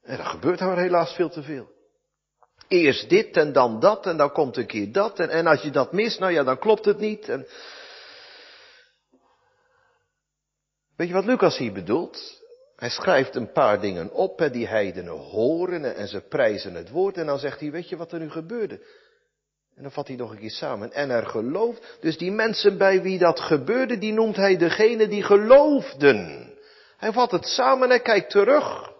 En 0.02 0.16
dat 0.16 0.26
gebeurt 0.26 0.60
maar 0.60 0.78
helaas 0.78 1.12
veel 1.12 1.30
te 1.30 1.42
veel. 1.42 1.70
Eerst 2.68 3.08
dit 3.08 3.36
en 3.36 3.52
dan 3.52 3.80
dat 3.80 4.06
en 4.06 4.16
dan 4.16 4.32
komt 4.32 4.56
een 4.56 4.66
keer 4.66 4.92
dat 4.92 5.18
en, 5.18 5.28
en 5.28 5.46
als 5.46 5.62
je 5.62 5.70
dat 5.70 5.92
mist, 5.92 6.18
nou 6.18 6.32
ja, 6.32 6.42
dan 6.44 6.58
klopt 6.58 6.84
het 6.84 6.98
niet. 6.98 7.28
En... 7.28 7.46
Weet 10.96 11.08
je 11.08 11.14
wat 11.14 11.24
Lucas 11.24 11.58
hier 11.58 11.72
bedoelt? 11.72 12.42
Hij 12.76 12.90
schrijft 12.90 13.34
een 13.34 13.52
paar 13.52 13.80
dingen 13.80 14.12
op 14.12 14.38
hè, 14.38 14.50
die 14.50 14.66
heidenen 14.66 15.12
horen 15.12 15.96
en 15.96 16.08
ze 16.08 16.20
prijzen 16.20 16.74
het 16.74 16.90
woord. 16.90 17.16
En 17.16 17.26
dan 17.26 17.38
zegt 17.38 17.60
hij, 17.60 17.70
weet 17.70 17.88
je 17.88 17.96
wat 17.96 18.12
er 18.12 18.18
nu 18.18 18.30
gebeurde? 18.30 18.74
En 19.74 19.82
dan 19.82 19.92
vat 19.92 20.06
hij 20.06 20.16
nog 20.16 20.30
een 20.30 20.38
keer 20.38 20.50
samen. 20.50 20.92
En 20.92 21.10
er 21.10 21.26
gelooft. 21.26 21.96
Dus 22.00 22.18
die 22.18 22.30
mensen 22.30 22.78
bij 22.78 23.02
wie 23.02 23.18
dat 23.18 23.40
gebeurde, 23.40 23.98
die 23.98 24.12
noemt 24.12 24.36
hij 24.36 24.56
degene 24.56 25.08
die 25.08 25.22
geloofden. 25.22 26.50
Hij 26.96 27.12
vat 27.12 27.30
het 27.30 27.46
samen 27.46 27.90
en 27.90 28.02
kijkt 28.02 28.30
terug. 28.30 28.92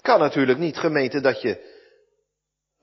Kan 0.00 0.20
natuurlijk 0.20 0.58
niet 0.58 0.76
gemeente 0.76 1.20
dat 1.20 1.40
je 1.40 1.75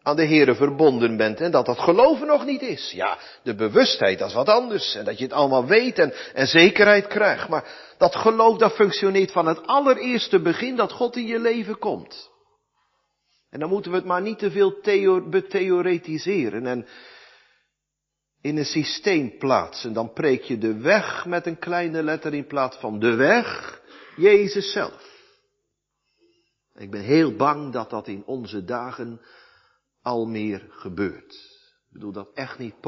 aan 0.03 0.15
de 0.15 0.25
Here 0.25 0.55
verbonden 0.55 1.17
bent 1.17 1.41
en 1.41 1.51
dat 1.51 1.65
dat 1.65 1.79
geloven 1.79 2.27
nog 2.27 2.45
niet 2.45 2.61
is. 2.61 2.91
Ja, 2.91 3.17
de 3.43 3.55
bewustheid, 3.55 4.19
dat 4.19 4.27
is 4.27 4.33
wat 4.33 4.49
anders. 4.49 4.95
En 4.95 5.05
dat 5.05 5.17
je 5.17 5.23
het 5.23 5.33
allemaal 5.33 5.65
weet 5.65 5.99
en, 5.99 6.13
en 6.33 6.47
zekerheid 6.47 7.07
krijgt. 7.07 7.49
Maar 7.49 7.95
dat 7.97 8.15
geloof, 8.15 8.57
dat 8.57 8.75
functioneert 8.75 9.31
van 9.31 9.45
het 9.45 9.67
allereerste 9.67 10.41
begin 10.41 10.75
dat 10.75 10.91
God 10.91 11.15
in 11.15 11.25
je 11.25 11.39
leven 11.39 11.79
komt. 11.79 12.31
En 13.49 13.59
dan 13.59 13.69
moeten 13.69 13.91
we 13.91 13.97
het 13.97 14.05
maar 14.05 14.21
niet 14.21 14.39
te 14.39 14.51
veel 14.51 14.79
theo 14.81 15.29
betheoretiseren 15.29 16.65
en 16.65 16.87
in 18.41 18.57
een 18.57 18.65
systeem 18.65 19.37
plaatsen. 19.37 19.93
Dan 19.93 20.13
preek 20.13 20.43
je 20.43 20.57
de 20.57 20.77
weg 20.77 21.25
met 21.25 21.45
een 21.45 21.59
kleine 21.59 22.03
letter 22.03 22.33
in 22.33 22.47
plaats 22.47 22.77
van 22.77 22.99
de 22.99 23.15
weg, 23.15 23.81
Jezus 24.15 24.71
zelf. 24.71 25.11
Ik 26.75 26.91
ben 26.91 27.01
heel 27.01 27.35
bang 27.35 27.73
dat 27.73 27.89
dat 27.89 28.07
in 28.07 28.23
onze 28.25 28.63
dagen 28.63 29.21
al 30.03 30.25
meer 30.25 30.67
gebeurt. 30.69 31.33
Ik 31.87 31.99
bedoel 31.99 32.11
dat 32.11 32.29
echt 32.33 32.59
niet 32.59 32.79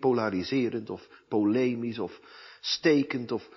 polariserend 0.00 0.90
of 0.90 1.08
polemisch 1.28 1.98
of 1.98 2.20
stekend 2.60 3.32
of... 3.32 3.48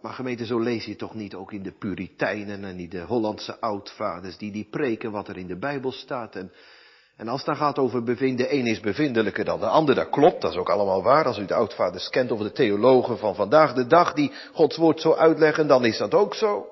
Maar 0.00 0.12
gemeente, 0.12 0.46
zo 0.46 0.58
lees 0.58 0.84
je 0.84 0.96
toch 0.96 1.14
niet 1.14 1.34
ook 1.34 1.52
in 1.52 1.62
de 1.62 1.72
Puritijnen 1.72 2.64
en 2.64 2.78
in 2.78 2.88
de 2.88 3.00
Hollandse 3.00 3.60
oudvaders 3.60 4.36
die 4.36 4.52
die 4.52 4.68
preken 4.70 5.10
wat 5.10 5.28
er 5.28 5.36
in 5.36 5.46
de 5.46 5.58
Bijbel 5.58 5.92
staat 5.92 6.36
en, 6.36 6.52
En 7.16 7.28
als 7.28 7.36
het 7.36 7.46
dan 7.46 7.56
gaat 7.56 7.78
over 7.78 8.02
bevinden, 8.02 8.46
de 8.46 8.54
een 8.54 8.66
is 8.66 8.80
bevindelijker 8.80 9.44
dan 9.44 9.60
de 9.60 9.66
ander, 9.66 9.94
dat 9.94 10.10
klopt, 10.10 10.40
dat 10.40 10.50
is 10.50 10.56
ook 10.56 10.70
allemaal 10.70 11.02
waar. 11.02 11.24
Als 11.24 11.38
u 11.38 11.44
de 11.44 11.54
oudvaders 11.54 12.08
kent 12.08 12.30
of 12.30 12.40
de 12.40 12.52
theologen 12.52 13.18
van 13.18 13.34
vandaag 13.34 13.72
de 13.72 13.86
dag 13.86 14.12
die 14.12 14.32
Gods 14.52 14.76
woord 14.76 15.00
zo 15.00 15.12
uitleggen, 15.12 15.66
dan 15.66 15.84
is 15.84 15.98
dat 15.98 16.14
ook 16.14 16.34
zo. 16.34 16.66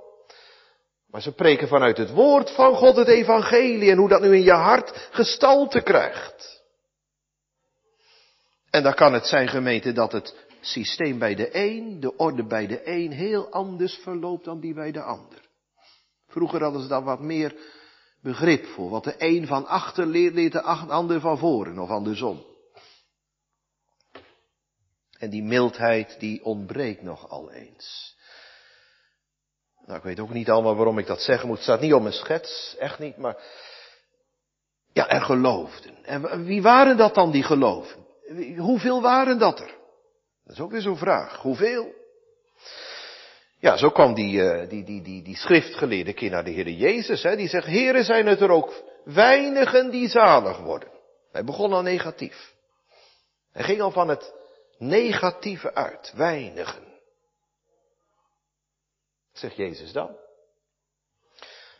Maar 1.11 1.23
ze 1.23 1.33
preken 1.33 1.69
vanuit 1.69 1.97
het 1.97 2.11
woord 2.11 2.51
van 2.51 2.75
God 2.75 2.97
het 2.97 3.09
evangelie 3.09 3.91
en 3.91 3.99
hoe 3.99 4.09
dat 4.09 4.21
nu 4.21 4.35
in 4.35 4.43
je 4.43 4.53
hart 4.53 5.09
gestalte 5.11 5.81
krijgt. 5.81 6.63
En 8.71 8.83
dan 8.83 8.95
kan 8.95 9.13
het 9.13 9.27
zijn 9.27 9.49
gemeente 9.49 9.93
dat 9.93 10.13
het 10.13 10.47
systeem 10.61 11.19
bij 11.19 11.35
de 11.35 11.57
een, 11.57 12.01
de 12.01 12.17
orde 12.17 12.47
bij 12.47 12.67
de 12.67 12.89
een, 12.89 13.13
heel 13.13 13.51
anders 13.51 13.95
verloopt 13.95 14.45
dan 14.45 14.61
die 14.61 14.75
bij 14.75 14.93
de 14.93 15.03
ander. 15.03 15.41
Vroeger 16.29 16.63
hadden 16.63 16.83
ze 16.83 16.89
daar 16.89 17.05
wat 17.05 17.21
meer 17.21 17.55
begrip 18.23 18.67
voor. 18.67 18.91
Wat 18.91 19.05
de 19.05 19.15
een 19.19 19.47
van 19.47 19.67
achter 19.67 20.07
leert, 20.07 20.35
leert 20.35 20.53
de 20.53 20.63
ander 20.63 21.21
van 21.21 21.39
voren 21.39 21.79
of 21.79 21.89
andersom. 21.89 22.45
En 25.19 25.31
die 25.31 25.43
mildheid 25.43 26.21
die 26.21 26.45
ontbreekt 26.45 27.03
nogal 27.03 27.51
eens. 27.51 28.17
Nou, 29.89 30.01
ik 30.01 30.07
weet 30.07 30.21
ook 30.21 30.33
niet 30.33 30.51
allemaal 30.51 30.77
waarom 30.77 30.99
ik 30.99 31.07
dat 31.07 31.23
zeggen 31.23 31.47
moet. 31.47 31.57
Het 31.57 31.65
staat 31.65 31.81
niet 31.81 31.95
om 31.95 32.07
een 32.07 32.13
schets, 32.13 32.77
echt 32.79 32.99
niet, 32.99 33.17
maar 33.17 33.37
ja, 34.93 35.09
er 35.09 35.21
geloofden. 35.21 36.05
En 36.05 36.45
wie 36.45 36.63
waren 36.63 36.97
dat 36.97 37.15
dan, 37.15 37.31
die 37.31 37.43
geloven? 37.43 38.07
Hoeveel 38.57 39.03
waren 39.03 39.39
dat 39.39 39.61
er? 39.61 39.75
Dat 40.45 40.55
is 40.57 40.61
ook 40.61 40.71
weer 40.71 40.81
zo'n 40.81 40.97
vraag. 40.97 41.37
Hoeveel? 41.37 41.95
Ja, 43.59 43.77
zo 43.77 43.91
kwam 43.91 44.15
die, 44.15 44.37
uh, 44.37 44.69
die, 44.69 44.85
die, 44.85 45.03
die, 45.03 45.23
die 45.23 45.37
schriftgeleerde 45.37 46.13
keer 46.13 46.31
naar 46.31 46.45
de 46.45 46.51
Heer 46.51 46.69
Jezus. 46.69 47.23
Hè, 47.23 47.37
die 47.37 47.49
zegt, 47.49 47.67
heren 47.67 48.05
zijn 48.05 48.27
het 48.27 48.41
er 48.41 48.51
ook 48.51 48.83
weinigen 49.05 49.91
die 49.91 50.09
zalig 50.09 50.59
worden. 50.59 50.89
Hij 51.33 51.45
begon 51.45 51.73
al 51.73 51.83
negatief. 51.83 52.53
Hij 53.53 53.65
ging 53.65 53.81
al 53.81 53.91
van 53.91 54.09
het 54.09 54.35
negatieve 54.79 55.75
uit. 55.75 56.13
Weinigen. 56.17 56.88
Zegt 59.39 59.57
Jezus 59.57 59.93
dan? 59.93 60.17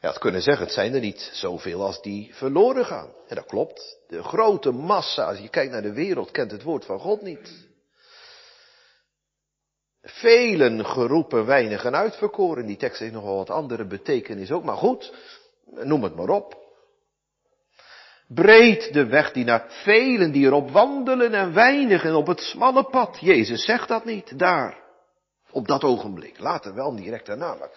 Ja, 0.01 0.09
het 0.09 0.19
kunnen 0.19 0.43
zeggen, 0.43 0.65
het 0.65 0.75
zijn 0.75 0.95
er 0.95 1.01
niet 1.01 1.31
zoveel 1.33 1.83
als 1.83 2.03
die 2.03 2.35
verloren 2.35 2.85
gaan. 2.87 3.13
En 3.27 3.37
dat 3.37 3.47
klopt. 3.47 3.99
De 4.09 4.23
grote 4.23 4.71
massa, 4.71 5.25
als 5.25 5.39
je 5.39 5.49
kijkt 5.49 5.73
naar 5.73 5.83
de 5.83 5.93
wereld, 5.93 6.31
kent 6.31 6.51
het 6.51 6.63
woord 6.63 6.85
van 6.85 6.99
God 6.99 7.23
niet. 7.23 7.67
Velen 10.03 10.87
geroepen, 10.87 11.47
weinigen 11.47 11.97
uitverkoren. 11.97 12.67
Die 12.67 12.77
tekst 12.77 12.99
heeft 12.99 13.13
nogal 13.13 13.37
wat 13.37 13.51
andere 13.51 13.87
betekenis 13.87 14.51
ook, 14.51 14.65
maar 14.65 14.77
goed, 14.77 15.15
noem 15.65 16.03
het 16.03 16.15
maar 16.15 16.29
op. 16.29 16.67
Breed 18.29 18.93
de 18.93 19.07
weg 19.07 19.33
die 19.33 19.45
naar 19.45 19.65
velen 19.69 20.33
die 20.33 20.47
erop 20.47 20.71
wandelen 20.71 21.35
en 21.35 21.55
weinigen 21.55 22.15
op 22.15 22.27
het 22.27 22.41
smalle 22.41 22.85
pad. 22.85 23.19
Jezus 23.21 23.65
zegt 23.65 23.89
dat 23.89 24.05
niet, 24.05 24.39
daar. 24.39 24.88
Op 25.51 25.67
dat 25.67 25.83
ogenblik. 25.83 26.39
Later 26.39 26.75
wel 26.75 26.97
direct 26.97 27.27
daarna. 27.27 27.55
Maar 27.55 27.71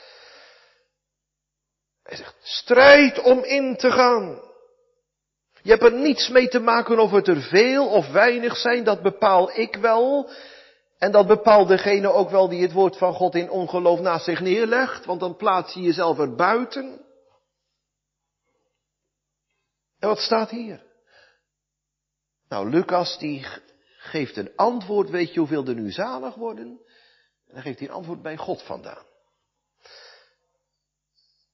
hij 2.03 2.17
zegt, 2.17 2.35
strijd 2.41 3.21
om 3.21 3.43
in 3.43 3.75
te 3.77 3.91
gaan. 3.91 4.49
Je 5.61 5.69
hebt 5.69 5.83
er 5.83 5.93
niets 5.93 6.29
mee 6.29 6.47
te 6.47 6.59
maken 6.59 6.99
of 6.99 7.11
het 7.11 7.27
er 7.27 7.41
veel 7.41 7.87
of 7.87 8.11
weinig 8.11 8.57
zijn, 8.57 8.83
dat 8.83 9.01
bepaal 9.01 9.59
ik 9.59 9.75
wel. 9.75 10.29
En 10.97 11.11
dat 11.11 11.27
bepaalt 11.27 11.67
degene 11.67 12.11
ook 12.11 12.29
wel 12.29 12.49
die 12.49 12.61
het 12.61 12.71
woord 12.71 12.97
van 12.97 13.13
God 13.13 13.35
in 13.35 13.49
ongeloof 13.49 13.99
naast 13.99 14.25
zich 14.25 14.39
neerlegt, 14.39 15.05
want 15.05 15.19
dan 15.19 15.35
plaats 15.35 15.73
je 15.73 15.81
jezelf 15.81 16.19
er 16.19 16.35
buiten. 16.35 17.05
En 19.99 20.07
wat 20.07 20.19
staat 20.19 20.49
hier? 20.49 20.83
Nou, 22.47 22.69
Lucas 22.69 23.17
die 23.17 23.45
geeft 23.97 24.37
een 24.37 24.51
antwoord, 24.55 25.09
weet 25.09 25.33
je 25.33 25.39
hoeveel 25.39 25.65
er 25.65 25.75
nu 25.75 25.91
zalig 25.91 26.35
worden? 26.35 26.81
En 27.51 27.57
dan 27.57 27.65
geeft 27.65 27.79
hij 27.79 27.87
een 27.87 27.93
antwoord 27.93 28.21
bij 28.21 28.37
God 28.37 28.61
vandaan. 28.61 29.05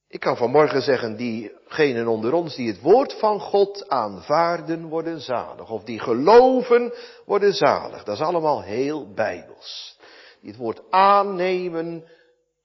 Ik 0.07 0.19
kan 0.19 0.37
vanmorgen 0.37 0.81
zeggen, 0.81 1.15
diegenen 1.15 2.07
onder 2.07 2.33
ons 2.33 2.55
die 2.55 2.67
het 2.67 2.81
woord 2.81 3.13
van 3.13 3.39
God 3.39 3.89
aanvaarden, 3.89 4.87
worden 4.87 5.21
zalig. 5.21 5.69
Of 5.69 5.83
die 5.83 5.99
geloven, 5.99 6.93
worden 7.25 7.53
zalig. 7.53 8.03
Dat 8.03 8.15
is 8.15 8.21
allemaal 8.21 8.61
heel 8.61 9.13
bijbels. 9.13 9.99
Die 10.41 10.49
het 10.49 10.59
woord 10.59 10.81
aannemen, 10.89 12.07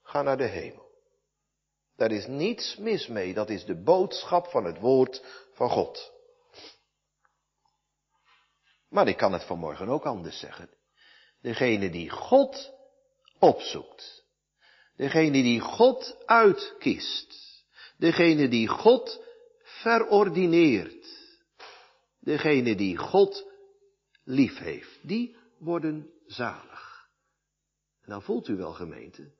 gaan 0.02 0.24
naar 0.24 0.36
de 0.36 0.46
hemel. 0.46 0.90
Daar 1.96 2.10
is 2.10 2.26
niets 2.26 2.76
mis 2.76 3.06
mee. 3.06 3.34
Dat 3.34 3.50
is 3.50 3.64
de 3.64 3.82
boodschap 3.82 4.46
van 4.46 4.64
het 4.64 4.78
woord 4.78 5.24
van 5.52 5.70
God. 5.70 6.12
Maar 8.88 9.08
ik 9.08 9.16
kan 9.16 9.32
het 9.32 9.44
vanmorgen 9.44 9.88
ook 9.88 10.04
anders 10.04 10.38
zeggen. 10.38 10.70
Degene 11.40 11.90
die 11.90 12.10
God 12.10 12.72
opzoekt, 13.42 14.22
Degene 15.02 15.42
die 15.42 15.60
God 15.60 16.16
uitkiest. 16.26 17.34
Degene 17.98 18.48
die 18.48 18.68
God 18.68 19.20
verordineert. 19.82 21.06
Degene 22.20 22.74
die 22.76 22.96
God 22.96 23.44
lief 24.24 24.58
heeft. 24.58 24.98
Die 25.02 25.36
worden 25.58 26.10
zalig. 26.26 27.08
En 28.02 28.10
dan 28.10 28.22
voelt 28.22 28.48
u 28.48 28.56
wel 28.56 28.72
gemeente. 28.72 29.32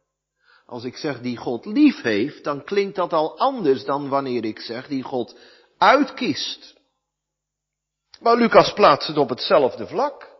Als 0.67 0.85
ik 0.85 0.97
zeg 0.97 1.21
die 1.21 1.37
God 1.37 1.65
lief 1.65 2.03
heeft, 2.03 2.45
dan 2.45 2.65
klinkt 2.65 2.97
dat 2.97 3.13
al 3.13 3.39
anders 3.39 3.85
dan 3.85 4.09
wanneer 4.09 4.45
ik 4.45 4.59
zeg 4.59 4.87
die 4.89 5.03
God 5.03 5.37
uitkiest. 5.79 6.75
Maar 8.21 8.37
Lucas 8.37 8.73
plaatst 8.73 9.09
het 9.09 9.17
op 9.17 9.29
hetzelfde 9.29 9.87
vlak. 9.87 10.32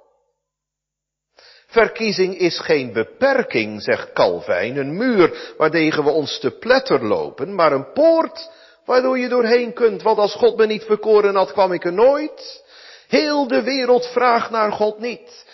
Verkiezing 1.73 2.39
is 2.39 2.59
geen 2.59 2.93
beperking, 2.93 3.83
zegt 3.83 4.13
Calvijn, 4.13 4.77
een 4.77 4.97
muur 4.97 5.55
waartegen 5.57 6.05
we 6.05 6.11
ons 6.11 6.39
te 6.39 6.51
pletter 6.51 7.05
lopen, 7.05 7.55
maar 7.55 7.73
een 7.73 7.93
poort 7.93 8.51
waardoor 8.85 9.19
je 9.19 9.29
doorheen 9.29 9.73
kunt, 9.73 10.03
want 10.03 10.19
als 10.19 10.35
God 10.35 10.57
me 10.57 10.67
niet 10.67 10.85
verkoren 10.85 11.35
had, 11.35 11.53
kwam 11.53 11.73
ik 11.73 11.85
er 11.85 11.93
nooit. 11.93 12.65
Heel 13.09 13.47
de 13.47 13.63
wereld 13.63 14.07
vraagt 14.07 14.51
naar 14.51 14.73
God 14.73 14.99
niet 14.99 15.45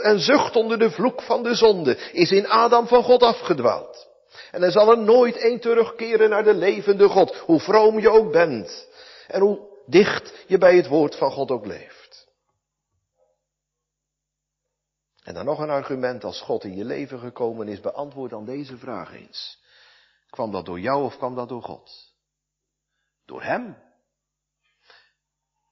en, 0.00 0.18
zucht 0.20 0.56
onder 0.56 0.78
de 0.78 0.90
vloek 0.90 1.22
van 1.22 1.42
de 1.42 1.54
zonde, 1.54 1.96
is 2.12 2.30
in 2.30 2.48
Adam 2.48 2.86
van 2.86 3.02
God 3.02 3.22
afgedwaald. 3.22 4.06
En 4.50 4.62
er 4.62 4.70
zal 4.70 4.90
er 4.90 4.98
nooit 4.98 5.36
één 5.36 5.60
terugkeren 5.60 6.30
naar 6.30 6.44
de 6.44 6.54
levende 6.54 7.08
God, 7.08 7.36
hoe 7.36 7.60
vroom 7.60 8.00
je 8.00 8.10
ook 8.10 8.32
bent 8.32 8.88
en 9.26 9.40
hoe 9.40 9.58
dicht 9.86 10.32
je 10.46 10.58
bij 10.58 10.76
het 10.76 10.86
woord 10.86 11.16
van 11.16 11.30
God 11.30 11.50
ook 11.50 11.66
leeft. 11.66 11.93
En 15.24 15.34
dan 15.34 15.44
nog 15.44 15.58
een 15.58 15.70
argument, 15.70 16.24
als 16.24 16.40
God 16.40 16.64
in 16.64 16.76
je 16.76 16.84
leven 16.84 17.18
gekomen 17.18 17.68
is, 17.68 17.80
beantwoord 17.80 18.30
dan 18.30 18.44
deze 18.44 18.76
vraag 18.76 19.12
eens. 19.14 19.62
Kwam 20.30 20.50
dat 20.50 20.66
door 20.66 20.80
jou 20.80 21.04
of 21.04 21.16
kwam 21.16 21.34
dat 21.34 21.48
door 21.48 21.62
God? 21.62 22.12
Door 23.26 23.42
Hem. 23.42 23.76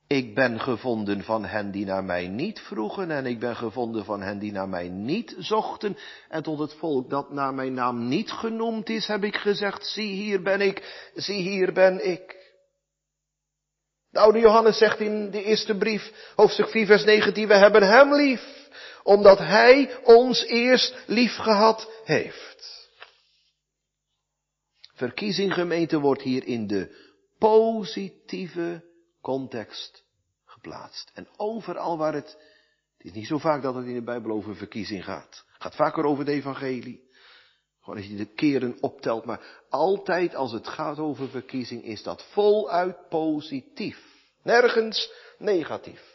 Ik 0.06 0.34
ben 0.34 0.60
gevonden 0.60 1.22
van 1.22 1.44
hen 1.44 1.70
die 1.70 1.84
naar 1.84 2.04
mij 2.04 2.28
niet 2.28 2.60
vroegen 2.60 3.10
en 3.10 3.26
ik 3.26 3.40
ben 3.40 3.56
gevonden 3.56 4.04
van 4.04 4.20
hen 4.22 4.38
die 4.38 4.52
naar 4.52 4.68
mij 4.68 4.88
niet 4.88 5.34
zochten. 5.38 5.96
En 6.28 6.42
tot 6.42 6.58
het 6.58 6.74
volk 6.74 7.10
dat 7.10 7.30
naar 7.30 7.54
mijn 7.54 7.74
naam 7.74 8.08
niet 8.08 8.30
genoemd 8.30 8.88
is, 8.88 9.06
heb 9.06 9.24
ik 9.24 9.36
gezegd, 9.36 9.86
zie 9.86 10.12
hier 10.12 10.42
ben 10.42 10.60
ik, 10.60 11.10
zie 11.14 11.40
hier 11.40 11.72
ben 11.72 12.08
ik. 12.10 12.40
De 14.10 14.18
oude 14.18 14.38
Johannes 14.38 14.78
zegt 14.78 15.00
in 15.00 15.30
de 15.30 15.42
eerste 15.42 15.76
brief, 15.76 16.32
hoofdstuk 16.36 16.68
4 16.68 16.86
vers 16.86 17.04
19, 17.04 17.48
we 17.48 17.54
hebben 17.54 17.88
hem 17.88 18.14
lief 18.14 18.70
omdat 19.02 19.38
Hij 19.38 20.04
ons 20.04 20.44
eerst 20.44 21.04
lief 21.06 21.36
gehad 21.36 21.90
heeft. 22.04 22.90
Verkiezing 24.94 25.54
gemeente 25.54 25.98
wordt 25.98 26.22
hier 26.22 26.46
in 26.46 26.66
de 26.66 27.10
positieve 27.38 28.84
context 29.20 30.04
geplaatst. 30.44 31.10
En 31.14 31.28
overal 31.36 31.98
waar 31.98 32.14
het, 32.14 32.36
het 32.96 33.06
is 33.06 33.12
niet 33.12 33.26
zo 33.26 33.38
vaak 33.38 33.62
dat 33.62 33.74
het 33.74 33.86
in 33.86 33.94
de 33.94 34.02
Bijbel 34.02 34.30
over 34.30 34.56
verkiezing 34.56 35.04
gaat. 35.04 35.44
Het 35.52 35.62
gaat 35.62 35.74
vaker 35.74 36.04
over 36.04 36.24
de 36.24 36.32
evangelie. 36.32 37.10
Gewoon 37.80 37.98
als 37.98 38.08
je 38.08 38.16
de 38.16 38.34
keren 38.34 38.76
optelt, 38.80 39.24
maar 39.24 39.64
altijd 39.68 40.34
als 40.34 40.52
het 40.52 40.68
gaat 40.68 40.98
over 40.98 41.28
verkiezing 41.28 41.84
is 41.84 42.02
dat 42.02 42.24
voluit 42.30 43.08
positief. 43.08 43.98
Nergens 44.42 45.12
negatief. 45.38 46.11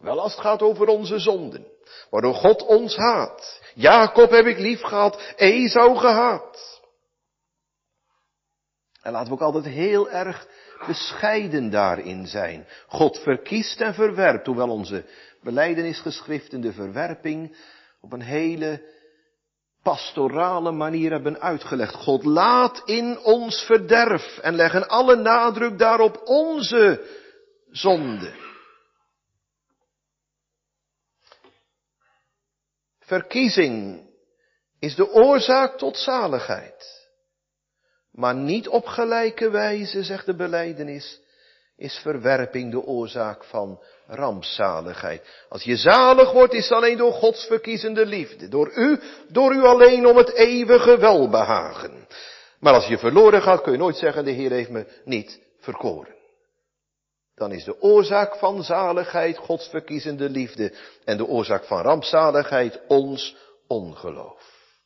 Wel 0.00 0.20
als 0.20 0.32
het 0.32 0.40
gaat 0.40 0.62
over 0.62 0.86
onze 0.86 1.18
zonden. 1.18 1.66
Waardoor 2.10 2.34
God 2.34 2.66
ons 2.66 2.96
haat. 2.96 3.62
Jacob 3.74 4.30
heb 4.30 4.46
ik 4.46 4.58
lief 4.58 4.80
gehad, 4.80 5.32
Esau 5.36 5.96
gehaat. 5.96 6.80
En 9.02 9.12
laten 9.12 9.28
we 9.28 9.34
ook 9.34 9.54
altijd 9.54 9.74
heel 9.74 10.10
erg 10.10 10.46
bescheiden 10.86 11.70
daarin 11.70 12.26
zijn. 12.26 12.66
God 12.88 13.18
verkiest 13.18 13.80
en 13.80 13.94
verwerpt, 13.94 14.46
hoewel 14.46 14.68
onze 14.68 15.04
beleidenisgeschriften 15.42 16.60
de 16.60 16.72
verwerping 16.72 17.56
op 18.00 18.12
een 18.12 18.22
hele 18.22 18.82
pastorale 19.82 20.72
manier 20.72 21.10
hebben 21.10 21.40
uitgelegd. 21.40 21.94
God 21.94 22.24
laat 22.24 22.82
in 22.84 23.18
ons 23.18 23.64
verderf 23.64 24.38
en 24.38 24.54
leggen 24.54 24.88
alle 24.88 25.16
nadruk 25.16 25.78
daarop 25.78 26.20
onze 26.24 27.06
zonde. 27.70 28.49
Verkiezing 33.10 34.06
is 34.78 34.94
de 34.94 35.12
oorzaak 35.12 35.78
tot 35.78 35.96
zaligheid. 35.96 37.08
Maar 38.12 38.34
niet 38.34 38.68
op 38.68 38.86
gelijke 38.86 39.50
wijze, 39.50 40.02
zegt 40.02 40.26
de 40.26 40.36
beleidenis, 40.36 41.20
is 41.76 41.98
verwerping 41.98 42.70
de 42.70 42.82
oorzaak 42.82 43.44
van 43.44 43.82
rampzaligheid. 44.06 45.44
Als 45.48 45.62
je 45.62 45.76
zalig 45.76 46.32
wordt, 46.32 46.52
is 46.52 46.68
het 46.68 46.72
alleen 46.72 46.96
door 46.96 47.12
Gods 47.12 47.46
verkiezende 47.46 48.06
liefde. 48.06 48.48
Door 48.48 48.72
u, 48.74 49.00
door 49.28 49.54
u 49.54 49.62
alleen 49.62 50.06
om 50.06 50.16
het 50.16 50.32
eeuwige 50.32 50.98
welbehagen. 50.98 52.06
Maar 52.60 52.74
als 52.74 52.86
je 52.86 52.98
verloren 52.98 53.42
gaat, 53.42 53.62
kun 53.62 53.72
je 53.72 53.78
nooit 53.78 53.96
zeggen, 53.96 54.24
de 54.24 54.30
Heer 54.30 54.50
heeft 54.50 54.70
me 54.70 54.86
niet 55.04 55.40
verkoren. 55.60 56.19
Dan 57.40 57.52
is 57.52 57.64
de 57.64 57.80
oorzaak 57.82 58.36
van 58.36 58.62
zaligheid 58.62 59.36
Gods 59.36 59.68
verkiezende 59.68 60.30
liefde 60.30 60.74
en 61.04 61.16
de 61.16 61.26
oorzaak 61.26 61.64
van 61.64 61.82
rampzaligheid 61.82 62.80
ons 62.86 63.36
ongeloof. 63.66 64.78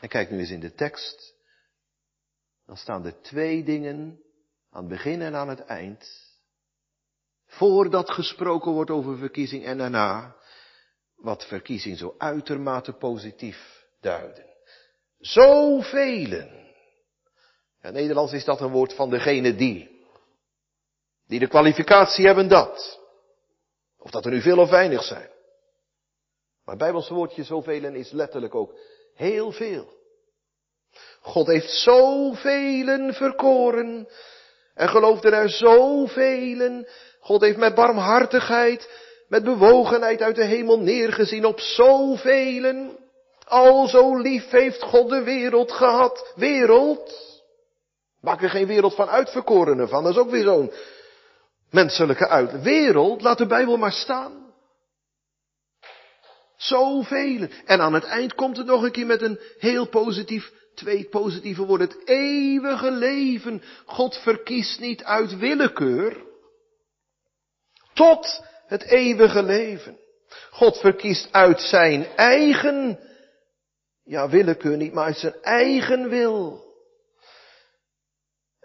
En 0.00 0.08
kijk 0.08 0.30
nu 0.30 0.38
eens 0.38 0.50
in 0.50 0.60
de 0.60 0.74
tekst. 0.74 1.34
Dan 2.66 2.76
staan 2.76 3.06
er 3.06 3.22
twee 3.22 3.64
dingen 3.64 4.22
aan 4.70 4.80
het 4.80 4.88
begin 4.88 5.22
en 5.22 5.34
aan 5.34 5.48
het 5.48 5.64
eind. 5.64 6.10
Voordat 7.46 8.10
gesproken 8.10 8.72
wordt 8.72 8.90
over 8.90 9.16
verkiezing 9.16 9.64
en 9.64 9.78
daarna, 9.78 10.36
wat 11.16 11.46
verkiezing 11.46 11.98
zo 11.98 12.14
uitermate 12.18 12.92
positief 12.92 13.84
duiden. 14.00 14.46
Zoveel. 15.18 16.32
In 17.82 17.92
Nederlands 17.92 18.32
is 18.32 18.44
dat 18.44 18.60
een 18.60 18.70
woord 18.70 18.94
van 18.94 19.10
degene 19.10 19.54
die. 19.54 19.96
Die 21.28 21.38
de 21.38 21.48
kwalificatie 21.48 22.26
hebben 22.26 22.48
dat. 22.48 23.00
Of 23.98 24.10
dat 24.10 24.24
er 24.24 24.30
nu 24.30 24.40
veel 24.40 24.58
of 24.58 24.70
weinig 24.70 25.02
zijn. 25.02 25.30
Maar 26.64 26.76
het 26.76 26.78
Bijbelse 26.78 27.14
woordje 27.14 27.44
zoveel 27.44 27.84
is 27.84 28.10
letterlijk 28.10 28.54
ook 28.54 28.74
heel 29.14 29.52
veel. 29.52 29.96
God 31.20 31.46
heeft 31.46 31.70
zoveel 31.70 33.12
verkoren. 33.12 34.08
En 34.74 34.88
geloofde 34.88 35.30
er 35.30 35.48
zoveel. 35.48 36.86
God 37.20 37.40
heeft 37.40 37.56
met 37.56 37.74
barmhartigheid, 37.74 38.90
met 39.28 39.44
bewogenheid 39.44 40.22
uit 40.22 40.36
de 40.36 40.44
hemel 40.44 40.80
neergezien 40.80 41.44
op 41.44 41.60
zoveel. 41.60 42.96
Al 43.44 43.88
zo 43.88 44.16
lief 44.16 44.50
heeft 44.50 44.82
God 44.82 45.08
de 45.08 45.22
wereld 45.22 45.72
gehad. 45.72 46.32
Wereld. 46.34 47.26
Maak 48.20 48.42
er 48.42 48.50
geen 48.50 48.66
wereld 48.66 48.94
van 48.94 49.08
uitverkorenen 49.08 49.88
van. 49.88 50.02
Dat 50.02 50.12
is 50.12 50.18
ook 50.18 50.30
weer 50.30 50.44
zo'n 50.44 50.72
menselijke 51.70 52.28
uit. 52.28 52.62
Wereld, 52.62 53.22
laat 53.22 53.38
de 53.38 53.46
Bijbel 53.46 53.76
maar 53.76 53.92
staan. 53.92 54.46
Zoveel. 56.56 57.48
En 57.64 57.80
aan 57.80 57.94
het 57.94 58.04
eind 58.04 58.34
komt 58.34 58.56
het 58.56 58.66
nog 58.66 58.82
een 58.82 58.90
keer 58.90 59.06
met 59.06 59.22
een 59.22 59.40
heel 59.58 59.88
positief, 59.88 60.52
twee 60.74 61.08
positieve 61.08 61.64
woorden. 61.64 61.88
Het 61.88 62.08
eeuwige 62.08 62.90
leven. 62.90 63.62
God 63.84 64.16
verkiest 64.16 64.80
niet 64.80 65.04
uit 65.04 65.38
willekeur. 65.38 66.26
Tot 67.94 68.44
het 68.66 68.82
eeuwige 68.82 69.42
leven. 69.42 69.98
God 70.50 70.78
verkiest 70.78 71.28
uit 71.32 71.60
zijn 71.60 72.06
eigen, 72.16 72.98
ja 74.04 74.28
willekeur 74.28 74.76
niet, 74.76 74.92
maar 74.92 75.04
uit 75.04 75.16
zijn 75.16 75.42
eigen 75.42 76.08
wil. 76.08 76.67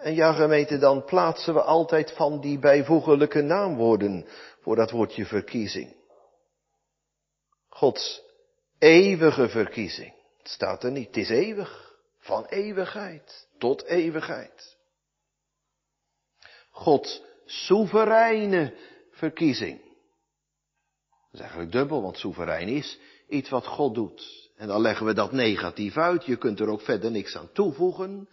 En 0.03 0.15
ja 0.15 0.33
gemeente, 0.33 0.77
dan 0.77 1.03
plaatsen 1.03 1.53
we 1.53 1.61
altijd 1.61 2.11
van 2.11 2.41
die 2.41 2.59
bijvoeglijke 2.59 3.41
naamwoorden 3.41 4.25
voor 4.61 4.75
dat 4.75 4.91
woordje 4.91 5.25
verkiezing. 5.25 5.95
Gods 7.69 8.21
eeuwige 8.79 9.49
verkiezing. 9.49 10.13
Het 10.37 10.47
staat 10.47 10.83
er 10.83 10.91
niet. 10.91 11.07
Het 11.07 11.17
is 11.17 11.29
eeuwig. 11.29 11.95
Van 12.19 12.45
eeuwigheid 12.45 13.47
tot 13.57 13.83
eeuwigheid. 13.83 14.77
Gods 16.69 17.21
soevereine 17.45 18.73
verkiezing. 19.11 19.81
Dat 21.09 21.33
is 21.33 21.39
eigenlijk 21.39 21.71
dubbel, 21.71 22.01
want 22.01 22.17
soeverein 22.17 22.67
is 22.67 22.99
iets 23.27 23.49
wat 23.49 23.67
God 23.67 23.95
doet. 23.95 24.51
En 24.55 24.67
dan 24.67 24.81
leggen 24.81 25.05
we 25.05 25.13
dat 25.13 25.31
negatief 25.31 25.97
uit. 25.97 26.25
Je 26.25 26.37
kunt 26.37 26.59
er 26.59 26.69
ook 26.69 26.81
verder 26.81 27.11
niks 27.11 27.37
aan 27.37 27.51
toevoegen. 27.53 28.27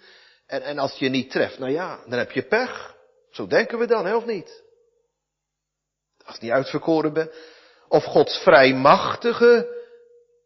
En, 0.50 0.62
en 0.62 0.78
als 0.78 0.98
je 0.98 1.08
niet 1.08 1.30
treft, 1.30 1.58
nou 1.58 1.72
ja, 1.72 2.00
dan 2.06 2.18
heb 2.18 2.30
je 2.30 2.42
pech. 2.42 2.96
Zo 3.30 3.46
denken 3.46 3.78
we 3.78 3.86
dan, 3.86 4.06
hè, 4.06 4.16
of 4.16 4.24
niet? 4.24 4.62
Als 6.24 6.34
het 6.34 6.42
niet 6.42 6.50
uitverkoren 6.52 7.12
bent. 7.12 7.32
Of 7.88 8.04
Gods 8.04 8.38
vrijmachtige 8.38 9.78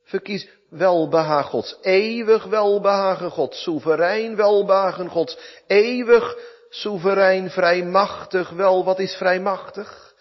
verkies, 0.04 0.48
welbehagen, 0.68 1.50
Gods 1.50 1.78
eeuwig 1.80 2.44
welbehagen, 2.44 3.30
Gods 3.30 3.62
soeverein 3.62 4.36
welbehagen, 4.36 5.08
Gods 5.08 5.38
eeuwig 5.66 6.36
soeverein, 6.68 7.50
vrijmachtig 7.50 8.50
wel. 8.50 8.84
Wat 8.84 8.98
is 8.98 9.14
vrijmachtig? 9.14 10.14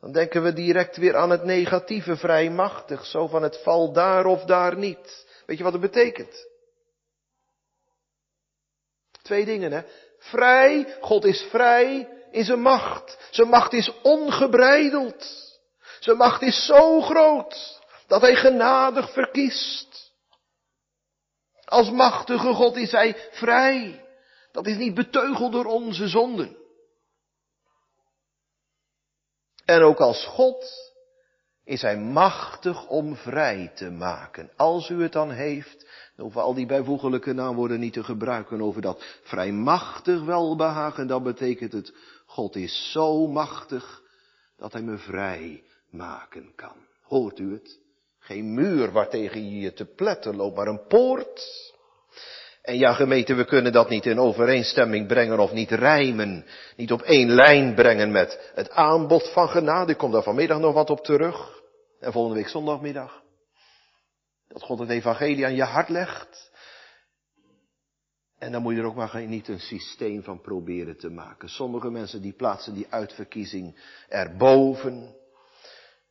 Dan 0.00 0.12
denken 0.12 0.42
we 0.42 0.52
direct 0.52 0.96
weer 0.96 1.16
aan 1.16 1.30
het 1.30 1.44
negatieve 1.44 2.16
vrijmachtig, 2.16 3.06
zo 3.06 3.26
van 3.26 3.42
het 3.42 3.62
val 3.62 3.92
daar 3.92 4.26
of 4.26 4.44
daar 4.44 4.76
niet. 4.76 5.26
Weet 5.46 5.58
je 5.58 5.64
wat 5.64 5.72
het 5.72 5.82
betekent? 5.82 6.50
Twee 9.22 9.44
dingen, 9.44 9.72
hè. 9.72 9.82
Vrij, 10.18 10.96
God 11.00 11.24
is 11.24 11.42
vrij 11.42 12.08
in 12.30 12.44
zijn 12.44 12.60
macht. 12.60 13.18
Zijn 13.30 13.48
macht 13.48 13.72
is 13.72 14.00
ongebreideld. 14.02 15.50
Zijn 16.00 16.16
macht 16.16 16.42
is 16.42 16.64
zo 16.66 17.00
groot 17.00 17.80
dat 18.06 18.20
hij 18.20 18.34
genadig 18.34 19.12
verkiest. 19.12 20.12
Als 21.64 21.90
machtige 21.90 22.52
God 22.52 22.76
is 22.76 22.90
hij 22.90 23.28
vrij. 23.30 24.04
Dat 24.52 24.66
is 24.66 24.76
niet 24.76 24.94
beteugeld 24.94 25.52
door 25.52 25.64
onze 25.64 26.08
zonden. 26.08 26.56
En 29.64 29.82
ook 29.82 29.98
als 29.98 30.26
God 30.26 30.91
is 31.64 31.82
hij 31.82 31.98
machtig 31.98 32.88
om 32.88 33.16
vrij 33.16 33.72
te 33.74 33.90
maken. 33.90 34.50
Als 34.56 34.88
u 34.88 35.02
het 35.02 35.12
dan 35.12 35.30
heeft, 35.30 35.80
dan 36.16 36.24
hoeven 36.24 36.42
al 36.42 36.54
die 36.54 36.66
bijvoeglijke 36.66 37.32
naamwoorden 37.32 37.80
niet 37.80 37.92
te 37.92 38.04
gebruiken 38.04 38.62
over 38.62 38.82
dat 38.82 39.04
vrijmachtig 39.22 40.24
welbehagen. 40.24 41.06
Dan 41.06 41.22
betekent 41.22 41.72
het, 41.72 41.94
God 42.26 42.56
is 42.56 42.90
zo 42.92 43.26
machtig 43.26 44.02
dat 44.56 44.72
hij 44.72 44.82
me 44.82 44.96
vrij 44.96 45.64
maken 45.90 46.52
kan. 46.54 46.76
Hoort 47.02 47.38
u 47.38 47.52
het? 47.52 47.80
Geen 48.18 48.54
muur 48.54 48.92
waartegen 48.92 49.50
je 49.50 49.60
je 49.60 49.72
te 49.72 49.84
pletten 49.84 50.36
loopt, 50.36 50.56
maar 50.56 50.66
een 50.66 50.86
poort. 50.86 51.70
En 52.62 52.78
ja, 52.78 52.92
gemeente, 52.92 53.34
we 53.34 53.44
kunnen 53.44 53.72
dat 53.72 53.88
niet 53.88 54.06
in 54.06 54.18
overeenstemming 54.18 55.06
brengen 55.06 55.38
of 55.38 55.52
niet 55.52 55.70
rijmen. 55.70 56.44
Niet 56.76 56.92
op 56.92 57.02
één 57.02 57.30
lijn 57.30 57.74
brengen 57.74 58.10
met 58.10 58.50
het 58.54 58.70
aanbod 58.70 59.32
van 59.32 59.48
genade. 59.48 59.92
Ik 59.92 59.98
kom 59.98 60.10
daar 60.10 60.22
vanmiddag 60.22 60.58
nog 60.58 60.74
wat 60.74 60.90
op 60.90 61.04
terug. 61.04 61.62
En 62.00 62.12
volgende 62.12 62.36
week 62.38 62.48
zondagmiddag. 62.48 63.22
Dat 64.48 64.62
God 64.62 64.78
het 64.78 64.90
evangelie 64.90 65.44
aan 65.44 65.54
je 65.54 65.62
hart 65.62 65.88
legt. 65.88 66.50
En 68.38 68.52
dan 68.52 68.62
moet 68.62 68.74
je 68.74 68.80
er 68.80 68.86
ook 68.86 68.94
maar 68.94 69.26
niet 69.26 69.48
een 69.48 69.60
systeem 69.60 70.22
van 70.22 70.40
proberen 70.40 70.98
te 70.98 71.10
maken. 71.10 71.48
Sommige 71.48 71.90
mensen 71.90 72.22
die 72.22 72.32
plaatsen 72.32 72.74
die 72.74 72.86
uitverkiezing 72.90 73.78
erboven. 74.08 75.16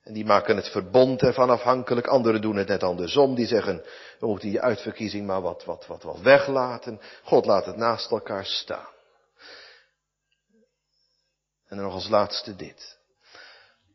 En 0.04 0.14
die 0.14 0.26
maken 0.26 0.56
het 0.56 0.68
verbond 0.68 1.22
ervan 1.22 1.50
afhankelijk. 1.50 2.08
Anderen 2.08 2.42
doen 2.42 2.56
het 2.56 2.68
net 2.68 2.84
andersom. 2.84 3.36
Die 3.36 3.46
zeggen, 3.46 3.84
we 4.20 4.28
moeten 4.28 4.50
die 4.50 4.62
uitverkiezing 4.62 5.28
maar 5.28 5.42
wat, 5.42 5.66
wat, 5.66 5.88
wat, 5.88 6.04
wat 6.04 6.20
weglaten. 6.20 7.00
God 7.24 7.46
laat 7.46 7.66
het 7.66 7.76
naast 7.76 8.12
elkaar 8.12 8.46
staan. 8.46 8.90
En 11.68 11.78
dan 11.78 11.86
nog 11.86 11.94
als 11.94 12.10
laatste 12.10 12.56
dit. 12.56 13.00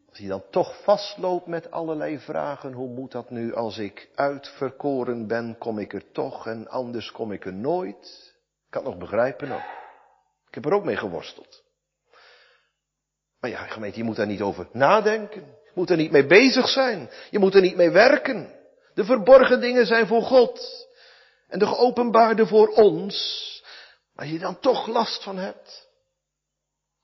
Als 0.09 0.19
je 0.19 0.29
dan 0.29 0.45
toch 0.51 0.83
vastloopt 0.83 1.47
met 1.47 1.71
allerlei 1.71 2.19
vragen, 2.19 2.73
hoe 2.73 2.89
moet 2.89 3.13
dat 3.13 3.31
nu 3.31 3.55
als 3.55 3.79
ik 3.79 4.09
uitverkoren 4.15 5.27
ben, 5.27 5.59
kom 5.59 5.79
ik 5.79 5.93
er 5.93 6.13
toch 6.13 6.47
en 6.47 6.69
anders 6.69 7.13
kom 7.13 7.33
ik 7.33 7.45
er 7.45 7.53
nooit? 7.53 8.35
Ik 8.65 8.71
kan 8.71 8.83
het 8.83 8.91
nog 8.91 9.01
begrijpen 9.01 9.51
ook. 9.51 9.75
Ik 10.49 10.55
heb 10.55 10.65
er 10.65 10.73
ook 10.73 10.85
mee 10.85 10.97
geworsteld. 10.97 11.65
Maar 13.41 13.51
ja, 13.51 13.67
gemeente, 13.67 13.99
je 13.99 14.05
moet 14.05 14.17
daar 14.17 14.27
niet 14.27 14.43
over 14.43 14.69
nadenken 14.73 15.65
moet 15.77 15.91
er 15.91 15.97
niet 15.97 16.11
mee 16.11 16.27
bezig 16.27 16.69
zijn. 16.69 17.11
Je 17.31 17.39
moet 17.39 17.55
er 17.55 17.61
niet 17.61 17.77
mee 17.77 17.91
werken. 17.91 18.55
De 18.95 19.05
verborgen 19.05 19.61
dingen 19.61 19.87
zijn 19.87 20.07
voor 20.07 20.23
God. 20.23 20.87
En 21.49 21.59
de 21.59 21.67
geopenbaarde 21.67 22.47
voor 22.47 22.69
ons. 22.69 23.45
Maar 24.15 24.27
je 24.27 24.39
dan 24.39 24.61
toch 24.61 24.87
last 24.87 25.23
van 25.23 25.39
hebt. 25.39 25.89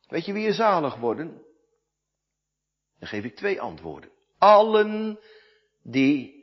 Weet 0.08 0.24
je 0.24 0.32
wie 0.32 0.44
je 0.44 0.52
zalig 0.52 0.96
worden? 0.96 1.42
Dan 2.98 3.08
geef 3.08 3.24
ik 3.24 3.36
twee 3.36 3.60
antwoorden. 3.60 4.10
Allen 4.38 5.18
die. 5.82 6.40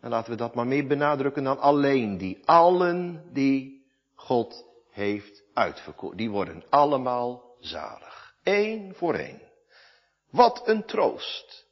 En 0.00 0.10
laten 0.10 0.30
we 0.30 0.36
dat 0.36 0.54
maar 0.54 0.66
meer 0.66 0.86
benadrukken 0.86 1.44
dan 1.44 1.58
alleen 1.58 2.18
die. 2.18 2.42
Allen 2.44 3.30
die 3.32 3.86
God 4.14 4.64
heeft 4.90 5.42
uitverkoren. 5.54 6.16
Die 6.16 6.30
worden 6.30 6.64
allemaal 6.68 7.56
zalig. 7.60 8.34
Eén 8.42 8.94
voor 8.94 9.14
één. 9.14 9.45
Wat 10.30 10.62
een 10.64 10.84
troost. 10.84 11.64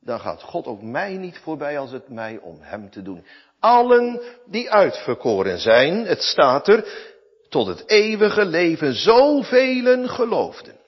Dan 0.00 0.20
gaat 0.20 0.42
God 0.42 0.66
ook 0.66 0.82
mij 0.82 1.16
niet 1.16 1.38
voorbij 1.38 1.78
als 1.78 1.90
het 1.90 2.08
mij 2.08 2.38
om 2.38 2.58
hem 2.60 2.90
te 2.90 3.02
doen. 3.02 3.26
Allen 3.60 4.20
die 4.46 4.70
uitverkoren 4.70 5.58
zijn, 5.58 6.06
het 6.06 6.22
staat 6.22 6.68
er, 6.68 7.10
tot 7.48 7.66
het 7.66 7.88
eeuwige 7.88 8.44
leven, 8.44 8.94
zoveel 8.94 10.08
geloofden. 10.08 10.80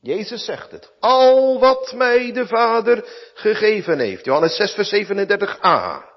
Jezus 0.00 0.44
zegt 0.44 0.70
het. 0.70 0.92
Al 1.00 1.58
wat 1.58 1.92
mij 1.92 2.32
de 2.32 2.46
Vader 2.46 3.04
gegeven 3.34 3.98
heeft, 3.98 4.24
Johannes 4.24 4.56
6 4.56 4.72
vers 4.72 4.94
37a, 4.94 6.12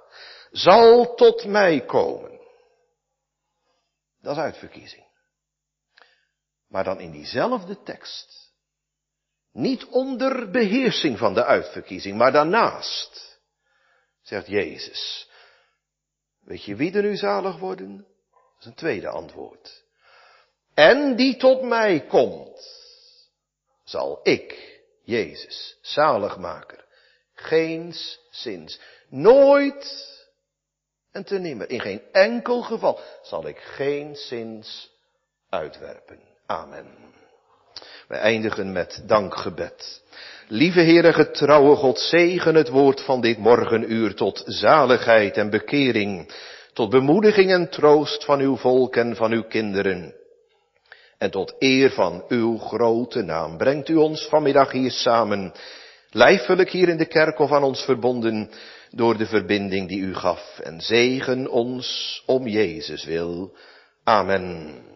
zal 0.52 1.16
tot 1.16 1.46
mij 1.46 1.86
komen. 1.86 2.40
Dat 4.22 4.36
is 4.36 4.42
uitverkiezing. 4.42 5.06
Maar 6.68 6.84
dan 6.84 7.00
in 7.00 7.12
diezelfde 7.12 7.84
tekst. 7.84 8.47
Niet 9.58 9.86
onder 9.86 10.52
beheersing 10.52 11.18
van 11.18 11.34
de 11.34 11.46
uitverkiezing, 11.46 12.18
maar 12.18 12.32
daarnaast. 12.32 13.40
Zegt 14.22 14.48
Jezus. 14.48 15.30
Weet 16.40 16.64
je 16.64 16.76
wie 16.76 16.94
er 16.94 17.02
nu 17.02 17.16
zalig 17.16 17.58
worden? 17.58 17.98
Dat 17.98 18.60
is 18.60 18.66
een 18.66 18.74
tweede 18.74 19.08
antwoord. 19.08 19.84
En 20.74 21.16
die 21.16 21.38
tot 21.38 21.62
mij 21.62 22.06
komt, 22.06 22.60
zal 23.84 24.20
ik, 24.24 24.80
Jezus, 25.04 25.78
zaligmaker, 25.82 26.86
geens 27.34 28.20
zins, 28.30 28.80
nooit 29.10 30.08
en 31.12 31.24
te 31.24 31.40
nimmer, 31.40 31.70
in 31.70 31.82
geen 31.82 32.02
enkel 32.12 32.62
geval, 32.62 33.00
zal 33.22 33.48
ik 33.48 33.60
geen 33.60 34.16
zins 34.16 34.92
uitwerpen. 35.50 36.20
Amen. 36.46 37.17
Wij 38.08 38.20
eindigen 38.20 38.72
met 38.72 39.04
dankgebed. 39.06 40.02
Lieve 40.48 40.80
Heere, 40.80 41.14
getrouwe 41.14 41.76
God, 41.76 42.00
zegen 42.00 42.56
het 42.56 42.70
woord 42.70 43.02
van 43.02 43.22
dit 43.22 43.38
morgenuur 43.38 44.16
tot 44.16 44.44
zaligheid 44.46 45.38
en 45.38 45.50
bekering, 45.50 46.32
tot 46.74 46.90
bemoediging 46.90 47.52
en 47.52 47.70
troost 47.70 48.26
van 48.26 48.40
uw 48.40 48.56
volk 48.56 48.96
en 48.96 49.16
van 49.16 49.32
uw 49.32 49.44
kinderen. 49.44 50.14
En 51.18 51.32
tot 51.32 51.56
eer 51.60 51.92
van 51.92 52.24
uw 52.28 52.58
grote 52.58 53.22
naam 53.22 53.58
brengt 53.58 53.90
u 53.90 53.96
ons 53.96 54.28
vanmiddag 54.28 54.72
hier 54.72 54.92
samen, 54.92 55.54
lijfelijk 56.10 56.70
hier 56.70 56.90
in 56.90 56.98
de 56.98 57.08
kerk 57.08 57.40
of 57.40 57.52
aan 57.52 57.64
ons 57.64 57.82
verbonden, 57.82 58.50
door 58.92 59.18
de 59.18 59.26
verbinding 59.26 59.88
die 59.88 60.00
u 60.00 60.16
gaf. 60.16 60.60
En 60.60 60.82
zegen 60.82 61.50
ons 61.50 62.24
om 62.26 62.48
Jezus 62.48 63.04
wil. 63.04 63.54
Amen. 64.04 64.87